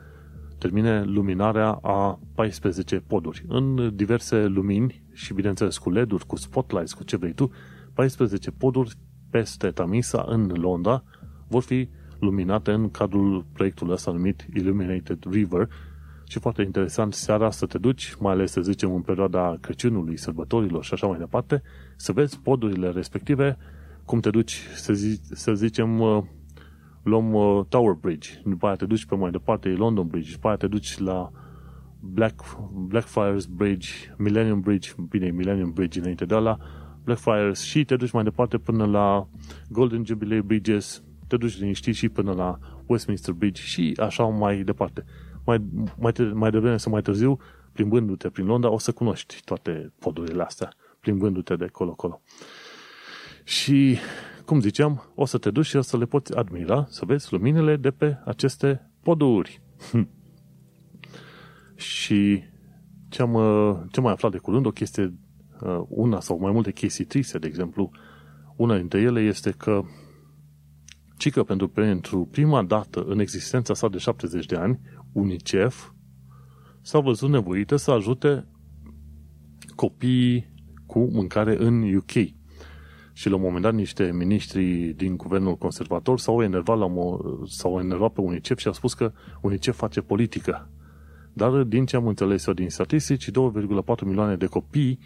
termine 0.59 1.03
luminarea 1.03 1.71
a 1.73 2.21
14 2.35 3.01
poduri. 3.01 3.45
În 3.49 3.97
diverse 3.97 4.47
lumini 4.47 5.03
și, 5.13 5.35
bineînțeles, 5.35 5.79
cu 5.79 5.91
LED-uri, 5.91 6.27
cu 6.27 6.37
spotlights, 6.37 6.93
cu 6.93 7.05
ce 7.05 7.17
vrei 7.17 7.33
tu, 7.33 7.51
14 7.95 8.51
poduri 8.51 8.95
peste 9.33 9.71
Tamisa 9.71 10.25
în 10.29 10.53
Londra 10.57 11.05
vor 11.49 11.63
fi 11.63 11.89
luminate 12.19 12.73
în 12.73 12.91
cadrul 12.91 13.45
proiectului 13.53 13.93
ăsta 13.93 14.11
numit 14.11 14.47
Illuminated 14.55 15.19
River. 15.31 15.69
Și 16.29 16.39
foarte 16.39 16.63
interesant 16.63 17.15
seara 17.15 17.51
să 17.51 17.67
te 17.67 17.79
duci, 17.79 18.15
mai 18.19 18.33
ales 18.33 18.51
să 18.51 18.61
zicem 18.61 18.95
în 18.95 19.01
perioada 19.01 19.57
Crăciunului, 19.61 20.17
sărbătorilor 20.17 20.85
și 20.85 20.95
așa 20.95 21.07
mai 21.07 21.19
departe, 21.19 21.63
să 21.97 22.13
vezi 22.13 22.41
podurile 22.41 22.91
respective, 22.91 23.57
cum 24.05 24.21
te 24.21 24.31
duci, 24.31 24.61
să, 24.75 24.93
zi, 24.93 25.21
să 25.23 25.55
zicem, 25.55 26.01
uh, 26.01 26.23
luăm 27.03 27.33
uh, 27.33 27.65
Tower 27.69 27.93
Bridge, 27.93 28.29
după 28.45 28.67
aia 28.67 28.75
te 28.75 28.87
duci 28.87 29.07
pe 29.07 29.15
mai 29.15 29.31
departe, 29.31 29.69
e 29.69 29.75
London 29.75 30.07
Bridge, 30.07 30.33
după 30.33 30.47
aia 30.47 30.57
te 30.57 30.67
duci 30.67 30.99
la 30.99 31.31
Black, 32.01 32.59
Blackfriars 32.73 33.47
Bridge, 33.47 33.89
Millennium 34.19 34.61
Bridge, 34.61 34.93
bine, 35.09 35.31
Millennium 35.31 35.73
Bridge 35.73 36.01
înainte 36.01 36.25
de 36.25 36.35
la 36.35 36.59
Blackfriars 37.05 37.63
și 37.63 37.85
te 37.85 37.97
duci 37.97 38.11
mai 38.11 38.23
departe 38.23 38.59
până 38.59 38.85
la 38.85 39.29
Golden 39.69 40.05
Jubilee 40.05 40.41
Bridges, 40.41 41.03
te 41.27 41.37
duci 41.37 41.59
liniștit 41.59 41.95
și 41.95 42.09
până 42.09 42.33
la 42.33 42.59
Westminster 42.87 43.35
Bridge 43.35 43.63
și 43.63 43.95
așa 44.01 44.25
mai 44.25 44.63
departe. 44.63 45.05
Mai, 45.45 45.61
mai, 45.99 46.13
mai 46.35 46.51
devreme 46.51 46.77
sau 46.77 46.93
mai 46.93 47.03
târziu, 47.03 47.39
plimbându-te 47.73 48.29
prin 48.29 48.47
Londra, 48.47 48.71
o 48.71 48.79
să 48.79 48.93
cunoști 48.93 49.41
toate 49.45 49.93
podurile 49.99 50.43
astea, 50.43 50.73
plimbându-te 51.01 51.57
de 51.57 51.67
colo-colo. 51.67 52.23
Și, 53.45 53.97
cum 54.45 54.61
ziceam, 54.61 55.13
o 55.15 55.25
să 55.25 55.39
te 55.39 55.51
duci 55.51 55.67
și 55.67 55.77
o 55.77 55.81
să 55.81 55.97
le 55.97 56.05
poți 56.05 56.37
admira, 56.37 56.87
să 56.89 57.05
vezi 57.05 57.33
luminile 57.33 57.77
de 57.77 57.91
pe 57.91 58.19
aceste 58.25 58.91
poduri. 59.03 59.63
și 61.75 62.43
ce 63.09 63.23
am, 63.23 63.33
ce 63.91 63.99
am 63.99 64.05
mai 64.05 64.13
aflat 64.13 64.33
de 64.33 64.39
curând, 64.39 64.67
o 64.67 64.71
chestie, 64.71 65.15
una 65.89 66.21
sau 66.21 66.39
mai 66.39 66.53
multe 66.53 66.73
chestii 66.73 67.05
triste, 67.05 67.39
de 67.39 67.47
exemplu, 67.47 67.91
una 68.57 68.77
dintre 68.77 69.01
ele 69.01 69.21
este 69.21 69.51
că 69.51 69.83
ci 71.17 71.31
că 71.31 71.43
pentru, 71.43 71.69
pentru 71.69 72.29
prima 72.31 72.63
dată 72.63 73.03
în 73.03 73.19
existența 73.19 73.75
sa 73.75 73.89
de 73.89 73.99
70 73.99 74.47
de 74.47 74.57
ani, 74.57 74.81
UNICEF 75.13 75.91
s-a 76.81 76.99
văzut 76.99 77.31
nevoită 77.31 77.77
să 77.77 77.91
ajute 77.91 78.47
copiii 79.75 80.53
cu 80.87 80.99
mâncare 80.99 81.57
în 81.59 81.95
UK. 81.95 82.11
Și 83.13 83.29
la 83.29 83.35
un 83.35 83.43
moment 83.43 83.63
dat 83.63 83.75
niște 83.75 84.11
miniștri 84.15 84.93
din 84.97 85.17
guvernul 85.17 85.57
conservator 85.57 86.19
s-au 86.19 86.43
enervat, 86.43 86.79
la, 86.79 86.87
s-au 87.47 87.81
enervat 87.81 88.13
pe 88.13 88.21
UNICEF 88.21 88.59
și 88.59 88.67
au 88.67 88.73
spus 88.73 88.95
că 88.95 89.13
UNICEF 89.41 89.77
face 89.77 90.01
politică. 90.01 90.71
Dar 91.33 91.63
din 91.63 91.87
ce 91.87 91.97
am 91.97 92.07
înțeles 92.07 92.47
eu 92.47 92.55
din 92.55 92.71
statistici, 92.71 93.31
2,4 93.31 93.33
milioane 94.05 94.37
de 94.37 94.47
copii 94.47 94.99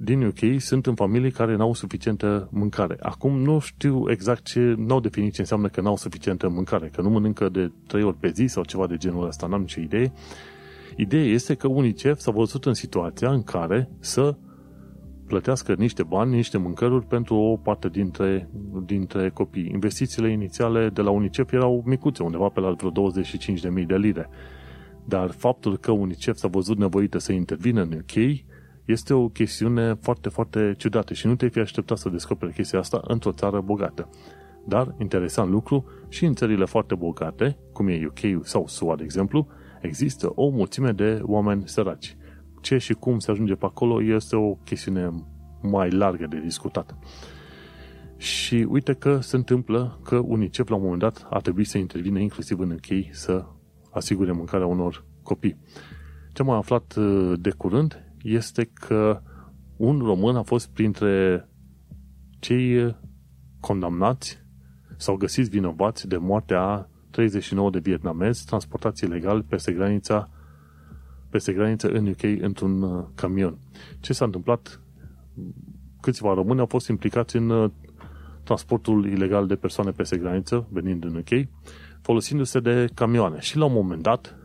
din 0.00 0.22
UK 0.22 0.60
sunt 0.60 0.86
în 0.86 0.94
familii 0.94 1.30
care 1.30 1.56
n-au 1.56 1.74
suficientă 1.74 2.48
mâncare. 2.52 2.96
Acum 3.00 3.38
nu 3.38 3.58
știu 3.58 4.10
exact 4.10 4.44
ce, 4.44 4.74
n-au 4.76 5.00
definit 5.00 5.32
ce 5.32 5.40
înseamnă 5.40 5.68
că 5.68 5.80
n-au 5.80 5.96
suficientă 5.96 6.48
mâncare, 6.48 6.88
că 6.88 7.00
nu 7.00 7.10
mănâncă 7.10 7.48
de 7.48 7.72
trei 7.86 8.02
ori 8.02 8.16
pe 8.16 8.30
zi 8.34 8.46
sau 8.46 8.64
ceva 8.64 8.86
de 8.86 8.96
genul 8.96 9.26
ăsta, 9.26 9.46
n-am 9.46 9.60
nicio 9.60 9.80
idee. 9.80 10.12
Ideea 10.96 11.24
este 11.24 11.54
că 11.54 11.68
UNICEF 11.68 12.18
s-a 12.18 12.30
văzut 12.30 12.64
în 12.64 12.74
situația 12.74 13.30
în 13.30 13.42
care 13.42 13.90
să 13.98 14.36
plătească 15.26 15.74
niște 15.78 16.02
bani, 16.02 16.34
niște 16.34 16.58
mâncăruri 16.58 17.06
pentru 17.06 17.34
o 17.34 17.56
parte 17.56 17.88
dintre, 17.88 18.48
dintre 18.84 19.30
copii. 19.30 19.70
Investițiile 19.72 20.30
inițiale 20.30 20.88
de 20.88 21.00
la 21.00 21.10
UNICEF 21.10 21.52
erau 21.52 21.82
micuțe, 21.86 22.22
undeva 22.22 22.48
pe 22.48 22.60
la 22.60 22.70
vreo 22.70 23.10
25.000 23.80 23.86
de 23.86 23.96
lire. 23.96 24.28
Dar 25.04 25.30
faptul 25.30 25.76
că 25.76 25.90
UNICEF 25.90 26.36
s-a 26.36 26.48
văzut 26.48 26.78
nevoită 26.78 27.18
să 27.18 27.32
intervină 27.32 27.82
în 27.82 27.92
UK 27.92 28.44
este 28.86 29.14
o 29.14 29.28
chestiune 29.28 29.94
foarte, 29.94 30.28
foarte 30.28 30.74
ciudată 30.78 31.14
și 31.14 31.26
nu 31.26 31.36
te 31.36 31.48
fi 31.48 31.58
așteptat 31.58 31.98
să 31.98 32.08
descoperi 32.08 32.52
chestia 32.52 32.78
asta 32.78 33.00
într-o 33.04 33.32
țară 33.32 33.60
bogată. 33.60 34.08
Dar, 34.66 34.94
interesant 34.98 35.50
lucru, 35.50 35.84
și 36.08 36.24
în 36.24 36.34
țările 36.34 36.64
foarte 36.64 36.94
bogate, 36.94 37.58
cum 37.72 37.88
e 37.88 38.06
UK 38.06 38.46
sau 38.46 38.66
SUA, 38.66 38.96
de 38.96 39.02
exemplu, 39.02 39.46
există 39.80 40.32
o 40.34 40.48
mulțime 40.48 40.92
de 40.92 41.20
oameni 41.22 41.68
săraci. 41.68 42.16
Ce 42.60 42.78
și 42.78 42.92
cum 42.92 43.18
se 43.18 43.30
ajunge 43.30 43.54
pe 43.54 43.64
acolo 43.64 44.02
este 44.02 44.36
o 44.36 44.54
chestiune 44.54 45.10
mai 45.62 45.90
largă 45.90 46.26
de 46.26 46.40
discutat. 46.40 46.96
Și 48.16 48.66
uite 48.68 48.92
că 48.92 49.20
se 49.20 49.36
întâmplă 49.36 50.00
că 50.04 50.16
UNICEF 50.16 50.68
la 50.68 50.76
un 50.76 50.82
moment 50.82 51.00
dat 51.00 51.26
a 51.30 51.38
trebuit 51.38 51.66
să 51.66 51.78
intervine 51.78 52.22
inclusiv 52.22 52.58
în 52.58 52.70
UK 52.70 53.14
să 53.14 53.44
asigure 53.90 54.32
mâncarea 54.32 54.66
unor 54.66 55.04
copii. 55.22 55.56
Ce 56.32 56.42
am 56.42 56.50
aflat 56.50 56.94
uh, 56.96 57.32
de 57.40 57.50
curând 57.50 58.05
este 58.26 58.64
că 58.64 59.22
un 59.76 59.98
român 59.98 60.36
a 60.36 60.42
fost 60.42 60.68
printre 60.68 61.48
cei 62.38 62.96
condamnați 63.60 64.38
sau 64.96 65.16
găsiți 65.16 65.50
vinovați 65.50 66.08
de 66.08 66.16
moartea 66.16 66.88
39 67.10 67.70
de 67.70 67.78
vietnamezi 67.78 68.44
transportați 68.44 69.04
ilegal 69.04 69.42
peste 69.42 69.72
granița 69.72 70.30
peste 71.30 71.52
graniță 71.52 71.88
în 71.88 72.06
UK 72.06 72.22
într-un 72.40 72.82
uh, 72.82 73.04
camion. 73.14 73.58
Ce 74.00 74.12
s-a 74.12 74.24
întâmplat? 74.24 74.80
Câțiva 76.00 76.34
români 76.34 76.60
au 76.60 76.66
fost 76.66 76.88
implicați 76.88 77.36
în 77.36 77.50
uh, 77.50 77.70
transportul 78.44 79.06
ilegal 79.06 79.46
de 79.46 79.56
persoane 79.56 79.90
peste 79.90 80.16
graniță, 80.16 80.68
venind 80.70 81.04
în 81.04 81.16
UK, 81.16 81.48
folosindu-se 82.00 82.60
de 82.60 82.88
camioane. 82.94 83.40
Și 83.40 83.56
la 83.56 83.64
un 83.64 83.72
moment 83.72 84.02
dat, 84.02 84.36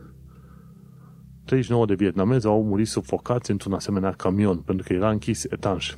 39 1.44 1.86
de 1.86 1.94
vietnamezi 1.94 2.46
au 2.46 2.64
murit 2.64 2.86
sufocați 2.86 3.50
într-un 3.50 3.72
asemenea 3.72 4.10
camion, 4.10 4.56
pentru 4.56 4.86
că 4.86 4.92
era 4.92 5.10
închis 5.10 5.44
etanș. 5.44 5.94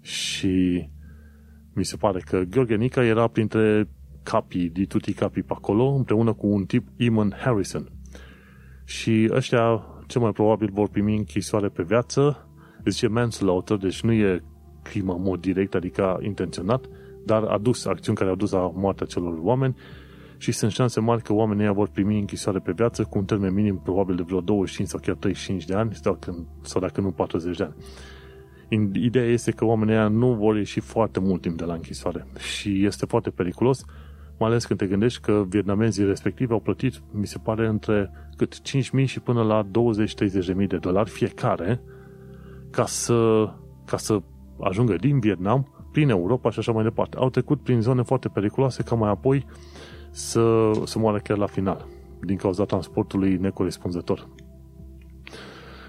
Și 0.00 0.88
mi 1.72 1.84
se 1.84 1.96
pare 1.96 2.20
că 2.20 2.42
Gheorghe 2.50 2.76
Nica 2.76 3.04
era 3.04 3.26
printre 3.26 3.88
capi, 4.22 4.68
di 4.68 4.86
tutti 4.86 5.12
capi 5.12 5.42
pe 5.42 5.52
acolo, 5.56 5.86
împreună 5.86 6.32
cu 6.32 6.46
un 6.46 6.64
tip 6.64 6.86
Eamon 6.96 7.34
Harrison. 7.36 7.88
Și 8.84 9.28
ăștia 9.30 9.86
cel 10.06 10.20
mai 10.20 10.32
probabil 10.32 10.70
vor 10.72 10.88
primi 10.88 11.16
închisoare 11.16 11.68
pe 11.68 11.82
viață, 11.82 12.48
zice 12.84 13.06
manslaughter, 13.06 13.76
deci 13.76 14.02
nu 14.02 14.12
e 14.12 14.42
crimă 14.82 15.14
în 15.14 15.22
mod 15.22 15.40
direct, 15.40 15.74
adică 15.74 16.18
intenționat, 16.22 16.84
dar 17.24 17.42
a 17.42 17.58
dus 17.58 17.84
acțiuni 17.84 18.16
care 18.16 18.30
au 18.30 18.36
dus 18.36 18.50
la 18.50 18.70
moartea 18.74 19.06
celor 19.06 19.38
oameni 19.42 19.76
și 20.36 20.52
sunt 20.52 20.72
șanse 20.72 21.00
mari 21.00 21.22
că 21.22 21.32
oamenii 21.32 21.72
vor 21.72 21.88
primi 21.88 22.18
închisoare 22.18 22.58
pe 22.58 22.72
viață 22.72 23.04
cu 23.04 23.18
un 23.18 23.24
termen 23.24 23.54
minim 23.54 23.80
probabil 23.84 24.16
de 24.16 24.22
vreo 24.22 24.40
25 24.40 24.88
sau 24.88 25.00
chiar 25.00 25.14
35 25.14 25.64
de 25.64 25.74
ani 25.74 25.94
sau, 25.94 26.14
când, 26.14 26.46
sau 26.62 26.80
dacă 26.80 27.00
nu 27.00 27.10
40 27.10 27.56
de 27.56 27.62
ani. 27.62 27.74
Ideea 28.92 29.24
este 29.24 29.50
că 29.50 29.64
oamenii 29.64 30.16
nu 30.18 30.32
vor 30.32 30.56
ieși 30.56 30.80
foarte 30.80 31.20
mult 31.20 31.40
timp 31.40 31.56
de 31.56 31.64
la 31.64 31.74
închisoare 31.74 32.26
și 32.38 32.84
este 32.84 33.06
foarte 33.06 33.30
periculos, 33.30 33.84
mai 34.38 34.48
ales 34.48 34.64
când 34.64 34.78
te 34.78 34.86
gândești 34.86 35.20
că 35.20 35.44
vietnamezii 35.48 36.04
respectivi 36.04 36.52
au 36.52 36.60
plătit, 36.60 37.02
mi 37.10 37.26
se 37.26 37.38
pare, 37.38 37.66
între 37.66 38.10
cât 38.36 38.60
5.000 39.00 39.04
și 39.04 39.20
până 39.20 39.42
la 39.42 39.66
20-30.000 40.60 40.66
de 40.66 40.76
dolari 40.76 41.10
fiecare 41.10 41.80
ca 42.70 42.86
să, 42.86 43.48
ca 43.84 43.96
să 43.96 44.22
ajungă 44.60 44.96
din 44.96 45.18
Vietnam 45.18 45.88
prin 45.92 46.08
Europa 46.08 46.50
și 46.50 46.58
așa 46.58 46.72
mai 46.72 46.82
departe. 46.82 47.16
Au 47.16 47.30
trecut 47.30 47.60
prin 47.60 47.80
zone 47.80 48.02
foarte 48.02 48.28
periculoase 48.28 48.82
ca 48.82 48.94
mai 48.94 49.10
apoi 49.10 49.46
să, 50.14 50.70
să 50.84 50.98
moară 50.98 51.18
chiar 51.18 51.36
la 51.36 51.46
final 51.46 51.86
din 52.20 52.36
cauza 52.36 52.64
transportului 52.64 53.36
necorespunzător. 53.36 54.28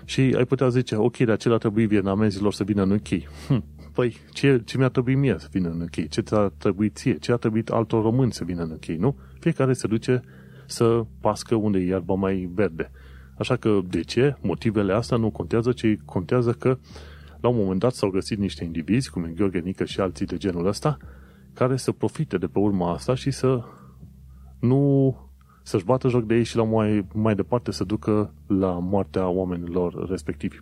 Și 0.06 0.22
ai 0.38 0.46
putea 0.46 0.70
zice, 0.70 0.96
ok, 0.96 1.18
de 1.18 1.32
aceea 1.32 1.58
trebuie 1.58 1.86
vietnamezilor 1.86 2.54
să 2.54 2.64
vină 2.64 2.82
în 2.84 2.92
UK. 2.92 3.08
Hm, 3.48 3.64
păi, 3.94 4.18
ce, 4.32 4.62
ce 4.66 4.78
mi-a 4.78 4.90
trebuit 4.90 5.18
mie 5.18 5.36
să 5.38 5.48
vină 5.52 5.70
în 5.70 5.82
UK? 5.82 6.10
Ce 6.10 6.22
ți-a 6.22 6.54
trebuit 6.58 6.96
ție? 6.96 7.18
Ce 7.18 7.32
a 7.32 7.36
trebuit 7.36 7.70
altor 7.70 8.02
români 8.02 8.32
să 8.32 8.44
vină 8.44 8.64
în 8.64 8.72
UK, 8.72 8.86
nu? 8.86 9.18
Fiecare 9.40 9.74
se 9.74 9.88
duce 9.88 10.22
să 10.66 11.06
pască 11.22 11.56
unde 11.56 11.80
e 11.80 11.88
iarba 11.88 12.14
mai 12.14 12.50
verde. 12.54 12.92
Așa 13.38 13.56
că, 13.56 13.80
de 13.90 14.02
ce? 14.02 14.36
Motivele 14.42 14.94
astea 14.94 15.18
nu 15.18 15.32
contează, 15.32 15.72
ci 15.72 15.98
contează 16.06 16.52
că 16.52 16.78
la 17.42 17.50
un 17.50 17.56
moment 17.58 17.80
dat 17.80 17.94
s-au 17.94 18.10
găsit 18.10 18.38
niște 18.38 18.64
indivizi, 18.64 19.10
cum 19.10 19.24
e 19.24 19.34
Gheorghe 19.36 19.60
Nică 19.60 19.86
și 19.86 20.00
alții 20.00 20.26
de 20.26 20.38
genul 20.38 20.66
ăsta, 20.66 20.98
care 21.54 21.76
să 21.76 21.92
profite 21.92 22.38
de 22.38 22.48
pe 22.48 22.60
urma 22.60 22.92
asta 22.92 23.16
și 23.16 23.32
să 23.32 23.64
nu 24.68 25.16
să-și 25.63 25.86
bată 25.86 26.07
joc 26.07 26.24
de 26.24 26.36
ei 26.36 26.43
și 26.43 26.55
la 26.55 26.63
mai, 26.63 27.05
mai 27.13 27.36
departe 27.36 27.72
să 27.72 27.84
ducă 27.84 28.34
la 28.47 28.80
moartea 28.80 29.28
oamenilor 29.28 30.09
respectivi. 30.09 30.57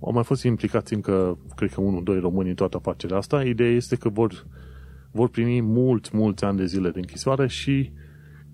Au 0.00 0.12
mai 0.12 0.24
fost 0.24 0.44
implicați 0.44 0.94
încă, 0.94 1.38
cred 1.56 1.72
că 1.72 1.80
unul, 1.80 2.02
doi 2.02 2.18
români 2.18 2.48
în 2.48 2.54
toată 2.54 2.76
afacerea 2.76 3.16
asta. 3.16 3.44
Ideea 3.44 3.70
este 3.70 3.96
că 3.96 4.08
vor, 4.08 4.46
vor 5.10 5.28
primi 5.28 5.60
mulți, 5.60 6.16
mulți 6.16 6.44
ani 6.44 6.56
de 6.56 6.64
zile 6.64 6.90
de 6.90 6.98
închisoare 6.98 7.46
și 7.46 7.92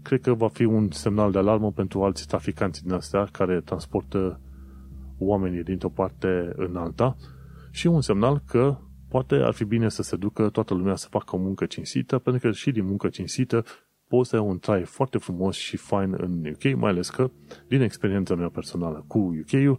cred 0.03 0.21
că 0.21 0.35
va 0.35 0.49
fi 0.49 0.65
un 0.65 0.91
semnal 0.91 1.33
de 1.33 1.39
alarmă 1.39 1.73
pentru 1.73 2.03
alții 2.03 2.27
traficanți 2.27 2.83
din 2.83 2.93
astea 2.93 3.29
care 3.33 3.61
transportă 3.61 4.41
oamenii 5.19 5.63
dintr-o 5.63 5.89
parte 5.89 6.53
în 6.57 6.77
alta 6.77 7.17
și 7.71 7.87
un 7.87 8.01
semnal 8.01 8.43
că 8.47 8.77
poate 9.09 9.35
ar 9.35 9.53
fi 9.53 9.65
bine 9.65 9.89
să 9.89 10.03
se 10.03 10.17
ducă 10.17 10.49
toată 10.49 10.75
lumea 10.75 10.97
să 10.97 11.07
facă 11.11 11.37
o 11.37 11.39
muncă 11.39 11.67
cinstită, 11.67 12.19
pentru 12.19 12.49
că 12.49 12.55
și 12.55 12.71
din 12.71 12.85
muncă 12.85 13.09
cinstită 13.09 13.65
poți 14.09 14.29
să 14.29 14.37
ai 14.37 14.43
un 14.43 14.59
trai 14.59 14.83
foarte 14.83 15.19
frumos 15.19 15.57
și 15.57 15.77
fain 15.77 16.15
în 16.19 16.47
UK, 16.47 16.77
mai 16.79 16.91
ales 16.91 17.11
că, 17.11 17.31
din 17.69 17.81
experiența 17.81 18.35
mea 18.35 18.49
personală 18.49 19.05
cu 19.07 19.19
UK-ul, 19.19 19.79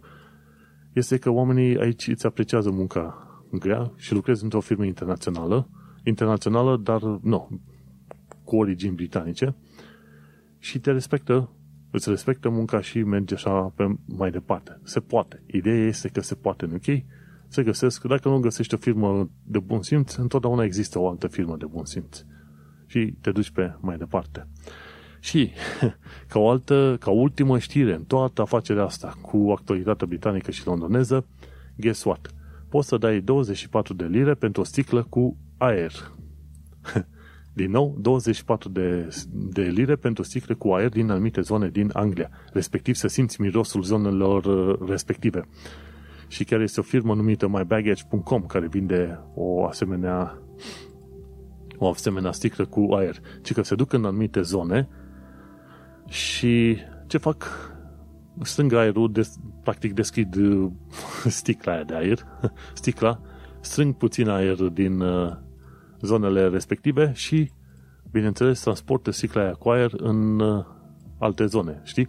este 0.92 1.18
că 1.18 1.30
oamenii 1.30 1.78
aici 1.78 2.08
îți 2.08 2.26
apreciază 2.26 2.70
munca 2.70 3.26
grea 3.52 3.92
și 3.96 4.12
lucrezi 4.12 4.42
într-o 4.42 4.60
firmă 4.60 4.84
internațională, 4.84 5.68
internațională, 6.04 6.76
dar 6.76 7.02
nu, 7.02 7.60
cu 8.44 8.56
origini 8.56 8.94
britanice 8.94 9.56
și 10.58 10.80
te 10.80 10.90
respectă, 10.90 11.50
îți 11.90 12.08
respectă 12.08 12.48
munca 12.48 12.80
și 12.80 13.02
merge 13.02 13.34
așa 13.34 13.72
pe 13.76 13.96
mai 14.04 14.30
departe. 14.30 14.80
Se 14.82 15.00
poate. 15.00 15.42
Ideea 15.46 15.86
este 15.86 16.08
că 16.08 16.20
se 16.20 16.34
poate 16.34 16.64
în 16.64 16.72
UK, 16.72 17.04
se 17.48 17.62
găsesc, 17.62 18.04
dacă 18.04 18.28
nu 18.28 18.38
găsești 18.38 18.74
o 18.74 18.76
firmă 18.76 19.30
de 19.44 19.58
bun 19.58 19.82
simț, 19.82 20.14
întotdeauna 20.14 20.64
există 20.64 20.98
o 20.98 21.08
altă 21.08 21.26
firmă 21.26 21.56
de 21.56 21.66
bun 21.66 21.84
simț 21.84 22.24
și 22.86 23.14
te 23.20 23.30
duci 23.30 23.50
pe 23.50 23.74
mai 23.80 23.96
departe. 23.96 24.46
Și, 25.20 25.50
ca 26.30 26.38
o 26.38 26.50
altă, 26.50 26.96
ca 27.00 27.10
ultimă 27.10 27.58
știre 27.58 27.94
în 27.94 28.04
toată 28.04 28.42
afacerea 28.42 28.84
asta 28.84 29.14
cu 29.20 29.54
actualitatea 29.56 30.06
britanică 30.06 30.50
și 30.50 30.66
londoneză, 30.66 31.26
guess 31.76 32.04
what? 32.04 32.34
Poți 32.68 32.88
să 32.88 32.96
dai 32.96 33.20
24 33.20 33.94
de 33.94 34.04
lire 34.04 34.34
pentru 34.34 34.60
o 34.60 34.64
sticlă 34.64 35.06
cu 35.08 35.36
aer. 35.56 35.92
Din 37.52 37.70
nou, 37.70 37.96
24 38.00 38.68
de, 38.68 39.08
de 39.32 39.62
lire 39.62 39.94
pentru 39.94 40.22
sticle 40.22 40.54
cu 40.54 40.68
aer 40.68 40.88
din 40.88 41.10
anumite 41.10 41.40
zone 41.40 41.68
din 41.68 41.90
Anglia, 41.92 42.30
respectiv 42.52 42.94
să 42.94 43.08
simți 43.08 43.40
mirosul 43.40 43.82
zonelor 43.82 44.44
uh, 44.44 44.88
respective. 44.88 45.48
Și 46.28 46.44
chiar 46.44 46.60
este 46.60 46.80
o 46.80 46.82
firmă 46.82 47.14
numită 47.14 47.48
mybaggage.com 47.48 48.42
care 48.42 48.66
vinde 48.66 49.20
o 49.34 49.66
asemenea 49.66 50.38
o 51.78 51.88
asemenea 51.88 52.32
sticlă 52.32 52.64
cu 52.66 52.88
aer, 52.92 53.16
ci 53.42 53.52
că 53.52 53.62
se 53.62 53.74
duc 53.74 53.92
în 53.92 54.04
anumite 54.04 54.40
zone 54.40 54.88
și 56.08 56.76
ce 57.06 57.18
fac? 57.18 57.70
Strâng 58.42 58.72
aerul, 58.72 59.12
des, 59.12 59.38
practic 59.62 59.92
deschid 59.92 60.36
uh, 60.36 60.70
sticla 61.26 61.72
aia 61.72 61.82
de 61.82 61.94
aer, 61.94 62.26
sticla, 62.74 63.20
strâng 63.60 63.94
puțin 63.94 64.28
aer 64.28 64.54
din 64.54 65.00
uh, 65.00 65.32
zonele 66.00 66.48
respective 66.48 67.12
și, 67.14 67.50
bineînțeles, 68.10 68.60
transportă 68.60 69.10
sticla 69.10 69.42
aia 69.42 69.52
cu 69.52 69.68
aer 69.68 69.90
în 69.96 70.40
uh, 70.40 70.64
alte 71.18 71.46
zone, 71.46 71.80
știi? 71.84 72.08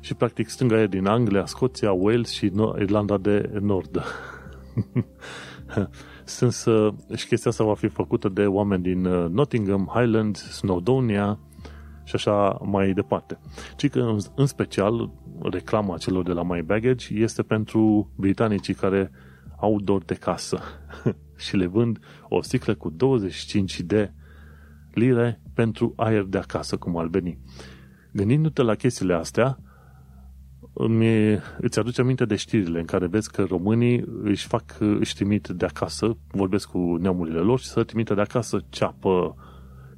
Și, 0.00 0.14
practic, 0.14 0.48
strâng 0.48 0.72
aer 0.72 0.88
din 0.88 1.06
Anglia, 1.06 1.46
Scoția, 1.46 1.92
Wales 1.92 2.30
și 2.30 2.52
Irlanda 2.78 3.18
de 3.18 3.58
Nord. 3.60 4.02
Sunt 6.26 6.52
să, 6.52 6.92
și 7.14 7.26
chestia 7.26 7.50
asta 7.50 7.64
va 7.64 7.74
fi 7.74 7.88
făcută 7.88 8.28
de 8.28 8.46
oameni 8.46 8.82
din 8.82 9.04
uh, 9.04 9.30
Nottingham, 9.30 9.90
Highlands, 9.94 10.50
Snowdonia 10.50 11.38
și 12.04 12.14
așa 12.14 12.58
mai 12.64 12.92
departe. 12.92 13.38
Ci 13.76 13.88
că 13.88 14.00
în, 14.00 14.18
în 14.34 14.46
special 14.46 15.10
reclama 15.42 15.96
celor 15.96 16.22
de 16.24 16.32
la 16.32 16.42
My 16.42 16.62
Baggage 16.62 17.14
este 17.14 17.42
pentru 17.42 18.10
britanicii 18.16 18.74
care 18.74 19.10
au 19.56 19.80
dor 19.80 20.02
de 20.04 20.14
casă 20.14 20.60
și 21.44 21.56
le 21.56 21.66
vând 21.66 21.98
o 22.28 22.42
sticlă 22.42 22.74
cu 22.74 22.90
25 22.90 23.80
de 23.80 24.12
lire 24.92 25.40
pentru 25.54 25.92
aer 25.96 26.22
de 26.22 26.38
acasă, 26.38 26.76
cum 26.76 26.96
ar 26.96 27.06
veni. 27.06 27.38
Gândindu-te 28.12 28.62
la 28.62 28.74
chestiile 28.74 29.14
astea, 29.14 29.58
îmi, 30.78 31.38
îți 31.58 31.78
aduce 31.78 32.00
aminte 32.00 32.24
de 32.24 32.36
știrile 32.36 32.78
în 32.78 32.84
care 32.84 33.06
vezi 33.06 33.30
că 33.30 33.42
românii 33.42 34.04
își 34.22 34.46
fac, 34.46 34.64
își 34.78 35.14
trimit 35.14 35.48
de 35.48 35.64
acasă, 35.64 36.16
vorbesc 36.30 36.68
cu 36.68 36.96
neamurile 37.00 37.38
lor 37.38 37.58
și 37.58 37.66
să 37.66 37.84
trimite 37.84 38.14
de 38.14 38.20
acasă 38.20 38.64
ceapă, 38.68 39.36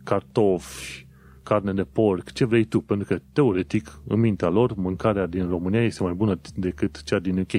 cartofi, 0.05 1.07
carne 1.43 1.72
de 1.72 1.83
porc, 1.83 2.33
ce 2.33 2.45
vrei 2.45 2.64
tu, 2.64 2.81
pentru 2.81 3.07
că 3.07 3.20
teoretic, 3.33 4.01
în 4.07 4.20
mintea 4.20 4.49
lor, 4.49 4.74
mâncarea 4.74 5.26
din 5.26 5.49
România 5.49 5.83
este 5.83 6.03
mai 6.03 6.12
bună 6.12 6.41
decât 6.55 7.03
cea 7.03 7.18
din 7.18 7.39
UK. 7.39 7.53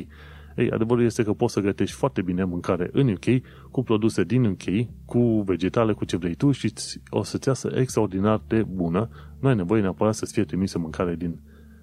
Ei, 0.55 0.71
adevărul 0.71 1.03
este 1.03 1.23
că 1.23 1.33
poți 1.33 1.53
să 1.53 1.59
gătești 1.59 1.95
foarte 1.95 2.21
bine 2.21 2.43
mâncare 2.43 2.89
în 2.91 3.07
UK, 3.07 3.25
cu 3.71 3.83
produse 3.83 4.23
din 4.23 4.45
UK, 4.45 4.87
cu 5.05 5.41
vegetale, 5.41 5.93
cu 5.93 6.05
ce 6.05 6.17
vrei 6.17 6.35
tu 6.35 6.51
și 6.51 6.73
o 7.09 7.23
să-ți 7.23 7.47
iasă 7.47 7.71
extraordinar 7.75 8.41
de 8.47 8.63
bună. 8.63 9.09
Nu 9.39 9.47
ai 9.47 9.55
nevoie 9.55 9.81
neapărat 9.81 10.15
să-ți 10.15 10.33
fie 10.33 10.43
trimisă 10.43 10.79
mâncare 10.79 11.15
din 11.15 11.39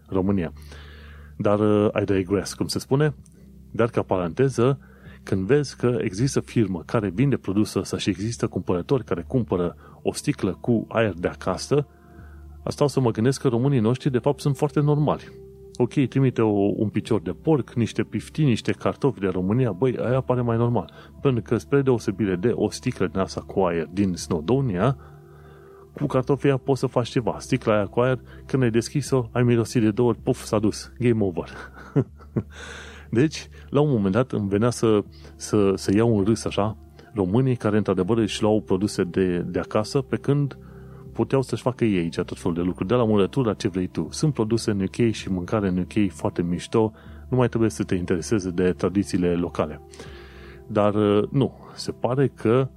România. 0.08 0.52
Dar 1.36 1.60
uh, 1.60 2.02
I 2.02 2.04
digress, 2.04 2.54
cum 2.54 2.66
se 2.66 2.78
spune. 2.78 3.14
Dar 3.70 3.90
ca 3.90 4.02
paranteză, 4.02 4.78
când 5.22 5.46
vezi 5.46 5.76
că 5.76 5.96
există 6.00 6.40
firmă 6.40 6.82
care 6.86 7.08
vinde 7.08 7.36
produsul 7.36 7.80
ăsta 7.80 7.98
și 7.98 8.08
există 8.08 8.46
cumpărători 8.46 9.04
care 9.04 9.24
cumpără 9.26 9.76
o 10.02 10.12
sticlă 10.12 10.58
cu 10.60 10.86
aer 10.88 11.12
de 11.12 11.28
acasă, 11.28 11.86
asta 12.62 12.84
o 12.84 12.86
să 12.86 13.00
mă 13.00 13.10
gândesc 13.10 13.40
că 13.40 13.48
românii 13.48 13.80
noștri 13.80 14.10
de 14.10 14.18
fapt 14.18 14.40
sunt 14.40 14.56
foarte 14.56 14.80
normali. 14.80 15.32
Ok, 15.76 15.92
trimite 16.08 16.42
o, 16.42 16.72
un 16.76 16.88
picior 16.88 17.20
de 17.20 17.30
porc, 17.30 17.72
niște 17.72 18.02
pifti, 18.02 18.44
niște 18.44 18.72
cartofi 18.72 19.20
de 19.20 19.26
România, 19.26 19.72
băi, 19.72 19.96
aia 19.96 20.20
pare 20.20 20.40
mai 20.40 20.56
normal. 20.56 20.92
Pentru 21.20 21.42
că 21.42 21.56
spre 21.56 21.82
deosebire 21.82 22.36
de 22.36 22.52
o 22.54 22.70
sticlă 22.70 23.06
din 23.06 23.20
asta 23.20 23.40
cu 23.40 23.60
aer 23.60 23.88
din 23.92 24.14
Snowdonia, 24.14 24.96
cu 26.00 26.06
cartofii 26.06 26.48
aia 26.48 26.56
poți 26.56 26.80
să 26.80 26.86
faci 26.86 27.08
ceva. 27.08 27.36
Sticla 27.38 27.74
aia 27.74 27.86
cu 27.86 28.00
aer, 28.00 28.18
când 28.46 28.62
ai 28.62 28.70
deschis-o, 28.70 29.28
ai 29.32 29.42
mirosit 29.42 29.82
de 29.82 29.90
două 29.90 30.08
ori, 30.08 30.18
puf, 30.18 30.44
s-a 30.44 30.58
dus. 30.58 30.92
Game 30.98 31.24
over. 31.24 31.48
deci, 33.10 33.48
la 33.68 33.80
un 33.80 33.90
moment 33.90 34.12
dat 34.12 34.32
îmi 34.32 34.48
venea 34.48 34.70
să, 34.70 35.04
să, 35.36 35.72
să 35.74 35.94
iau 35.94 36.16
un 36.16 36.24
râs 36.24 36.44
așa, 36.44 36.76
românii 37.14 37.56
care 37.56 37.76
într-adevăr 37.76 38.18
își 38.18 38.42
luau 38.42 38.60
produse 38.60 39.04
de, 39.04 39.38
de 39.38 39.58
acasă, 39.58 40.00
pe 40.00 40.16
când 40.16 40.58
puteau 41.12 41.42
să-și 41.42 41.62
facă 41.62 41.84
ei 41.84 41.98
aici 41.98 42.14
tot 42.14 42.38
felul 42.38 42.54
de 42.56 42.62
lucruri, 42.62 42.88
de 42.88 42.94
la 42.94 43.04
murătură 43.04 43.52
ce 43.52 43.68
vrei 43.68 43.86
tu. 43.86 44.08
Sunt 44.10 44.32
produse 44.32 44.70
în 44.70 44.80
UK 44.80 45.10
și 45.10 45.30
mâncare 45.30 45.68
în 45.68 45.78
UK 45.78 46.12
foarte 46.12 46.42
mișto, 46.42 46.92
nu 47.28 47.36
mai 47.36 47.48
trebuie 47.48 47.70
să 47.70 47.84
te 47.84 47.94
intereseze 47.94 48.50
de 48.50 48.72
tradițiile 48.72 49.34
locale. 49.34 49.80
Dar 50.66 50.94
nu, 51.30 51.58
se 51.74 51.92
pare 51.92 52.26
că 52.28 52.68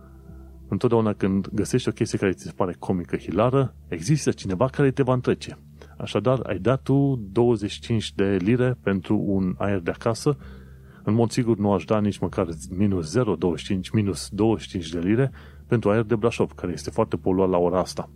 întotdeauna 0.70 1.14
când 1.14 1.48
găsești 1.48 1.90
o 1.90 1.92
chestie 1.92 2.18
care 2.18 2.32
ți 2.32 2.44
se 2.44 2.52
pare 2.56 2.76
comică, 2.80 3.18
hilară, 3.18 3.76
există 3.88 4.32
cineva 4.32 4.68
care 4.68 4.92
te 4.92 5.04
va 5.04 5.14
întrece. 5.14 5.58
Așadar, 5.98 6.40
ai 6.40 6.60
dat 6.60 6.82
tu 6.82 7.20
25 7.32 8.14
de 8.14 8.38
lire 8.42 8.78
pentru 8.84 9.24
un 9.26 9.56
aer 9.58 9.80
de 9.80 9.92
acasă, 9.92 10.38
în 11.04 11.14
mod 11.14 11.32
sigur 11.32 11.58
nu 11.58 11.74
aș 11.74 11.84
da 11.84 12.00
nici 12.00 12.18
măcar 12.18 12.48
minus 12.70 13.18
0,25, 13.18 13.24
minus 13.94 14.30
25 14.30 14.90
de 14.90 15.00
lire 15.00 15.32
pentru 15.68 15.90
aer 15.90 16.04
de 16.04 16.16
Brașov, 16.16 16.52
care 16.52 16.72
este 16.72 16.90
foarte 16.90 17.16
poluat 17.16 17.50
la 17.50 17.58
ora 17.58 17.80
asta. 17.80 18.10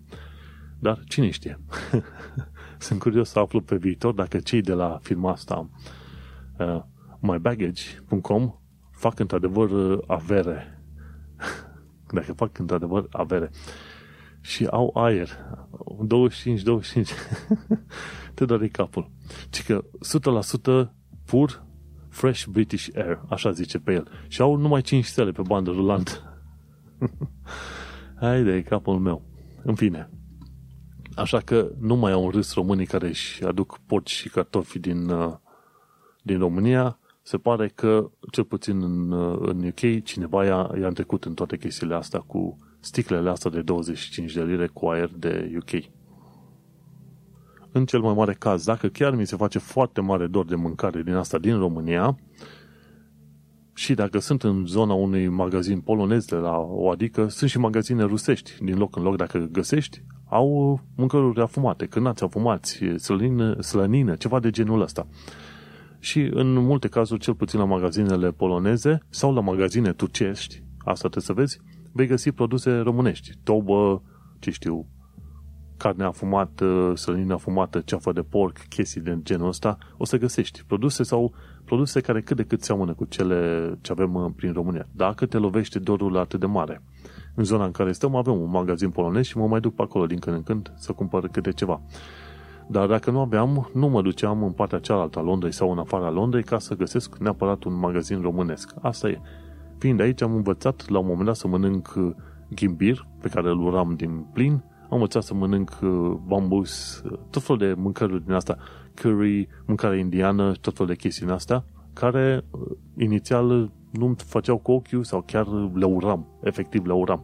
Dar 0.80 1.00
cine 1.08 1.30
știe? 1.30 1.60
Sunt 2.78 3.00
curios 3.00 3.30
să 3.30 3.40
aflu 3.40 3.62
pe 3.62 3.76
viitor 3.76 4.14
dacă 4.14 4.38
cei 4.38 4.62
de 4.62 4.74
la 4.74 5.00
firma 5.02 5.32
asta 5.32 5.70
uh, 6.58 6.82
mybaggage.com 7.20 8.54
fac 8.92 9.20
într-adevăr 9.20 9.70
uh, 9.70 10.00
avere. 10.08 10.83
Dacă 12.14 12.34
fac 12.34 12.58
într-adevăr 12.58 13.08
avere. 13.12 13.50
Și 14.42 14.66
au 14.66 14.92
aer. 14.96 15.30
25-25. 15.30 17.08
Te 18.34 18.46
doare 18.46 18.68
capul. 18.68 19.12
Ci 19.50 19.64
că 19.64 19.84
100% 20.86 20.90
pur 21.26 21.66
Fresh 22.10 22.46
British 22.46 22.88
Air, 22.96 23.22
așa 23.30 23.52
zice 23.52 23.80
pe 23.80 23.94
el. 23.94 24.08
Și 24.28 24.42
au 24.42 24.56
numai 24.56 24.82
5 24.82 25.06
stele 25.06 25.32
pe 25.32 25.42
bandă 25.42 25.72
rulantă. 25.72 26.12
Haide, 28.22 28.62
capul 28.62 29.00
meu. 29.00 29.26
În 29.64 29.76
fine. 29.76 30.10
Așa 31.16 31.40
că 31.40 31.72
nu 31.80 31.96
mai 31.96 32.12
au 32.12 32.24
un 32.24 32.30
râs 32.30 32.54
românii 32.54 32.86
care 32.86 33.08
își 33.08 33.44
aduc 33.44 33.80
porci 33.86 34.12
și 34.12 34.30
cartofi 34.30 34.80
din, 34.80 35.10
uh, 35.10 35.34
din 36.24 36.40
România. 36.40 37.00
Se 37.26 37.38
pare 37.38 37.72
că, 37.76 38.10
cel 38.32 38.44
puțin 38.44 38.82
în, 38.82 39.12
uh, 39.12 39.38
în 39.42 39.66
UK, 39.68 40.04
cineva 40.04 40.46
i-a, 40.46 40.72
i-a 40.80 40.90
trecut 40.90 41.24
în 41.24 41.34
toate 41.34 41.58
chestiile 41.58 41.96
astea 41.96 42.20
cu 42.20 42.58
sticlele 42.80 43.30
astea 43.30 43.52
de 43.52 43.62
25 43.62 44.34
de 44.34 44.44
lire 44.44 44.68
cu 44.68 44.88
aer 44.88 45.10
de 45.18 45.52
UK. 45.56 45.84
În 47.72 47.86
cel 47.86 48.00
mai 48.00 48.14
mare 48.14 48.34
caz, 48.34 48.66
dacă 48.66 48.88
chiar 48.88 49.16
mi 49.16 49.28
se 49.28 49.36
face 49.36 49.60
foarte 49.60 50.02
mare 50.02 50.28
dor 50.28 50.46
de 50.46 50.56
mâncare 50.56 51.02
din 51.04 51.14
asta 51.14 51.38
din 51.38 51.58
România, 51.58 52.18
și 53.74 53.94
dacă 53.94 54.20
sunt 54.20 54.44
în 54.44 54.66
zona 54.66 54.94
unui 54.94 55.28
magazin 55.28 55.80
polonez 55.80 56.26
de 56.26 56.36
la 56.36 56.58
o 56.58 56.90
adică, 56.90 57.28
sunt 57.28 57.50
și 57.50 57.58
magazine 57.58 58.04
rusești. 58.04 58.52
Din 58.60 58.78
loc 58.78 58.96
în 58.96 59.04
loc, 59.04 59.16
dacă 59.18 59.48
găsești, 59.52 60.04
au 60.30 60.80
mâncăruri 60.96 61.42
afumate, 61.42 61.86
cârnați 61.86 62.24
afumați, 62.24 62.84
slănină, 62.98 63.62
slănină, 63.62 64.16
ceva 64.16 64.40
de 64.40 64.50
genul 64.50 64.82
ăsta. 64.82 65.08
Și 66.04 66.30
în 66.34 66.54
multe 66.54 66.88
cazuri, 66.88 67.20
cel 67.20 67.36
puțin 67.36 67.60
la 67.60 67.66
magazinele 67.66 68.32
poloneze 68.32 69.00
sau 69.10 69.34
la 69.34 69.42
magazine 69.42 69.94
turcești, 69.94 70.64
asta 70.78 71.10
trebuie 71.10 71.24
să 71.24 71.34
vezi, 71.34 71.60
vei 71.92 72.08
găsi 72.08 72.32
produse 72.32 72.78
românești. 72.78 73.32
Tobă, 73.44 74.02
ce 74.40 74.52
știu, 74.52 74.88
carne 75.78 76.04
afumată, 76.04 76.94
slănină 76.96 77.34
afumată, 77.34 77.80
ceafă 77.80 78.12
de 78.12 78.22
porc, 78.22 78.58
chestii 78.58 79.02
de 79.02 79.20
genul 79.22 79.48
ăsta, 79.48 79.78
o 79.98 80.06
să 80.06 80.18
găsești. 80.18 80.64
Produse 80.68 81.04
sau 81.04 81.34
produse 81.66 82.02
care 82.02 82.22
cât 82.22 82.38
de 82.38 82.44
cât 82.44 82.64
seamănă 82.64 82.94
cu 82.94 83.06
cele 83.06 83.72
ce 83.82 83.92
avem 83.92 84.14
uh, 84.14 84.32
prin 84.36 84.54
România. 84.54 84.88
Dacă 84.92 85.26
te 85.26 85.38
lovește 85.38 85.80
dorul 85.80 86.18
atât 86.18 86.40
de 86.40 86.46
mare. 86.46 86.82
În 87.36 87.44
zona 87.44 87.66
în 87.66 87.72
care 87.72 87.92
stăm 87.92 88.16
avem 88.16 88.42
un 88.42 88.50
magazin 88.50 88.90
polonez 88.90 89.26
și 89.26 89.38
mă 89.38 89.48
mai 89.48 89.60
duc 89.60 89.76
pe 89.76 89.82
acolo 89.82 90.06
din 90.06 90.20
când 90.20 90.36
în 90.36 90.44
când 90.44 90.74
să 90.76 90.92
cumpăr 90.92 91.28
câte 91.28 91.52
ceva. 91.52 91.82
Dar 92.74 92.88
dacă 92.88 93.12
nu 93.12 93.20
aveam, 93.20 93.70
nu 93.74 93.88
mă 93.88 94.02
duceam 94.02 94.44
în 94.44 94.52
partea 94.52 94.80
cealaltă 94.80 95.20
a 95.20 95.22
Londrei 95.22 95.52
sau 95.52 95.72
în 95.72 95.78
afara 95.78 96.10
Londrei 96.10 96.44
ca 96.44 96.60
să 96.60 96.76
găsesc 96.76 97.18
neapărat 97.18 97.64
un 97.64 97.74
magazin 97.80 98.22
românesc. 98.22 98.74
Asta 98.82 99.10
e. 99.10 99.22
Fiind 99.78 100.00
aici, 100.00 100.22
am 100.22 100.36
învățat 100.36 100.90
la 100.90 101.00
un 101.00 101.06
moment 101.06 101.26
dat 101.26 101.36
să 101.36 101.48
mănânc 101.48 101.94
uh, 101.98 102.12
ghimbir, 102.56 103.08
pe 103.22 103.30
care 103.30 103.50
îl 103.50 103.62
uram 103.62 103.94
din 103.96 104.26
plin, 104.34 104.52
am 104.84 104.90
învățat 104.90 105.24
să 105.24 105.34
mănânc 105.34 105.70
uh, 105.82 106.12
bambus, 106.26 107.04
tot 107.30 107.44
felul 107.44 107.68
de 107.68 107.74
mâncăruri 107.82 108.26
din 108.26 108.34
asta, 108.34 108.58
curry, 109.02 109.48
mâncare 109.66 110.00
indiană, 110.00 110.52
tot 110.52 110.74
felul 110.74 110.92
de 110.92 110.98
chestii 110.98 111.26
din 111.26 111.34
asta, 111.34 111.66
care 111.94 112.46
inițial 112.98 113.72
nu-mi 113.92 114.16
făceau 114.16 114.58
cu 114.58 114.72
ochiul 114.72 115.04
sau 115.04 115.22
chiar 115.22 115.48
le 115.74 115.86
uram, 115.86 116.28
efectiv 116.44 116.86
le 116.86 116.94
uram. 116.94 117.24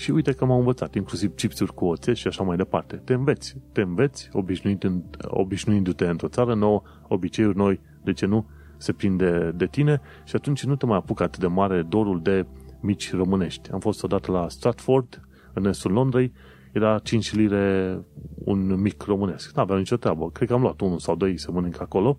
Și 0.00 0.10
uite 0.10 0.32
că 0.32 0.44
m-am 0.44 0.58
învățat, 0.58 0.94
inclusiv 0.94 1.34
chipsuri 1.34 1.74
cu 1.74 1.84
oțet 1.84 2.16
și 2.16 2.26
așa 2.26 2.42
mai 2.42 2.56
departe. 2.56 2.96
Te 2.96 3.12
înveți, 3.12 3.56
te 3.72 3.80
înveți, 3.80 4.28
obișnuit 4.32 4.82
în, 4.82 5.02
obișnuindu-te 5.20 6.06
într-o 6.06 6.28
țară 6.28 6.54
nouă, 6.54 6.82
obiceiuri 7.08 7.56
noi, 7.56 7.80
de 8.04 8.12
ce 8.12 8.26
nu, 8.26 8.48
se 8.76 8.92
prinde 8.92 9.52
de 9.54 9.66
tine 9.66 10.00
și 10.24 10.36
atunci 10.36 10.64
nu 10.64 10.76
te 10.76 10.86
mai 10.86 10.96
apucă 10.96 11.22
atât 11.22 11.40
de 11.40 11.46
mare 11.46 11.82
dorul 11.82 12.22
de 12.22 12.46
mici 12.80 13.12
românești. 13.12 13.70
Am 13.70 13.80
fost 13.80 14.02
odată 14.02 14.32
la 14.32 14.48
Stratford, 14.48 15.20
în 15.52 15.64
estul 15.64 15.92
Londrei, 15.92 16.32
era 16.72 16.98
5 16.98 17.34
lire 17.34 17.98
un 18.34 18.80
mic 18.80 19.02
românesc. 19.02 19.54
Nu 19.54 19.62
aveam 19.62 19.78
nicio 19.78 19.96
treabă. 19.96 20.30
Cred 20.30 20.48
că 20.48 20.54
am 20.54 20.60
luat 20.60 20.80
unul 20.80 20.98
sau 20.98 21.16
doi 21.16 21.38
să 21.38 21.52
mănânc 21.52 21.80
acolo, 21.80 22.18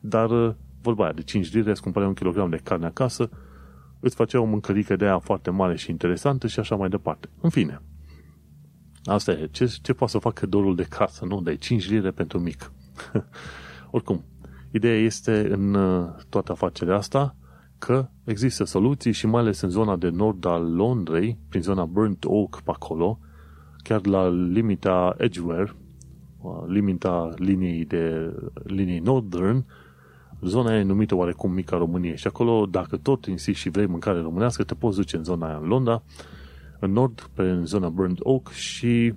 dar 0.00 0.56
vorba 0.82 1.04
aia, 1.04 1.12
de 1.12 1.22
5 1.22 1.52
lire 1.52 1.70
îți 1.70 1.82
cumpărai 1.82 2.08
un 2.08 2.14
kilogram 2.14 2.50
de 2.50 2.60
carne 2.62 2.86
acasă, 2.86 3.30
îți 4.00 4.14
făcea 4.14 4.40
o 4.40 4.44
mâncărică 4.44 4.96
de 4.96 5.04
aia 5.04 5.18
foarte 5.18 5.50
mare 5.50 5.76
și 5.76 5.90
interesantă 5.90 6.46
și 6.46 6.58
așa 6.58 6.76
mai 6.76 6.88
departe. 6.88 7.28
În 7.40 7.50
fine, 7.50 7.82
asta 9.04 9.32
e. 9.32 9.48
Ce, 9.50 9.76
ce 9.82 9.92
poate 9.92 10.12
să 10.12 10.18
facă 10.18 10.46
dorul 10.46 10.76
de 10.76 10.86
casă, 10.88 11.24
nu? 11.24 11.40
De 11.40 11.56
5 11.56 11.90
lire 11.90 12.10
pentru 12.10 12.38
mic. 12.38 12.72
Oricum, 13.90 14.24
ideea 14.70 14.96
este 14.96 15.52
în 15.52 15.74
uh, 15.74 16.08
toată 16.28 16.52
afacerea 16.52 16.96
asta 16.96 17.36
că 17.78 18.08
există 18.24 18.64
soluții 18.64 19.12
și 19.12 19.26
mai 19.26 19.40
ales 19.40 19.60
în 19.60 19.68
zona 19.68 19.96
de 19.96 20.08
nord 20.08 20.44
al 20.44 20.74
Londrei, 20.74 21.38
prin 21.48 21.62
zona 21.62 21.84
Burnt 21.84 22.24
Oak 22.24 22.60
pe 22.60 22.70
acolo, 22.70 23.18
chiar 23.82 24.06
la 24.06 24.28
limita 24.28 25.14
Edgeware, 25.18 25.76
uh, 26.40 26.64
limita 26.66 27.30
liniei 27.36 27.84
de 27.84 28.34
linii 28.64 28.98
Northern, 28.98 29.64
zona 30.40 30.76
e 30.76 30.82
numită 30.82 31.14
oarecum 31.14 31.52
Mica 31.52 31.76
Românie 31.76 32.14
și 32.14 32.26
acolo, 32.26 32.66
dacă 32.66 32.96
tot 32.96 33.26
insisti 33.26 33.60
și 33.60 33.68
vrei 33.68 33.86
mâncare 33.86 34.20
românească, 34.20 34.64
te 34.64 34.74
poți 34.74 34.96
duce 34.96 35.16
în 35.16 35.24
zona 35.24 35.46
aia, 35.46 35.58
în 35.62 35.68
Londra, 35.68 36.02
în 36.80 36.92
nord, 36.92 37.30
pe 37.34 37.42
în 37.42 37.66
zona 37.66 37.88
Burnt 37.88 38.18
Oak 38.20 38.48
și 38.48 39.14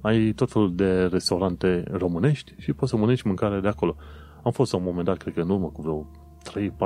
ai 0.00 0.32
tot 0.32 0.50
felul 0.50 0.74
de 0.74 1.04
restaurante 1.04 1.84
românești 1.90 2.54
și 2.58 2.72
poți 2.72 2.90
să 2.90 2.96
mănânci 2.96 3.22
mâncare 3.22 3.60
de 3.60 3.68
acolo. 3.68 3.96
Am 4.42 4.52
fost 4.52 4.72
la 4.72 4.78
un 4.78 4.84
moment 4.84 5.06
dat, 5.06 5.16
cred 5.16 5.34
că 5.34 5.40
în 5.40 5.50
urmă 5.50 5.66
cu 5.66 5.82
vreo 5.82 6.06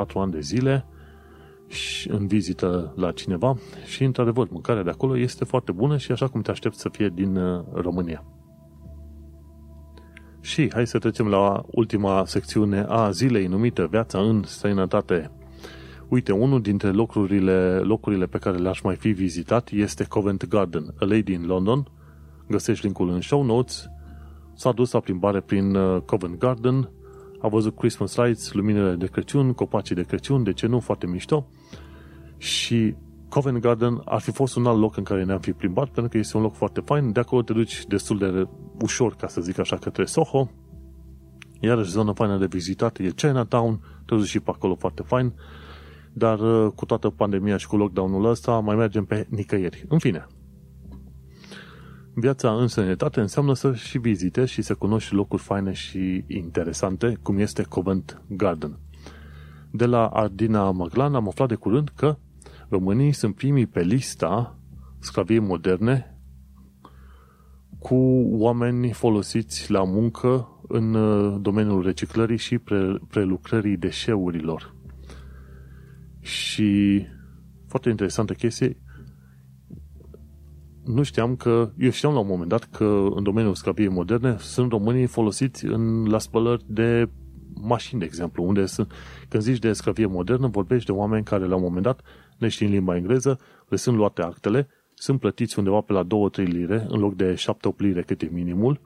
3-4 0.04 0.12
ani 0.14 0.32
de 0.32 0.40
zile, 0.40 0.86
și 1.68 2.10
în 2.10 2.26
vizită 2.26 2.92
la 2.96 3.12
cineva 3.12 3.56
și, 3.86 4.04
într-adevăr, 4.04 4.48
mâncarea 4.50 4.82
de 4.82 4.90
acolo 4.90 5.18
este 5.18 5.44
foarte 5.44 5.72
bună 5.72 5.96
și 5.96 6.12
așa 6.12 6.28
cum 6.28 6.40
te 6.40 6.50
aștept 6.50 6.74
să 6.74 6.88
fie 6.88 7.08
din 7.14 7.36
uh, 7.36 7.64
România. 7.72 8.24
Și 10.48 10.70
hai 10.72 10.86
să 10.86 10.98
trecem 10.98 11.26
la 11.26 11.64
ultima 11.66 12.24
secțiune 12.26 12.84
a 12.88 13.10
zilei 13.10 13.46
numită 13.46 13.86
Viața 13.90 14.18
în 14.18 14.42
străinătate. 14.46 15.30
Uite, 16.08 16.32
unul 16.32 16.60
dintre 16.60 16.90
locurile, 16.90 17.78
locurile 17.78 18.26
pe 18.26 18.38
care 18.38 18.56
le-aș 18.56 18.80
mai 18.80 18.96
fi 18.96 19.10
vizitat 19.10 19.70
este 19.70 20.04
Covent 20.04 20.46
Garden, 20.46 20.94
a 21.00 21.04
lady 21.04 21.32
in 21.32 21.46
London. 21.46 21.90
Găsești 22.48 22.84
linkul 22.84 23.08
în 23.08 23.20
show 23.20 23.42
notes. 23.42 23.88
S-a 24.54 24.72
dus 24.72 24.92
la 24.92 25.00
plimbare 25.00 25.40
prin 25.40 25.74
uh, 25.74 26.00
Covent 26.00 26.38
Garden, 26.38 26.90
a 27.40 27.48
văzut 27.48 27.76
Christmas 27.76 28.16
lights, 28.16 28.52
luminile 28.52 28.94
de 28.94 29.06
Crăciun, 29.06 29.52
copacii 29.52 29.94
de 29.94 30.02
Crăciun, 30.02 30.42
de 30.42 30.52
ce 30.52 30.66
nu, 30.66 30.80
foarte 30.80 31.06
mișto. 31.06 31.48
Și 32.36 32.94
Covent 33.28 33.58
Garden 33.58 34.02
ar 34.04 34.20
fi 34.20 34.30
fost 34.30 34.56
un 34.56 34.66
alt 34.66 34.78
loc 34.78 34.96
în 34.96 35.02
care 35.02 35.24
ne-am 35.24 35.40
fi 35.40 35.52
plimbat, 35.52 35.84
pentru 35.84 36.08
că 36.08 36.18
este 36.18 36.36
un 36.36 36.42
loc 36.42 36.54
foarte 36.54 36.80
fain. 36.80 37.12
De 37.12 37.20
acolo 37.20 37.42
te 37.42 37.52
duci 37.52 37.86
destul 37.86 38.18
de 38.18 38.48
ușor, 38.82 39.14
ca 39.14 39.26
să 39.26 39.40
zic 39.40 39.58
așa, 39.58 39.76
către 39.76 40.04
Soho. 40.04 40.50
Iarăși 41.60 41.90
zona 41.90 42.12
faină 42.12 42.38
de 42.38 42.46
vizitat 42.46 42.98
e 42.98 43.10
Chinatown, 43.10 43.80
te 44.06 44.14
duci 44.14 44.26
și 44.26 44.40
pe 44.40 44.50
acolo 44.50 44.74
foarte 44.74 45.02
fain. 45.02 45.34
Dar 46.12 46.38
uh, 46.38 46.72
cu 46.74 46.84
toată 46.84 47.10
pandemia 47.10 47.56
și 47.56 47.66
cu 47.66 47.76
lockdown-ul 47.76 48.24
ăsta 48.24 48.58
mai 48.58 48.76
mergem 48.76 49.04
pe 49.04 49.26
nicăieri. 49.30 49.84
În 49.88 49.98
fine, 49.98 50.26
viața 52.14 52.52
în 52.52 52.66
sănătate 52.66 53.20
înseamnă 53.20 53.54
să 53.54 53.74
și 53.74 53.98
vizitezi 53.98 54.52
și 54.52 54.62
să 54.62 54.74
cunoști 54.74 55.14
locuri 55.14 55.42
faine 55.42 55.72
și 55.72 56.24
interesante, 56.26 57.18
cum 57.22 57.38
este 57.38 57.62
Covent 57.62 58.22
Garden. 58.28 58.78
De 59.70 59.86
la 59.86 60.06
Ardina 60.06 60.70
Maglan 60.70 61.14
am 61.14 61.28
aflat 61.28 61.48
de 61.48 61.54
curând 61.54 61.88
că 61.94 62.16
românii 62.68 63.12
sunt 63.12 63.34
primii 63.34 63.66
pe 63.66 63.82
lista 63.82 64.58
sclaviei 64.98 65.38
moderne 65.38 66.18
cu 67.78 67.96
oameni 68.30 68.92
folosiți 68.92 69.70
la 69.70 69.84
muncă 69.84 70.60
în 70.68 70.94
uh, 70.94 71.38
domeniul 71.40 71.82
reciclării 71.82 72.36
și 72.36 72.58
pre- 72.58 72.98
prelucrării 73.08 73.76
deșeurilor. 73.76 74.74
Și 76.20 77.02
foarte 77.66 77.88
interesantă 77.88 78.32
chestie, 78.32 78.76
nu 80.84 81.02
știam 81.02 81.36
că, 81.36 81.72
eu 81.78 81.90
știam 81.90 82.12
la 82.12 82.18
un 82.20 82.26
moment 82.26 82.48
dat 82.48 82.64
că 82.64 83.06
în 83.14 83.22
domeniul 83.22 83.54
sclaviei 83.54 83.88
moderne 83.88 84.36
sunt 84.38 84.70
românii 84.70 85.06
folosiți 85.06 85.64
în, 85.64 86.04
la 86.04 86.18
spălări 86.18 86.64
de 86.66 87.08
mașini, 87.60 88.00
de 88.00 88.06
exemplu, 88.06 88.44
unde 88.44 88.66
sunt, 88.66 88.92
când 89.28 89.42
zici 89.42 89.58
de 89.58 89.72
sclavie 89.72 90.06
modernă, 90.06 90.46
vorbești 90.46 90.86
de 90.86 90.92
oameni 90.92 91.24
care 91.24 91.46
la 91.46 91.54
un 91.54 91.62
moment 91.62 91.82
dat, 91.82 92.00
neștiind 92.38 92.72
limba 92.72 92.96
engleză, 92.96 93.40
le 93.68 93.76
sunt 93.76 93.96
luate 93.96 94.22
actele 94.22 94.68
sunt 94.98 95.20
plătiți 95.20 95.58
undeva 95.58 95.80
pe 95.80 95.92
la 95.92 96.04
2-3 96.04 96.06
lire, 96.34 96.86
în 96.88 97.00
loc 97.00 97.14
de 97.14 97.34
7-8 97.34 97.76
lire 97.76 98.02
cât 98.02 98.22
e 98.22 98.28
minimul, 98.32 98.80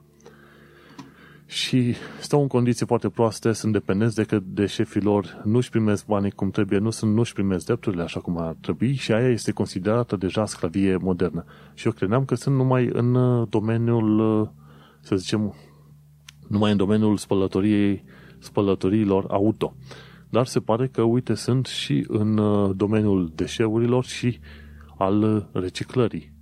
și 1.45 1.93
stau 2.19 2.41
în 2.41 2.47
condiții 2.47 2.85
foarte 2.85 3.09
proaste, 3.09 3.51
sunt 3.51 3.73
dependenți 3.73 4.15
de, 4.15 4.41
de 4.43 4.65
șefii 4.65 5.01
lor, 5.01 5.41
nu-și 5.43 5.69
primesc 5.69 6.05
banii 6.05 6.31
cum 6.31 6.49
trebuie, 6.49 6.79
nu 6.79 6.89
sunt, 6.89 7.13
nu-și 7.13 7.33
primesc 7.33 7.65
drepturile 7.65 8.03
așa 8.03 8.19
cum 8.19 8.37
ar 8.37 8.55
trebui 8.61 8.93
și 8.93 9.11
aia 9.11 9.29
este 9.29 9.51
considerată 9.51 10.15
deja 10.15 10.45
sclavie 10.45 10.97
modernă. 10.97 11.45
Și 11.73 11.85
eu 11.85 11.91
credeam 11.91 12.25
că 12.25 12.35
sunt 12.35 12.55
numai 12.55 12.89
în 12.93 13.15
uh, 13.15 13.47
domeniul, 13.49 14.39
uh, 14.41 14.47
să 14.99 15.15
zicem, 15.15 15.55
numai 16.47 16.71
în 16.71 16.77
domeniul 16.77 17.17
spălătoriei, 17.17 18.03
spălătoriilor 18.39 19.25
auto. 19.29 19.75
Dar 20.33 20.45
se 20.45 20.59
pare 20.59 20.87
că, 20.87 21.01
uite, 21.01 21.33
sunt 21.33 21.65
și 21.65 22.05
în 22.07 22.37
uh, 22.37 22.75
domeniul 22.75 23.31
deșeurilor 23.35 24.05
și 24.05 24.39
al 24.97 25.49
reciclării. 25.51 26.33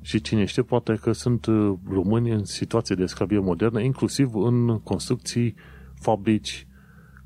Și 0.00 0.20
cine 0.20 0.44
știe, 0.44 0.62
poate 0.62 0.98
că 1.00 1.12
sunt 1.12 1.46
uh, 1.46 1.72
români 1.88 2.30
în 2.30 2.44
situație 2.44 2.94
de 2.94 3.06
sclavie 3.06 3.38
modernă, 3.38 3.80
inclusiv 3.80 4.34
în 4.34 4.78
construcții, 4.78 5.54
fabrici, 5.94 6.66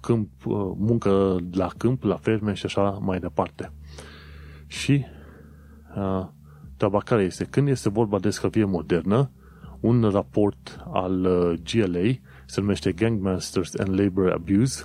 câmp, 0.01 0.47
uh, 0.47 0.73
muncă 0.77 1.37
la 1.53 1.69
câmp, 1.77 2.03
la 2.03 2.17
ferme 2.17 2.53
și 2.53 2.67
așa 2.67 2.83
mai 2.91 3.19
departe. 3.19 3.73
Și 4.67 5.05
uh, 5.97 6.27
treaba 6.77 6.99
care 6.99 7.23
este? 7.23 7.45
Când 7.45 7.69
este 7.69 7.89
vorba 7.89 8.19
de 8.19 8.31
sclavie 8.31 8.65
modernă, 8.65 9.31
un 9.81 10.03
raport 10.03 10.85
al 10.93 11.25
uh, 11.25 11.59
GLA 11.73 12.11
se 12.47 12.61
numește 12.61 12.93
Gangmasters 12.93 13.75
and 13.75 14.01
Labor 14.01 14.31
Abuse, 14.31 14.85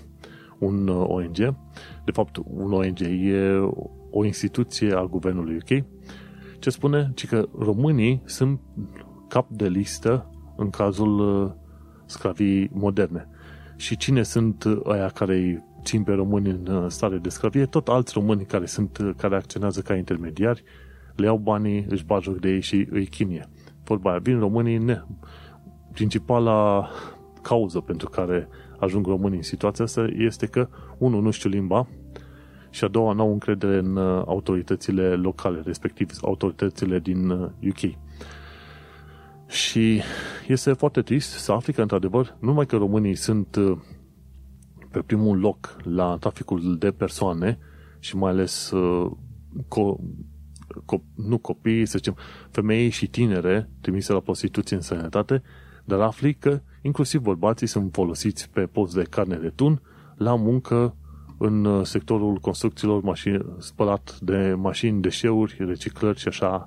un 0.60 0.88
ONG, 0.88 1.38
de 2.06 2.12
fapt 2.12 2.38
un 2.44 2.72
ONG 2.72 3.00
e 3.02 3.70
o 4.12 4.26
instituție 4.26 4.94
al 4.94 5.10
guvernului 5.10 5.56
UK, 5.56 5.86
ce 6.60 6.70
spune? 6.70 7.12
Ci 7.16 7.28
că 7.28 7.48
românii 7.58 8.22
sunt 8.26 8.60
cap 9.28 9.50
de 9.50 9.68
listă 9.68 10.30
în 10.56 10.70
cazul 10.70 11.20
uh, 11.20 11.52
sclavii 12.06 12.70
moderne. 12.74 13.28
Și 13.76 13.98
cine 13.98 14.24
sunt 14.24 14.66
aia 14.84 15.08
care 15.08 15.36
îi 15.36 15.64
țin 15.84 16.04
pe 16.04 16.12
români 16.12 16.50
în 16.50 16.68
uh, 16.68 16.86
stare 16.88 17.18
de 17.18 17.30
sclavie? 17.30 17.66
Tot 17.66 17.88
alți 17.88 18.14
români 18.14 18.46
care, 18.46 18.66
sunt, 18.66 18.98
uh, 18.98 19.12
care 19.18 19.36
acționează 19.36 19.82
ca 19.82 19.96
intermediari, 19.96 20.64
le 21.16 21.26
iau 21.26 21.38
banii, 21.38 21.86
își 21.90 22.06
bag 22.06 22.22
joc 22.22 22.40
de 22.40 22.50
ei 22.50 22.62
și 22.62 22.88
îi 22.90 23.06
chinie. 23.06 23.50
Vorba 23.84 24.10
aia, 24.10 24.20
vin 24.20 24.40
românii, 24.40 24.78
ne, 24.78 25.02
principala 25.92 26.90
cauză 27.42 27.80
pentru 27.80 28.10
care 28.10 28.48
ajung 28.80 29.08
românii 29.08 29.38
în 29.38 29.44
situația 29.44 29.86
asta 29.86 30.08
este 30.18 30.46
că, 30.46 30.68
unul, 30.98 31.22
nu 31.22 31.32
știu 31.32 31.50
limba, 31.50 31.88
și 32.70 32.84
a 32.84 32.88
doua 32.88 33.14
nu 33.14 33.22
au 33.22 33.32
încredere 33.32 33.78
în 33.78 33.96
uh, 33.96 34.24
autoritățile 34.26 35.16
locale, 35.16 35.62
respectiv 35.66 36.10
autoritățile 36.22 37.00
din 37.00 37.30
UK. 37.30 37.82
Uh, 37.84 37.94
și 39.50 40.02
este 40.48 40.74
foarte 40.74 41.02
trist 41.02 41.30
să 41.30 41.52
afli 41.52 41.74
că, 41.74 41.82
într-adevăr, 41.82 42.38
nu 42.40 42.48
numai 42.48 42.66
că 42.66 42.78
românii 42.78 43.16
sunt 43.16 43.56
uh, 43.56 43.78
pe 44.92 45.00
primul 45.00 45.40
loc 45.40 45.78
la 45.84 46.18
traficul 46.20 46.78
de 46.78 46.92
persoane 46.92 47.60
și 48.00 48.16
mai 48.16 48.32
ales 48.32 48.74
co- 49.54 50.00
co- 50.82 51.16
nu 51.16 51.38
copii, 51.38 51.86
să 51.86 51.98
zicem, 51.98 52.16
femei 52.52 52.90
și 52.90 53.08
tinere 53.08 53.70
trimise 53.82 54.14
la 54.14 54.20
prostituție 54.20 54.76
în 54.76 54.82
sănătate, 54.82 55.42
dar 55.86 56.00
afli 56.00 56.34
că 56.34 56.62
inclusiv 56.82 57.22
bărbații 57.22 57.68
sunt 57.68 57.94
folosiți 57.94 58.50
pe 58.50 58.62
post 58.62 58.94
de 58.94 59.04
carne 59.04 59.36
de 59.36 59.50
tun 59.50 59.82
la 60.16 60.36
muncă 60.36 60.96
în 61.38 61.66
uh, 61.66 61.86
sectorul 61.86 62.36
construcțiilor 62.36 63.02
mașini, 63.02 63.46
spălat 63.58 64.18
de 64.20 64.54
mașini, 64.58 65.02
deșeuri, 65.02 65.56
reciclări 65.60 66.20
și 66.20 66.28
așa 66.28 66.66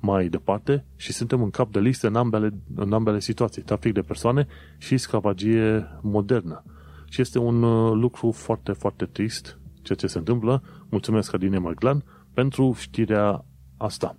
mai 0.00 0.28
departe 0.28 0.84
și 0.96 1.12
suntem 1.12 1.42
în 1.42 1.50
cap 1.50 1.72
de 1.72 1.80
listă 1.80 2.06
în 2.06 2.16
ambele, 2.16 2.54
în 2.74 2.92
ambele 2.92 3.20
situații, 3.20 3.62
trafic 3.62 3.92
de 3.92 4.00
persoane 4.00 4.46
și 4.78 4.96
sclavagie 4.96 5.86
modernă. 6.02 6.62
Și 7.08 7.20
este 7.20 7.38
un 7.38 7.62
uh, 7.62 7.92
lucru 7.94 8.30
foarte, 8.30 8.72
foarte 8.72 9.04
trist 9.04 9.58
ceea 9.82 9.98
ce 9.98 10.06
se 10.06 10.18
întâmplă. 10.18 10.62
Mulțumesc, 10.88 11.34
Adine 11.34 11.58
Maglan, 11.58 12.04
pentru 12.32 12.74
știrea 12.78 13.44
asta. 13.76 14.16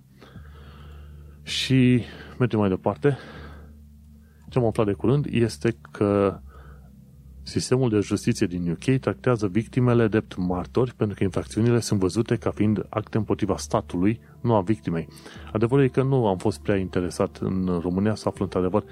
Și 1.42 2.02
mergem 2.38 2.58
mai 2.58 2.68
departe. 2.68 3.18
Ce 4.56 4.62
am 4.62 4.68
aflat 4.68 4.86
de 4.86 4.92
curând 4.92 5.26
este 5.30 5.76
că 5.90 6.40
Sistemul 7.42 7.88
de 7.88 8.00
justiție 8.00 8.46
din 8.46 8.70
UK 8.70 9.00
tractează 9.00 9.46
victimele 9.46 10.08
drept 10.08 10.36
martori 10.36 10.94
pentru 10.94 11.16
că 11.16 11.24
infracțiunile 11.24 11.80
sunt 11.80 12.00
văzute 12.00 12.36
ca 12.36 12.50
fiind 12.50 12.86
acte 12.88 13.16
împotriva 13.16 13.56
statului, 13.56 14.20
nu 14.40 14.54
a 14.54 14.60
victimei. 14.60 15.08
Adevărul 15.52 15.84
e 15.84 15.88
că 15.88 16.02
nu 16.02 16.26
am 16.26 16.36
fost 16.36 16.60
prea 16.60 16.76
interesat 16.76 17.38
în 17.40 17.78
România 17.82 18.14
să 18.14 18.28
aflu 18.28 18.44
într-adevăr 18.44 18.84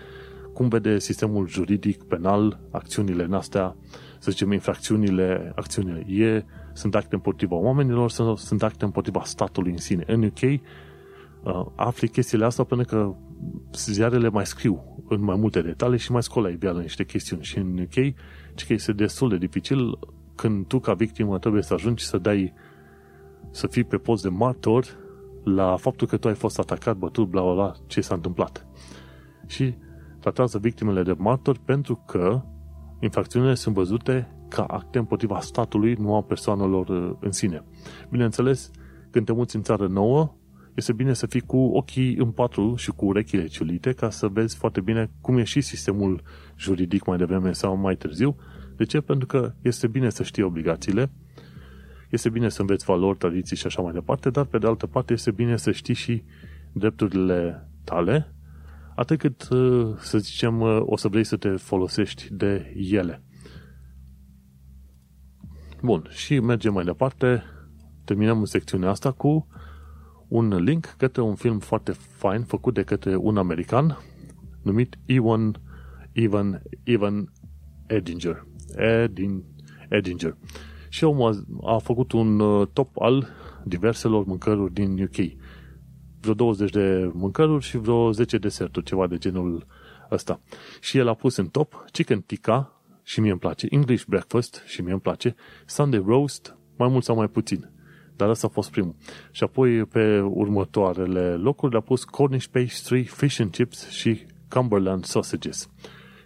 cum 0.52 0.68
vede 0.68 0.98
sistemul 0.98 1.48
juridic, 1.48 2.02
penal, 2.02 2.60
acțiunile 2.70 3.24
în 3.24 3.32
astea, 3.32 3.76
să 4.18 4.30
zicem, 4.30 4.52
infracțiunile, 4.52 5.52
acțiunile. 5.54 6.04
E, 6.08 6.44
sunt 6.72 6.94
acte 6.94 7.14
împotriva 7.14 7.54
oamenilor 7.54 8.10
sau 8.10 8.36
sunt 8.36 8.62
acte 8.62 8.84
împotriva 8.84 9.22
statului 9.24 9.70
în 9.70 9.78
sine. 9.78 10.04
În 10.06 10.22
UK 10.22 10.42
uh, 10.42 11.66
afli 11.74 12.08
chestiile 12.08 12.44
astea 12.44 12.64
pentru 12.64 12.86
că 12.86 13.14
ziarele 13.72 14.28
mai 14.28 14.46
scriu 14.46 14.93
în 15.08 15.20
mai 15.20 15.36
multe 15.36 15.62
detalii 15.62 15.98
și 15.98 16.12
mai 16.12 16.22
scolă 16.22 16.48
iveală 16.48 16.80
niște 16.80 17.04
chestiuni. 17.04 17.42
Și 17.42 17.58
în 17.58 17.78
UK 17.78 18.14
ci 18.54 18.66
că 18.66 18.72
este 18.72 18.92
destul 18.92 19.28
de 19.28 19.36
dificil 19.36 19.98
când 20.34 20.66
tu 20.66 20.78
ca 20.78 20.94
victimă 20.94 21.38
trebuie 21.38 21.62
să 21.62 21.74
ajungi 21.74 22.04
să 22.04 22.18
dai 22.18 22.52
să 23.50 23.66
fii 23.66 23.84
pe 23.84 23.96
post 23.96 24.22
de 24.22 24.28
martor 24.28 24.86
la 25.44 25.76
faptul 25.76 26.06
că 26.06 26.16
tu 26.16 26.28
ai 26.28 26.34
fost 26.34 26.58
atacat, 26.58 26.96
bătut, 26.96 27.28
bla, 27.28 27.42
bla, 27.42 27.52
bla, 27.52 27.72
ce 27.86 28.00
s-a 28.00 28.14
întâmplat. 28.14 28.66
Și 29.46 29.74
tratează 30.20 30.58
victimele 30.58 31.02
de 31.02 31.14
martor 31.18 31.58
pentru 31.64 32.02
că 32.06 32.42
infracțiunile 33.00 33.54
sunt 33.54 33.74
văzute 33.74 34.28
ca 34.48 34.64
acte 34.64 34.98
împotriva 34.98 35.40
statului, 35.40 35.94
nu 35.94 36.14
a 36.14 36.22
persoanelor 36.22 36.88
uh, 36.88 37.16
în 37.20 37.32
sine. 37.32 37.64
Bineînțeles, 38.10 38.70
când 39.10 39.26
te 39.26 39.32
muți 39.32 39.56
în 39.56 39.62
țară 39.62 39.86
nouă, 39.86 40.34
este 40.74 40.92
bine 40.92 41.12
să 41.12 41.26
fii 41.26 41.40
cu 41.40 41.56
ochii 41.56 42.16
în 42.16 42.30
patru 42.30 42.74
și 42.76 42.90
cu 42.90 43.04
urechile 43.04 43.46
ciulite 43.46 43.92
ca 43.92 44.10
să 44.10 44.28
vezi 44.28 44.56
foarte 44.56 44.80
bine 44.80 45.10
cum 45.20 45.38
e 45.38 45.44
și 45.44 45.60
sistemul 45.60 46.22
juridic 46.56 47.06
mai 47.06 47.16
devreme 47.16 47.52
sau 47.52 47.76
mai 47.76 47.96
târziu. 47.96 48.36
De 48.76 48.84
ce? 48.84 49.00
Pentru 49.00 49.26
că 49.26 49.54
este 49.62 49.86
bine 49.86 50.10
să 50.10 50.22
știi 50.22 50.42
obligațiile, 50.42 51.10
este 52.10 52.28
bine 52.28 52.48
să 52.48 52.60
înveți 52.60 52.84
valori, 52.84 53.18
tradiții 53.18 53.56
și 53.56 53.66
așa 53.66 53.82
mai 53.82 53.92
departe, 53.92 54.30
dar 54.30 54.44
pe 54.44 54.58
de 54.58 54.66
altă 54.66 54.86
parte 54.86 55.12
este 55.12 55.30
bine 55.30 55.56
să 55.56 55.70
știi 55.70 55.94
și 55.94 56.22
drepturile 56.72 57.68
tale, 57.84 58.34
atât 58.96 59.18
cât, 59.18 59.48
uh, 59.48 59.96
să 59.98 60.18
zicem, 60.18 60.60
uh, 60.60 60.80
o 60.80 60.96
să 60.96 61.08
vrei 61.08 61.24
să 61.24 61.36
te 61.36 61.48
folosești 61.48 62.28
de 62.30 62.74
ele. 62.76 63.22
Bun, 65.82 66.06
și 66.10 66.40
mergem 66.40 66.72
mai 66.72 66.84
departe. 66.84 67.42
Terminăm 68.04 68.38
în 68.38 68.44
secțiunea 68.44 68.90
asta 68.90 69.12
cu 69.12 69.46
un 70.34 70.54
link 70.54 70.94
către 70.98 71.22
un 71.22 71.34
film 71.34 71.58
foarte 71.58 71.92
fain 71.92 72.42
făcut 72.42 72.74
de 72.74 72.82
către 72.82 73.16
un 73.16 73.36
american 73.36 73.98
numit 74.62 74.98
Ewan, 75.06 75.60
Evan, 76.12 76.62
Evan 76.82 77.32
Edinger. 77.86 78.46
Edin, 78.76 79.44
Edinger. 79.88 80.36
Și 80.88 81.04
omul 81.04 81.46
a, 81.62 81.74
a 81.74 81.78
făcut 81.78 82.12
un 82.12 82.40
uh, 82.40 82.68
top 82.72 83.00
al 83.00 83.28
diverselor 83.64 84.24
mâncăruri 84.24 84.72
din 84.72 85.02
UK. 85.02 85.32
Vreo 86.20 86.34
20 86.34 86.70
de 86.70 87.10
mâncăruri 87.12 87.64
și 87.64 87.76
vreo 87.76 88.12
10 88.12 88.38
deserturi, 88.38 88.84
ceva 88.84 89.06
de 89.06 89.18
genul 89.18 89.66
ăsta. 90.10 90.40
Și 90.80 90.98
el 90.98 91.08
a 91.08 91.14
pus 91.14 91.36
în 91.36 91.46
top 91.46 91.84
chicken 91.92 92.20
tikka, 92.20 92.82
și 93.02 93.20
mie 93.20 93.30
îmi 93.30 93.40
place, 93.40 93.66
English 93.70 94.04
breakfast, 94.04 94.62
și 94.66 94.82
mie 94.82 94.92
îmi 94.92 95.00
place, 95.00 95.34
Sunday 95.66 96.02
roast, 96.06 96.56
mai 96.76 96.88
mult 96.88 97.04
sau 97.04 97.16
mai 97.16 97.28
puțin. 97.28 97.73
Dar 98.16 98.28
ăsta 98.28 98.46
a 98.46 98.50
fost 98.52 98.70
primul. 98.70 98.94
Și 99.30 99.42
apoi 99.42 99.84
pe 99.84 100.20
următoarele 100.20 101.34
locuri 101.34 101.72
le-a 101.72 101.80
pus 101.80 102.04
Cornish 102.04 102.46
pastry, 102.46 103.04
fish 103.04 103.40
and 103.40 103.50
chips 103.50 103.88
și 103.88 104.26
Cumberland 104.48 105.04
sausages. 105.04 105.68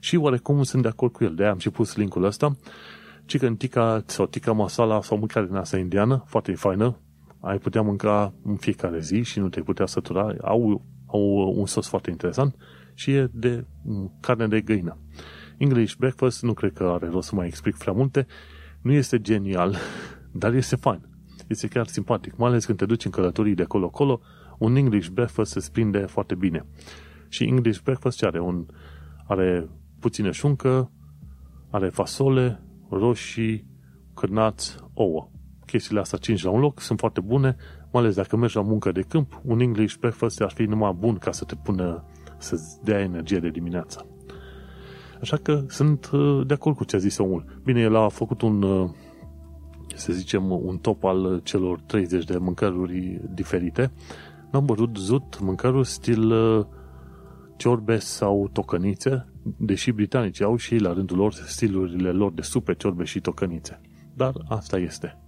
Și 0.00 0.16
oarecum 0.16 0.62
sunt 0.62 0.82
de 0.82 0.88
acord 0.88 1.12
cu 1.12 1.24
el. 1.24 1.34
De-aia 1.34 1.52
am 1.52 1.58
și 1.58 1.70
pus 1.70 1.96
linkul 1.96 2.24
ăsta. 2.24 2.56
Chicken 3.26 3.56
tikka 3.56 4.02
sau 4.06 4.26
tikka 4.26 4.52
masala 4.52 5.02
sau 5.02 5.18
mâncare 5.18 5.46
din 5.46 5.54
asta 5.54 5.76
indiană, 5.76 6.24
foarte 6.26 6.54
faină. 6.54 6.98
Ai 7.40 7.58
putea 7.58 7.82
mânca 7.82 8.34
în 8.42 8.56
fiecare 8.56 9.00
zi 9.00 9.22
și 9.22 9.38
nu 9.38 9.48
te 9.48 9.60
putea 9.60 9.86
sătura. 9.86 10.34
Au, 10.40 10.84
au 11.06 11.54
un 11.56 11.66
sos 11.66 11.88
foarte 11.88 12.10
interesant 12.10 12.56
și 12.94 13.12
e 13.12 13.30
de 13.32 13.66
carne 14.20 14.46
de 14.46 14.60
găină. 14.60 14.98
English 15.58 15.94
breakfast 15.98 16.42
nu 16.42 16.52
cred 16.54 16.72
că 16.72 16.84
are 16.84 17.08
rost 17.08 17.28
să 17.28 17.34
mai 17.34 17.46
explic 17.46 17.76
prea 17.76 17.92
multe. 17.92 18.26
Nu 18.82 18.92
este 18.92 19.20
genial, 19.20 19.76
dar 20.40 20.54
este 20.54 20.76
fain 20.76 21.07
este 21.48 21.66
chiar 21.66 21.86
simpatic, 21.86 22.36
mai 22.36 22.48
ales 22.48 22.64
când 22.64 22.78
te 22.78 22.86
duci 22.86 23.04
în 23.04 23.10
călătorii 23.10 23.54
de 23.54 23.64
colo-colo, 23.64 24.20
un 24.58 24.76
English 24.76 25.08
breakfast 25.08 25.52
se 25.52 25.68
prinde 25.72 25.98
foarte 25.98 26.34
bine. 26.34 26.66
Și 27.28 27.44
English 27.44 27.80
breakfast 27.80 28.16
ce 28.16 28.26
are? 28.26 28.40
Un, 28.40 28.66
are 29.26 29.68
puțină 30.00 30.30
șuncă, 30.30 30.90
are 31.70 31.88
fasole, 31.88 32.62
roșii, 32.90 33.66
cârnați, 34.14 34.76
ouă. 34.94 35.30
Chestiile 35.66 36.00
astea 36.00 36.18
5 36.18 36.42
la 36.42 36.50
un 36.50 36.60
loc 36.60 36.80
sunt 36.80 36.98
foarte 36.98 37.20
bune, 37.20 37.56
mai 37.92 38.02
ales 38.02 38.14
dacă 38.14 38.36
mergi 38.36 38.56
la 38.56 38.62
muncă 38.62 38.92
de 38.92 39.00
câmp, 39.00 39.40
un 39.44 39.60
English 39.60 39.96
breakfast 39.96 40.40
ar 40.40 40.50
fi 40.50 40.62
numai 40.62 40.92
bun 40.92 41.14
ca 41.14 41.32
să 41.32 41.44
te 41.44 41.54
pună 41.54 42.04
să-ți 42.38 42.84
dea 42.84 43.00
energie 43.00 43.38
de 43.38 43.48
dimineață. 43.48 44.06
Așa 45.20 45.36
că 45.36 45.64
sunt 45.68 46.10
uh, 46.12 46.46
de 46.46 46.54
acord 46.54 46.76
cu 46.76 46.84
ce 46.84 46.96
a 46.96 46.98
zis 46.98 47.18
omul. 47.18 47.60
Bine, 47.64 47.80
el 47.80 47.96
a 47.96 48.08
făcut 48.08 48.42
un, 48.42 48.62
uh, 48.62 48.90
să 49.98 50.12
zicem, 50.12 50.50
un 50.50 50.78
top 50.78 51.04
al 51.04 51.40
celor 51.44 51.80
30 51.80 52.24
de 52.24 52.36
mâncăruri 52.36 53.20
diferite. 53.34 53.90
N-am 54.50 54.64
văzut 54.64 55.40
mâncăruri 55.40 55.88
stil 55.88 56.30
uh, 56.30 56.64
ciorbe 57.56 57.98
sau 57.98 58.48
tocănițe, 58.52 59.28
deși 59.56 59.90
britanicii 59.90 60.44
au 60.44 60.56
și 60.56 60.74
ei 60.74 60.80
la 60.80 60.92
rândul 60.92 61.16
lor 61.16 61.32
stilurile 61.32 62.10
lor 62.10 62.32
de 62.32 62.42
supe, 62.42 62.74
ciorbe 62.74 63.04
și 63.04 63.20
tocănițe. 63.20 63.80
Dar 64.14 64.32
asta 64.48 64.78
este. 64.78 65.18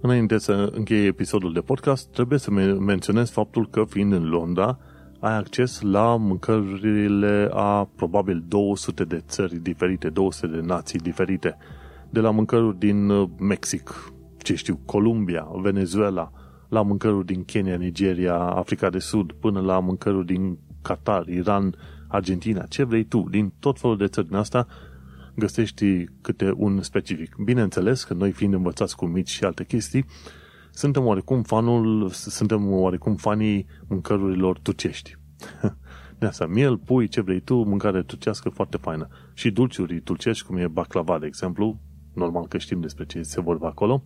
Înainte 0.00 0.38
să 0.38 0.70
încheie 0.74 1.06
episodul 1.06 1.52
de 1.52 1.60
podcast, 1.60 2.08
trebuie 2.08 2.38
să 2.38 2.50
menționez 2.78 3.30
faptul 3.30 3.68
că 3.68 3.84
fiind 3.88 4.12
în 4.12 4.28
Londra, 4.28 4.78
ai 5.20 5.36
acces 5.36 5.80
la 5.80 6.16
mâncărurile 6.16 7.48
a 7.52 7.88
probabil 7.96 8.44
200 8.48 9.04
de 9.04 9.22
țări 9.26 9.56
diferite, 9.56 10.08
200 10.08 10.46
de 10.46 10.60
nații 10.60 10.98
diferite, 10.98 11.56
de 12.10 12.20
la 12.20 12.30
mâncăruri 12.30 12.78
din 12.78 13.08
uh, 13.08 13.28
Mexic, 13.38 14.12
ce 14.38 14.54
știu, 14.54 14.80
Columbia, 14.84 15.48
Venezuela, 15.62 16.30
la 16.68 16.82
mâncăruri 16.82 17.26
din 17.26 17.44
Kenya, 17.44 17.76
Nigeria, 17.76 18.36
Africa 18.36 18.90
de 18.90 18.98
Sud, 18.98 19.32
până 19.32 19.60
la 19.60 19.78
mâncăruri 19.78 20.26
din 20.26 20.58
Qatar, 20.82 21.26
Iran, 21.26 21.74
Argentina, 22.08 22.66
ce 22.66 22.84
vrei 22.84 23.04
tu, 23.04 23.26
din 23.30 23.52
tot 23.60 23.78
felul 23.80 23.96
de 23.96 24.06
țări 24.06 24.26
din 24.26 24.36
asta, 24.36 24.66
găsești 25.36 26.04
câte 26.20 26.52
un 26.56 26.82
specific. 26.82 27.36
Bineînțeles 27.44 28.04
că 28.04 28.14
noi 28.14 28.30
fiind 28.30 28.54
învățați 28.54 28.96
cu 28.96 29.06
mici 29.06 29.30
și 29.30 29.44
alte 29.44 29.64
chestii, 29.64 30.04
suntem 30.70 31.06
oarecum 31.06 31.42
fanul, 31.42 32.08
suntem 32.10 32.72
oarecum 32.72 33.16
fanii 33.16 33.66
mâncărurilor 33.88 34.58
turcești. 34.58 35.16
De 36.18 36.26
asta, 36.26 36.46
miel, 36.46 36.78
pui, 36.78 37.08
ce 37.08 37.20
vrei 37.20 37.40
tu, 37.40 37.54
mâncare 37.54 38.02
turcească 38.02 38.48
foarte 38.48 38.76
faină. 38.76 39.08
Și 39.34 39.50
dulciuri 39.50 40.00
turcești, 40.00 40.46
cum 40.46 40.56
e 40.56 40.68
baclava, 40.68 41.18
de 41.18 41.26
exemplu, 41.26 41.80
normal 42.16 42.46
că 42.46 42.58
știm 42.58 42.80
despre 42.80 43.04
ce 43.04 43.22
se 43.22 43.40
vorba 43.40 43.66
acolo. 43.66 44.02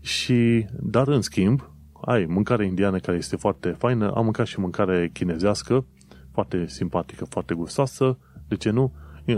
Și, 0.00 0.66
dar 0.80 1.08
în 1.08 1.20
schimb, 1.20 1.70
ai 2.04 2.24
mâncare 2.24 2.66
indiană 2.66 2.98
care 2.98 3.16
este 3.16 3.36
foarte 3.36 3.68
faină, 3.68 4.12
am 4.14 4.24
mâncat 4.24 4.46
și 4.46 4.60
mâncare 4.60 5.10
chinezească, 5.12 5.86
foarte 6.32 6.66
simpatică, 6.66 7.24
foarte 7.24 7.54
gustoasă, 7.54 8.18
de 8.48 8.56
ce 8.56 8.70
nu? 8.70 8.92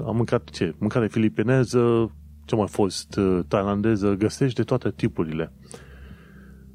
Am 0.07 0.17
mâncat 0.17 0.51
ce? 0.51 0.75
Mâncare 0.79 1.09
filipineză, 1.09 2.11
ce 2.45 2.55
mai 2.55 2.69
fost 2.69 3.17
uh, 3.17 3.41
tailandeză, 3.49 4.15
găsești 4.15 4.57
de 4.57 4.63
toate 4.63 4.91
tipurile. 4.91 5.53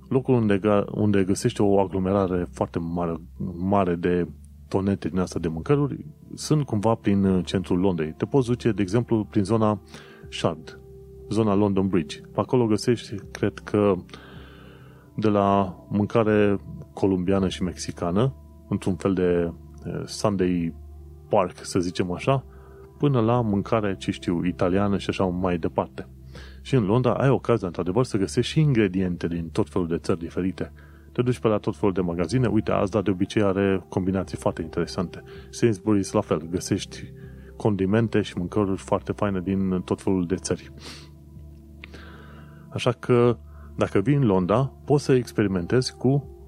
Locul 0.09 0.34
unde, 0.36 0.59
unde 0.91 1.24
găsești 1.24 1.61
o 1.61 1.80
aglomerare 1.80 2.47
foarte 2.51 2.80
mare, 2.80 3.15
mare 3.57 3.95
de 3.95 4.28
tonete 4.67 5.09
din 5.09 5.20
asta 5.20 5.39
de 5.39 5.47
mâncăruri 5.47 6.05
sunt 6.36 6.65
cumva 6.65 6.95
prin 6.95 7.24
uh, 7.24 7.45
centrul 7.45 7.80
Londrei. 7.80 8.13
Te 8.17 8.26
poți 8.26 8.47
duce, 8.47 8.72
de 8.72 8.82
exemplu, 8.82 9.28
prin 9.30 9.43
zona 9.43 9.82
Shard, 10.30 10.80
zona 11.30 11.53
London 11.53 11.88
Bridge. 11.88 12.19
Pe 12.19 12.39
acolo 12.39 12.65
găsești, 12.65 13.15
cred 13.32 13.59
că, 13.63 13.95
de 15.15 15.30
la 15.30 15.75
mâncare 15.89 16.59
columbiană 16.93 17.47
și 17.47 17.63
mexicană, 17.63 18.34
într-un 18.69 18.95
fel 18.95 19.13
de 19.13 19.51
uh, 19.86 20.01
Sunday 20.05 20.73
Park, 21.30 21.65
să 21.65 21.80
zicem 21.80 22.11
așa, 22.11 22.45
până 22.97 23.21
la 23.21 23.41
mâncare, 23.41 23.95
ce 23.97 24.11
știu, 24.11 24.45
italiană 24.45 24.97
și 24.97 25.09
așa 25.09 25.23
mai 25.23 25.57
departe. 25.57 26.07
Și 26.61 26.75
în 26.75 26.86
Londra 26.86 27.13
ai 27.13 27.30
ocazia, 27.30 27.67
într-adevăr, 27.67 28.05
să 28.05 28.17
găsești 28.17 28.51
și 28.51 28.59
ingrediente 28.59 29.27
din 29.27 29.49
tot 29.49 29.69
felul 29.69 29.88
de 29.88 29.97
țări 29.97 30.19
diferite. 30.19 30.71
Te 31.11 31.21
duci 31.21 31.39
pe 31.39 31.47
la 31.47 31.57
tot 31.57 31.75
felul 31.75 31.93
de 31.93 32.01
magazine, 32.01 32.47
uite, 32.47 32.71
Asda 32.71 33.01
de 33.01 33.09
obicei 33.09 33.41
are 33.41 33.86
combinații 33.89 34.38
foarte 34.38 34.61
interesante. 34.61 35.23
Sainsbury's 35.49 36.11
la 36.11 36.21
fel, 36.21 36.47
găsești 36.49 37.13
condimente 37.60 38.22
și 38.22 38.38
mâncăruri 38.38 38.82
foarte 38.82 39.12
faine 39.12 39.41
din 39.41 39.82
tot 39.86 40.01
felul 40.01 40.26
de 40.26 40.36
țări. 40.36 40.72
Așa 42.70 42.91
că, 42.91 43.38
dacă 43.76 43.99
vii 43.99 44.16
în 44.16 44.26
Londra, 44.26 44.74
poți 44.86 45.03
să 45.03 45.14
experimentezi 45.14 45.95
cu 45.95 46.39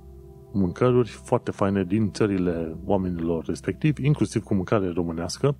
mâncăruri 0.53 1.09
foarte 1.09 1.51
faine 1.51 1.83
din 1.83 2.11
țările 2.11 2.75
oamenilor 2.85 3.45
respectivi, 3.45 4.05
inclusiv 4.05 4.43
cu 4.43 4.53
mâncare 4.53 4.89
românească, 4.89 5.57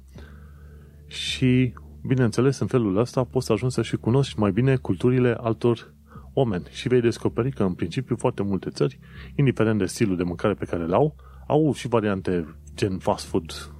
și, 1.07 1.73
bineînțeles, 2.07 2.59
în 2.59 2.67
felul 2.67 2.97
ăsta 2.97 3.23
poți 3.23 3.45
să 3.45 3.53
ajungi 3.53 3.75
să 3.75 3.81
și 3.81 3.97
cunoști 3.97 4.39
mai 4.39 4.51
bine 4.51 4.75
culturile 4.75 5.35
altor 5.39 5.93
oameni 6.33 6.67
și 6.69 6.87
vei 6.87 7.01
descoperi 7.01 7.51
că, 7.51 7.63
în 7.63 7.73
principiu, 7.73 8.15
foarte 8.15 8.43
multe 8.43 8.69
țări, 8.69 8.99
indiferent 9.35 9.79
de 9.79 9.85
stilul 9.85 10.17
de 10.17 10.23
mâncare 10.23 10.53
pe 10.53 10.65
care 10.65 10.85
le 10.85 10.95
au, 10.95 11.15
au 11.47 11.73
și 11.73 11.87
variante 11.87 12.55
gen 12.75 12.97
fast 12.97 13.25
food, 13.25 13.73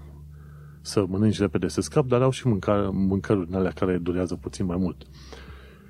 să 0.81 1.05
mănânci 1.07 1.39
repede 1.39 1.67
să 1.67 1.81
scap, 1.81 2.05
dar 2.05 2.21
au 2.21 2.31
și 2.31 2.47
mâncare, 2.47 2.89
mâncăruri 2.91 3.47
în 3.49 3.55
alea 3.55 3.71
care 3.71 3.97
durează 3.97 4.35
puțin 4.35 4.65
mai 4.65 4.77
mult. 4.77 5.05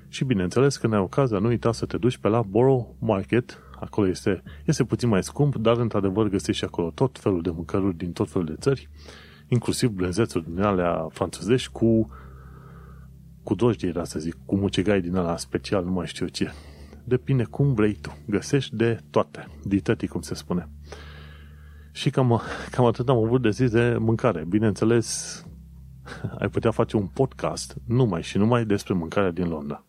Și 0.08 0.24
bineînțeles, 0.24 0.76
când 0.76 0.92
ai 0.92 1.00
ocazia, 1.00 1.38
nu 1.38 1.48
uita 1.48 1.72
să 1.72 1.86
te 1.86 1.96
duci 1.96 2.16
pe 2.16 2.28
la 2.28 2.42
Borough 2.42 2.86
Market, 2.98 3.58
acolo 3.80 4.08
este, 4.08 4.42
este 4.64 4.84
puțin 4.84 5.08
mai 5.08 5.22
scump, 5.22 5.56
dar 5.56 5.76
într-adevăr 5.76 6.28
găsești 6.28 6.60
și 6.60 6.64
acolo 6.64 6.90
tot 6.94 7.18
felul 7.18 7.42
de 7.42 7.50
mâncăruri 7.50 7.96
din 7.96 8.12
tot 8.12 8.30
felul 8.30 8.46
de 8.46 8.56
țări 8.58 8.88
inclusiv 9.52 9.88
brânzețuri 9.88 10.44
din 10.44 10.62
alea 10.62 11.06
franțuzești 11.10 11.72
cu 11.72 12.10
cu 13.42 13.54
drojdie, 13.54 13.88
era 13.88 14.04
să 14.04 14.18
zic, 14.18 14.36
cu 14.46 14.56
mucegai 14.56 15.00
din 15.00 15.16
ala 15.16 15.36
special, 15.36 15.84
nu 15.84 15.90
mai 15.90 16.06
știu 16.06 16.26
ce. 16.26 16.52
Depinde 17.04 17.44
cum 17.44 17.74
vrei 17.74 17.94
tu. 17.94 18.16
Găsești 18.26 18.76
de 18.76 19.00
toate. 19.10 19.48
Ditătii, 19.64 20.08
cum 20.08 20.20
se 20.20 20.34
spune. 20.34 20.68
Și 21.92 22.10
cam, 22.10 22.40
cam 22.70 22.84
atât 22.84 23.08
am 23.08 23.24
avut 23.24 23.42
de 23.42 23.50
zis 23.50 23.70
de 23.70 23.96
mâncare. 23.98 24.44
Bineînțeles, 24.48 25.44
ai 26.38 26.48
putea 26.48 26.70
face 26.70 26.96
un 26.96 27.06
podcast 27.06 27.76
numai 27.86 28.22
și 28.22 28.38
numai 28.38 28.64
despre 28.64 28.94
mâncarea 28.94 29.30
din 29.30 29.48
Londra. 29.48 29.84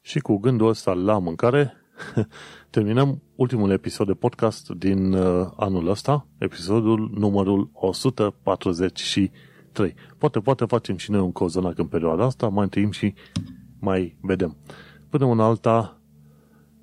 Și 0.00 0.18
cu 0.18 0.36
gândul 0.36 0.68
ăsta 0.68 0.92
la 0.92 1.18
mâncare, 1.18 1.72
terminăm 2.70 3.22
ultimul 3.34 3.70
episod 3.70 4.06
de 4.06 4.14
podcast 4.14 4.68
din 4.68 5.12
uh, 5.12 5.50
anul 5.56 5.88
ăsta, 5.88 6.26
episodul 6.38 7.10
numărul 7.14 7.70
143. 7.72 9.94
Poate, 10.18 10.40
poate 10.40 10.64
facem 10.64 10.96
și 10.96 11.10
noi 11.10 11.20
un 11.20 11.32
cozonac 11.32 11.78
în 11.78 11.86
perioada 11.86 12.24
asta, 12.24 12.48
mai 12.48 12.62
întâim 12.62 12.90
și 12.90 13.14
mai 13.78 14.16
vedem. 14.20 14.56
Până 15.08 15.26
în 15.26 15.40
alta, 15.40 16.00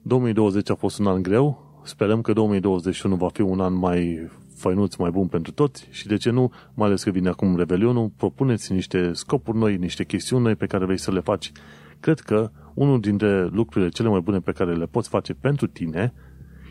2020 0.01 0.70
a 0.70 0.76
fost 0.76 0.99
un 0.99 1.07
an 1.07 1.22
greu, 1.22 1.68
sperăm 1.90 2.22
că 2.22 2.34
2021 2.34 3.16
va 3.16 3.30
fi 3.30 3.42
un 3.42 3.60
an 3.60 3.74
mai 3.74 4.30
făinuț, 4.56 4.96
mai 4.96 5.10
bun 5.10 5.28
pentru 5.28 5.52
toți 5.52 5.88
și 5.92 6.08
de 6.08 6.18
ce 6.18 6.30
nu, 6.30 6.52
mai 6.74 6.88
ales 6.88 7.04
că 7.04 7.10
vine 7.10 7.30
acum 7.30 7.56
Revelionul, 7.56 8.12
propuneți 8.18 8.72
niște 8.72 9.14
scopuri 9.14 9.58
noi, 9.58 9.78
niște 9.78 10.04
chestiuni 10.04 10.44
noi 10.44 10.56
pe 10.56 10.66
care 10.66 10.86
vrei 10.86 10.98
să 10.98 11.12
le 11.12 11.20
faci. 11.20 11.52
Cred 12.00 12.20
că 12.20 12.52
unul 12.74 13.00
dintre 13.00 13.46
lucrurile 13.46 13.90
cele 13.90 14.10
mai 14.10 14.20
bune 14.20 14.40
pe 14.40 14.52
care 14.52 14.76
le 14.76 14.86
poți 14.86 15.10
face 15.10 15.34
pentru 15.34 15.68
tine 15.68 16.14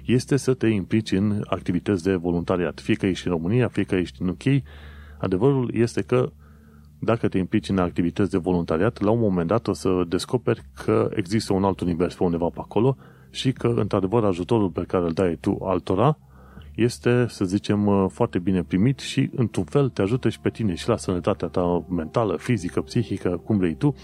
este 0.04 0.36
să 0.36 0.54
te 0.54 0.66
implici 0.66 1.12
în 1.12 1.42
activități 1.46 2.02
de 2.02 2.14
voluntariat. 2.14 2.80
Fie 2.80 2.94
că 2.94 3.06
ești 3.06 3.26
în 3.26 3.32
România, 3.32 3.68
fie 3.68 3.84
că 3.84 3.94
ești 3.94 4.22
în 4.22 4.28
UK, 4.28 4.62
adevărul 5.18 5.70
este 5.74 6.02
că 6.02 6.32
dacă 6.98 7.28
te 7.28 7.38
implici 7.38 7.68
în 7.68 7.78
activități 7.78 8.30
de 8.30 8.38
voluntariat, 8.38 9.00
la 9.00 9.10
un 9.10 9.20
moment 9.20 9.48
dat 9.48 9.68
o 9.68 9.72
să 9.72 10.04
descoperi 10.08 10.62
că 10.84 11.10
există 11.14 11.52
un 11.52 11.64
alt 11.64 11.80
univers 11.80 12.14
pe 12.14 12.24
undeva 12.24 12.46
pe 12.46 12.60
acolo 12.60 12.96
și 13.30 13.52
că, 13.52 13.66
într-adevăr, 13.66 14.24
ajutorul 14.24 14.70
pe 14.70 14.84
care 14.86 15.04
îl 15.04 15.12
dai 15.12 15.38
tu 15.40 15.58
altora 15.62 16.18
este, 16.74 17.26
să 17.28 17.44
zicem, 17.44 18.08
foarte 18.08 18.38
bine 18.38 18.62
primit 18.62 18.98
și, 18.98 19.30
într-un 19.36 19.64
fel, 19.64 19.88
te 19.88 20.02
ajută 20.02 20.28
și 20.28 20.40
pe 20.40 20.50
tine 20.50 20.74
și 20.74 20.88
la 20.88 20.96
sănătatea 20.96 21.48
ta 21.48 21.84
mentală, 21.88 22.36
fizică, 22.36 22.80
psihică, 22.80 23.40
cum 23.44 23.58
vrei 23.58 23.74
tu, 23.74 23.94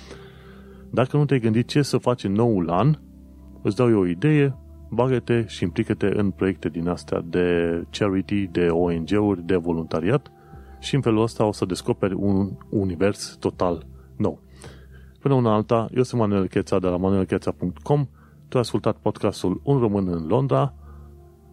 dacă 0.91 1.17
nu 1.17 1.25
te-ai 1.25 1.41
gândit 1.41 1.69
ce 1.69 1.83
să 1.83 1.99
faci 1.99 2.25
în 2.25 2.33
noul 2.33 2.71
an, 2.71 2.99
îți 3.63 3.77
dau 3.77 3.91
eu 3.91 4.01
o 4.01 4.07
idee, 4.07 4.57
bagă-te 4.91 5.47
și 5.47 5.63
implică-te 5.63 6.07
în 6.07 6.31
proiecte 6.31 6.69
din 6.69 6.89
astea 6.89 7.21
de 7.25 7.83
charity, 7.91 8.47
de 8.47 8.67
ONG-uri, 8.67 9.43
de 9.43 9.57
voluntariat 9.57 10.33
și 10.79 10.95
în 10.95 11.01
felul 11.01 11.23
ăsta 11.23 11.45
o 11.45 11.53
să 11.53 11.65
descoperi 11.65 12.15
un 12.15 12.51
univers 12.71 13.37
total 13.41 13.87
nou. 14.17 14.41
Până 15.21 15.35
una 15.35 15.55
alta, 15.55 15.89
eu 15.95 16.03
sunt 16.03 16.21
Manuel 16.21 16.47
Cheța 16.47 16.79
de 16.79 16.87
la 16.87 16.97
manuelcheța.com 16.97 18.07
Tu 18.55 18.61
ai 18.61 18.67
ascultat 18.67 18.97
podcastul 18.97 19.61
Un 19.65 19.79
Român 19.79 20.09
în 20.09 20.27
Londra 20.27 20.75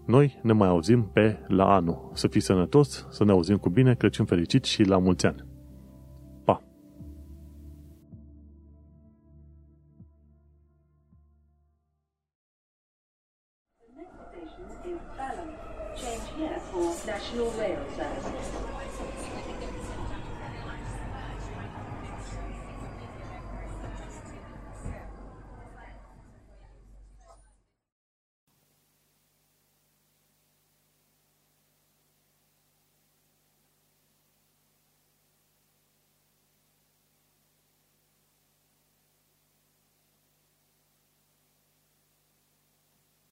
Noi 0.06 0.40
ne 0.42 0.54
mai 0.54 0.68
auzim 0.68 1.10
pe 1.14 1.40
la 1.48 1.74
anul. 1.74 2.12
Să 2.14 2.28
fii 2.28 2.42
sănătos, 2.42 3.08
să 3.10 3.24
ne 3.24 3.32
auzim 3.32 3.58
cu 3.58 3.70
bine, 3.70 3.96
Crăciun 3.96 4.26
fericit 4.26 4.64
și 4.64 4.84
la 4.84 4.98
mulți 4.98 5.26
ani! 5.26 5.51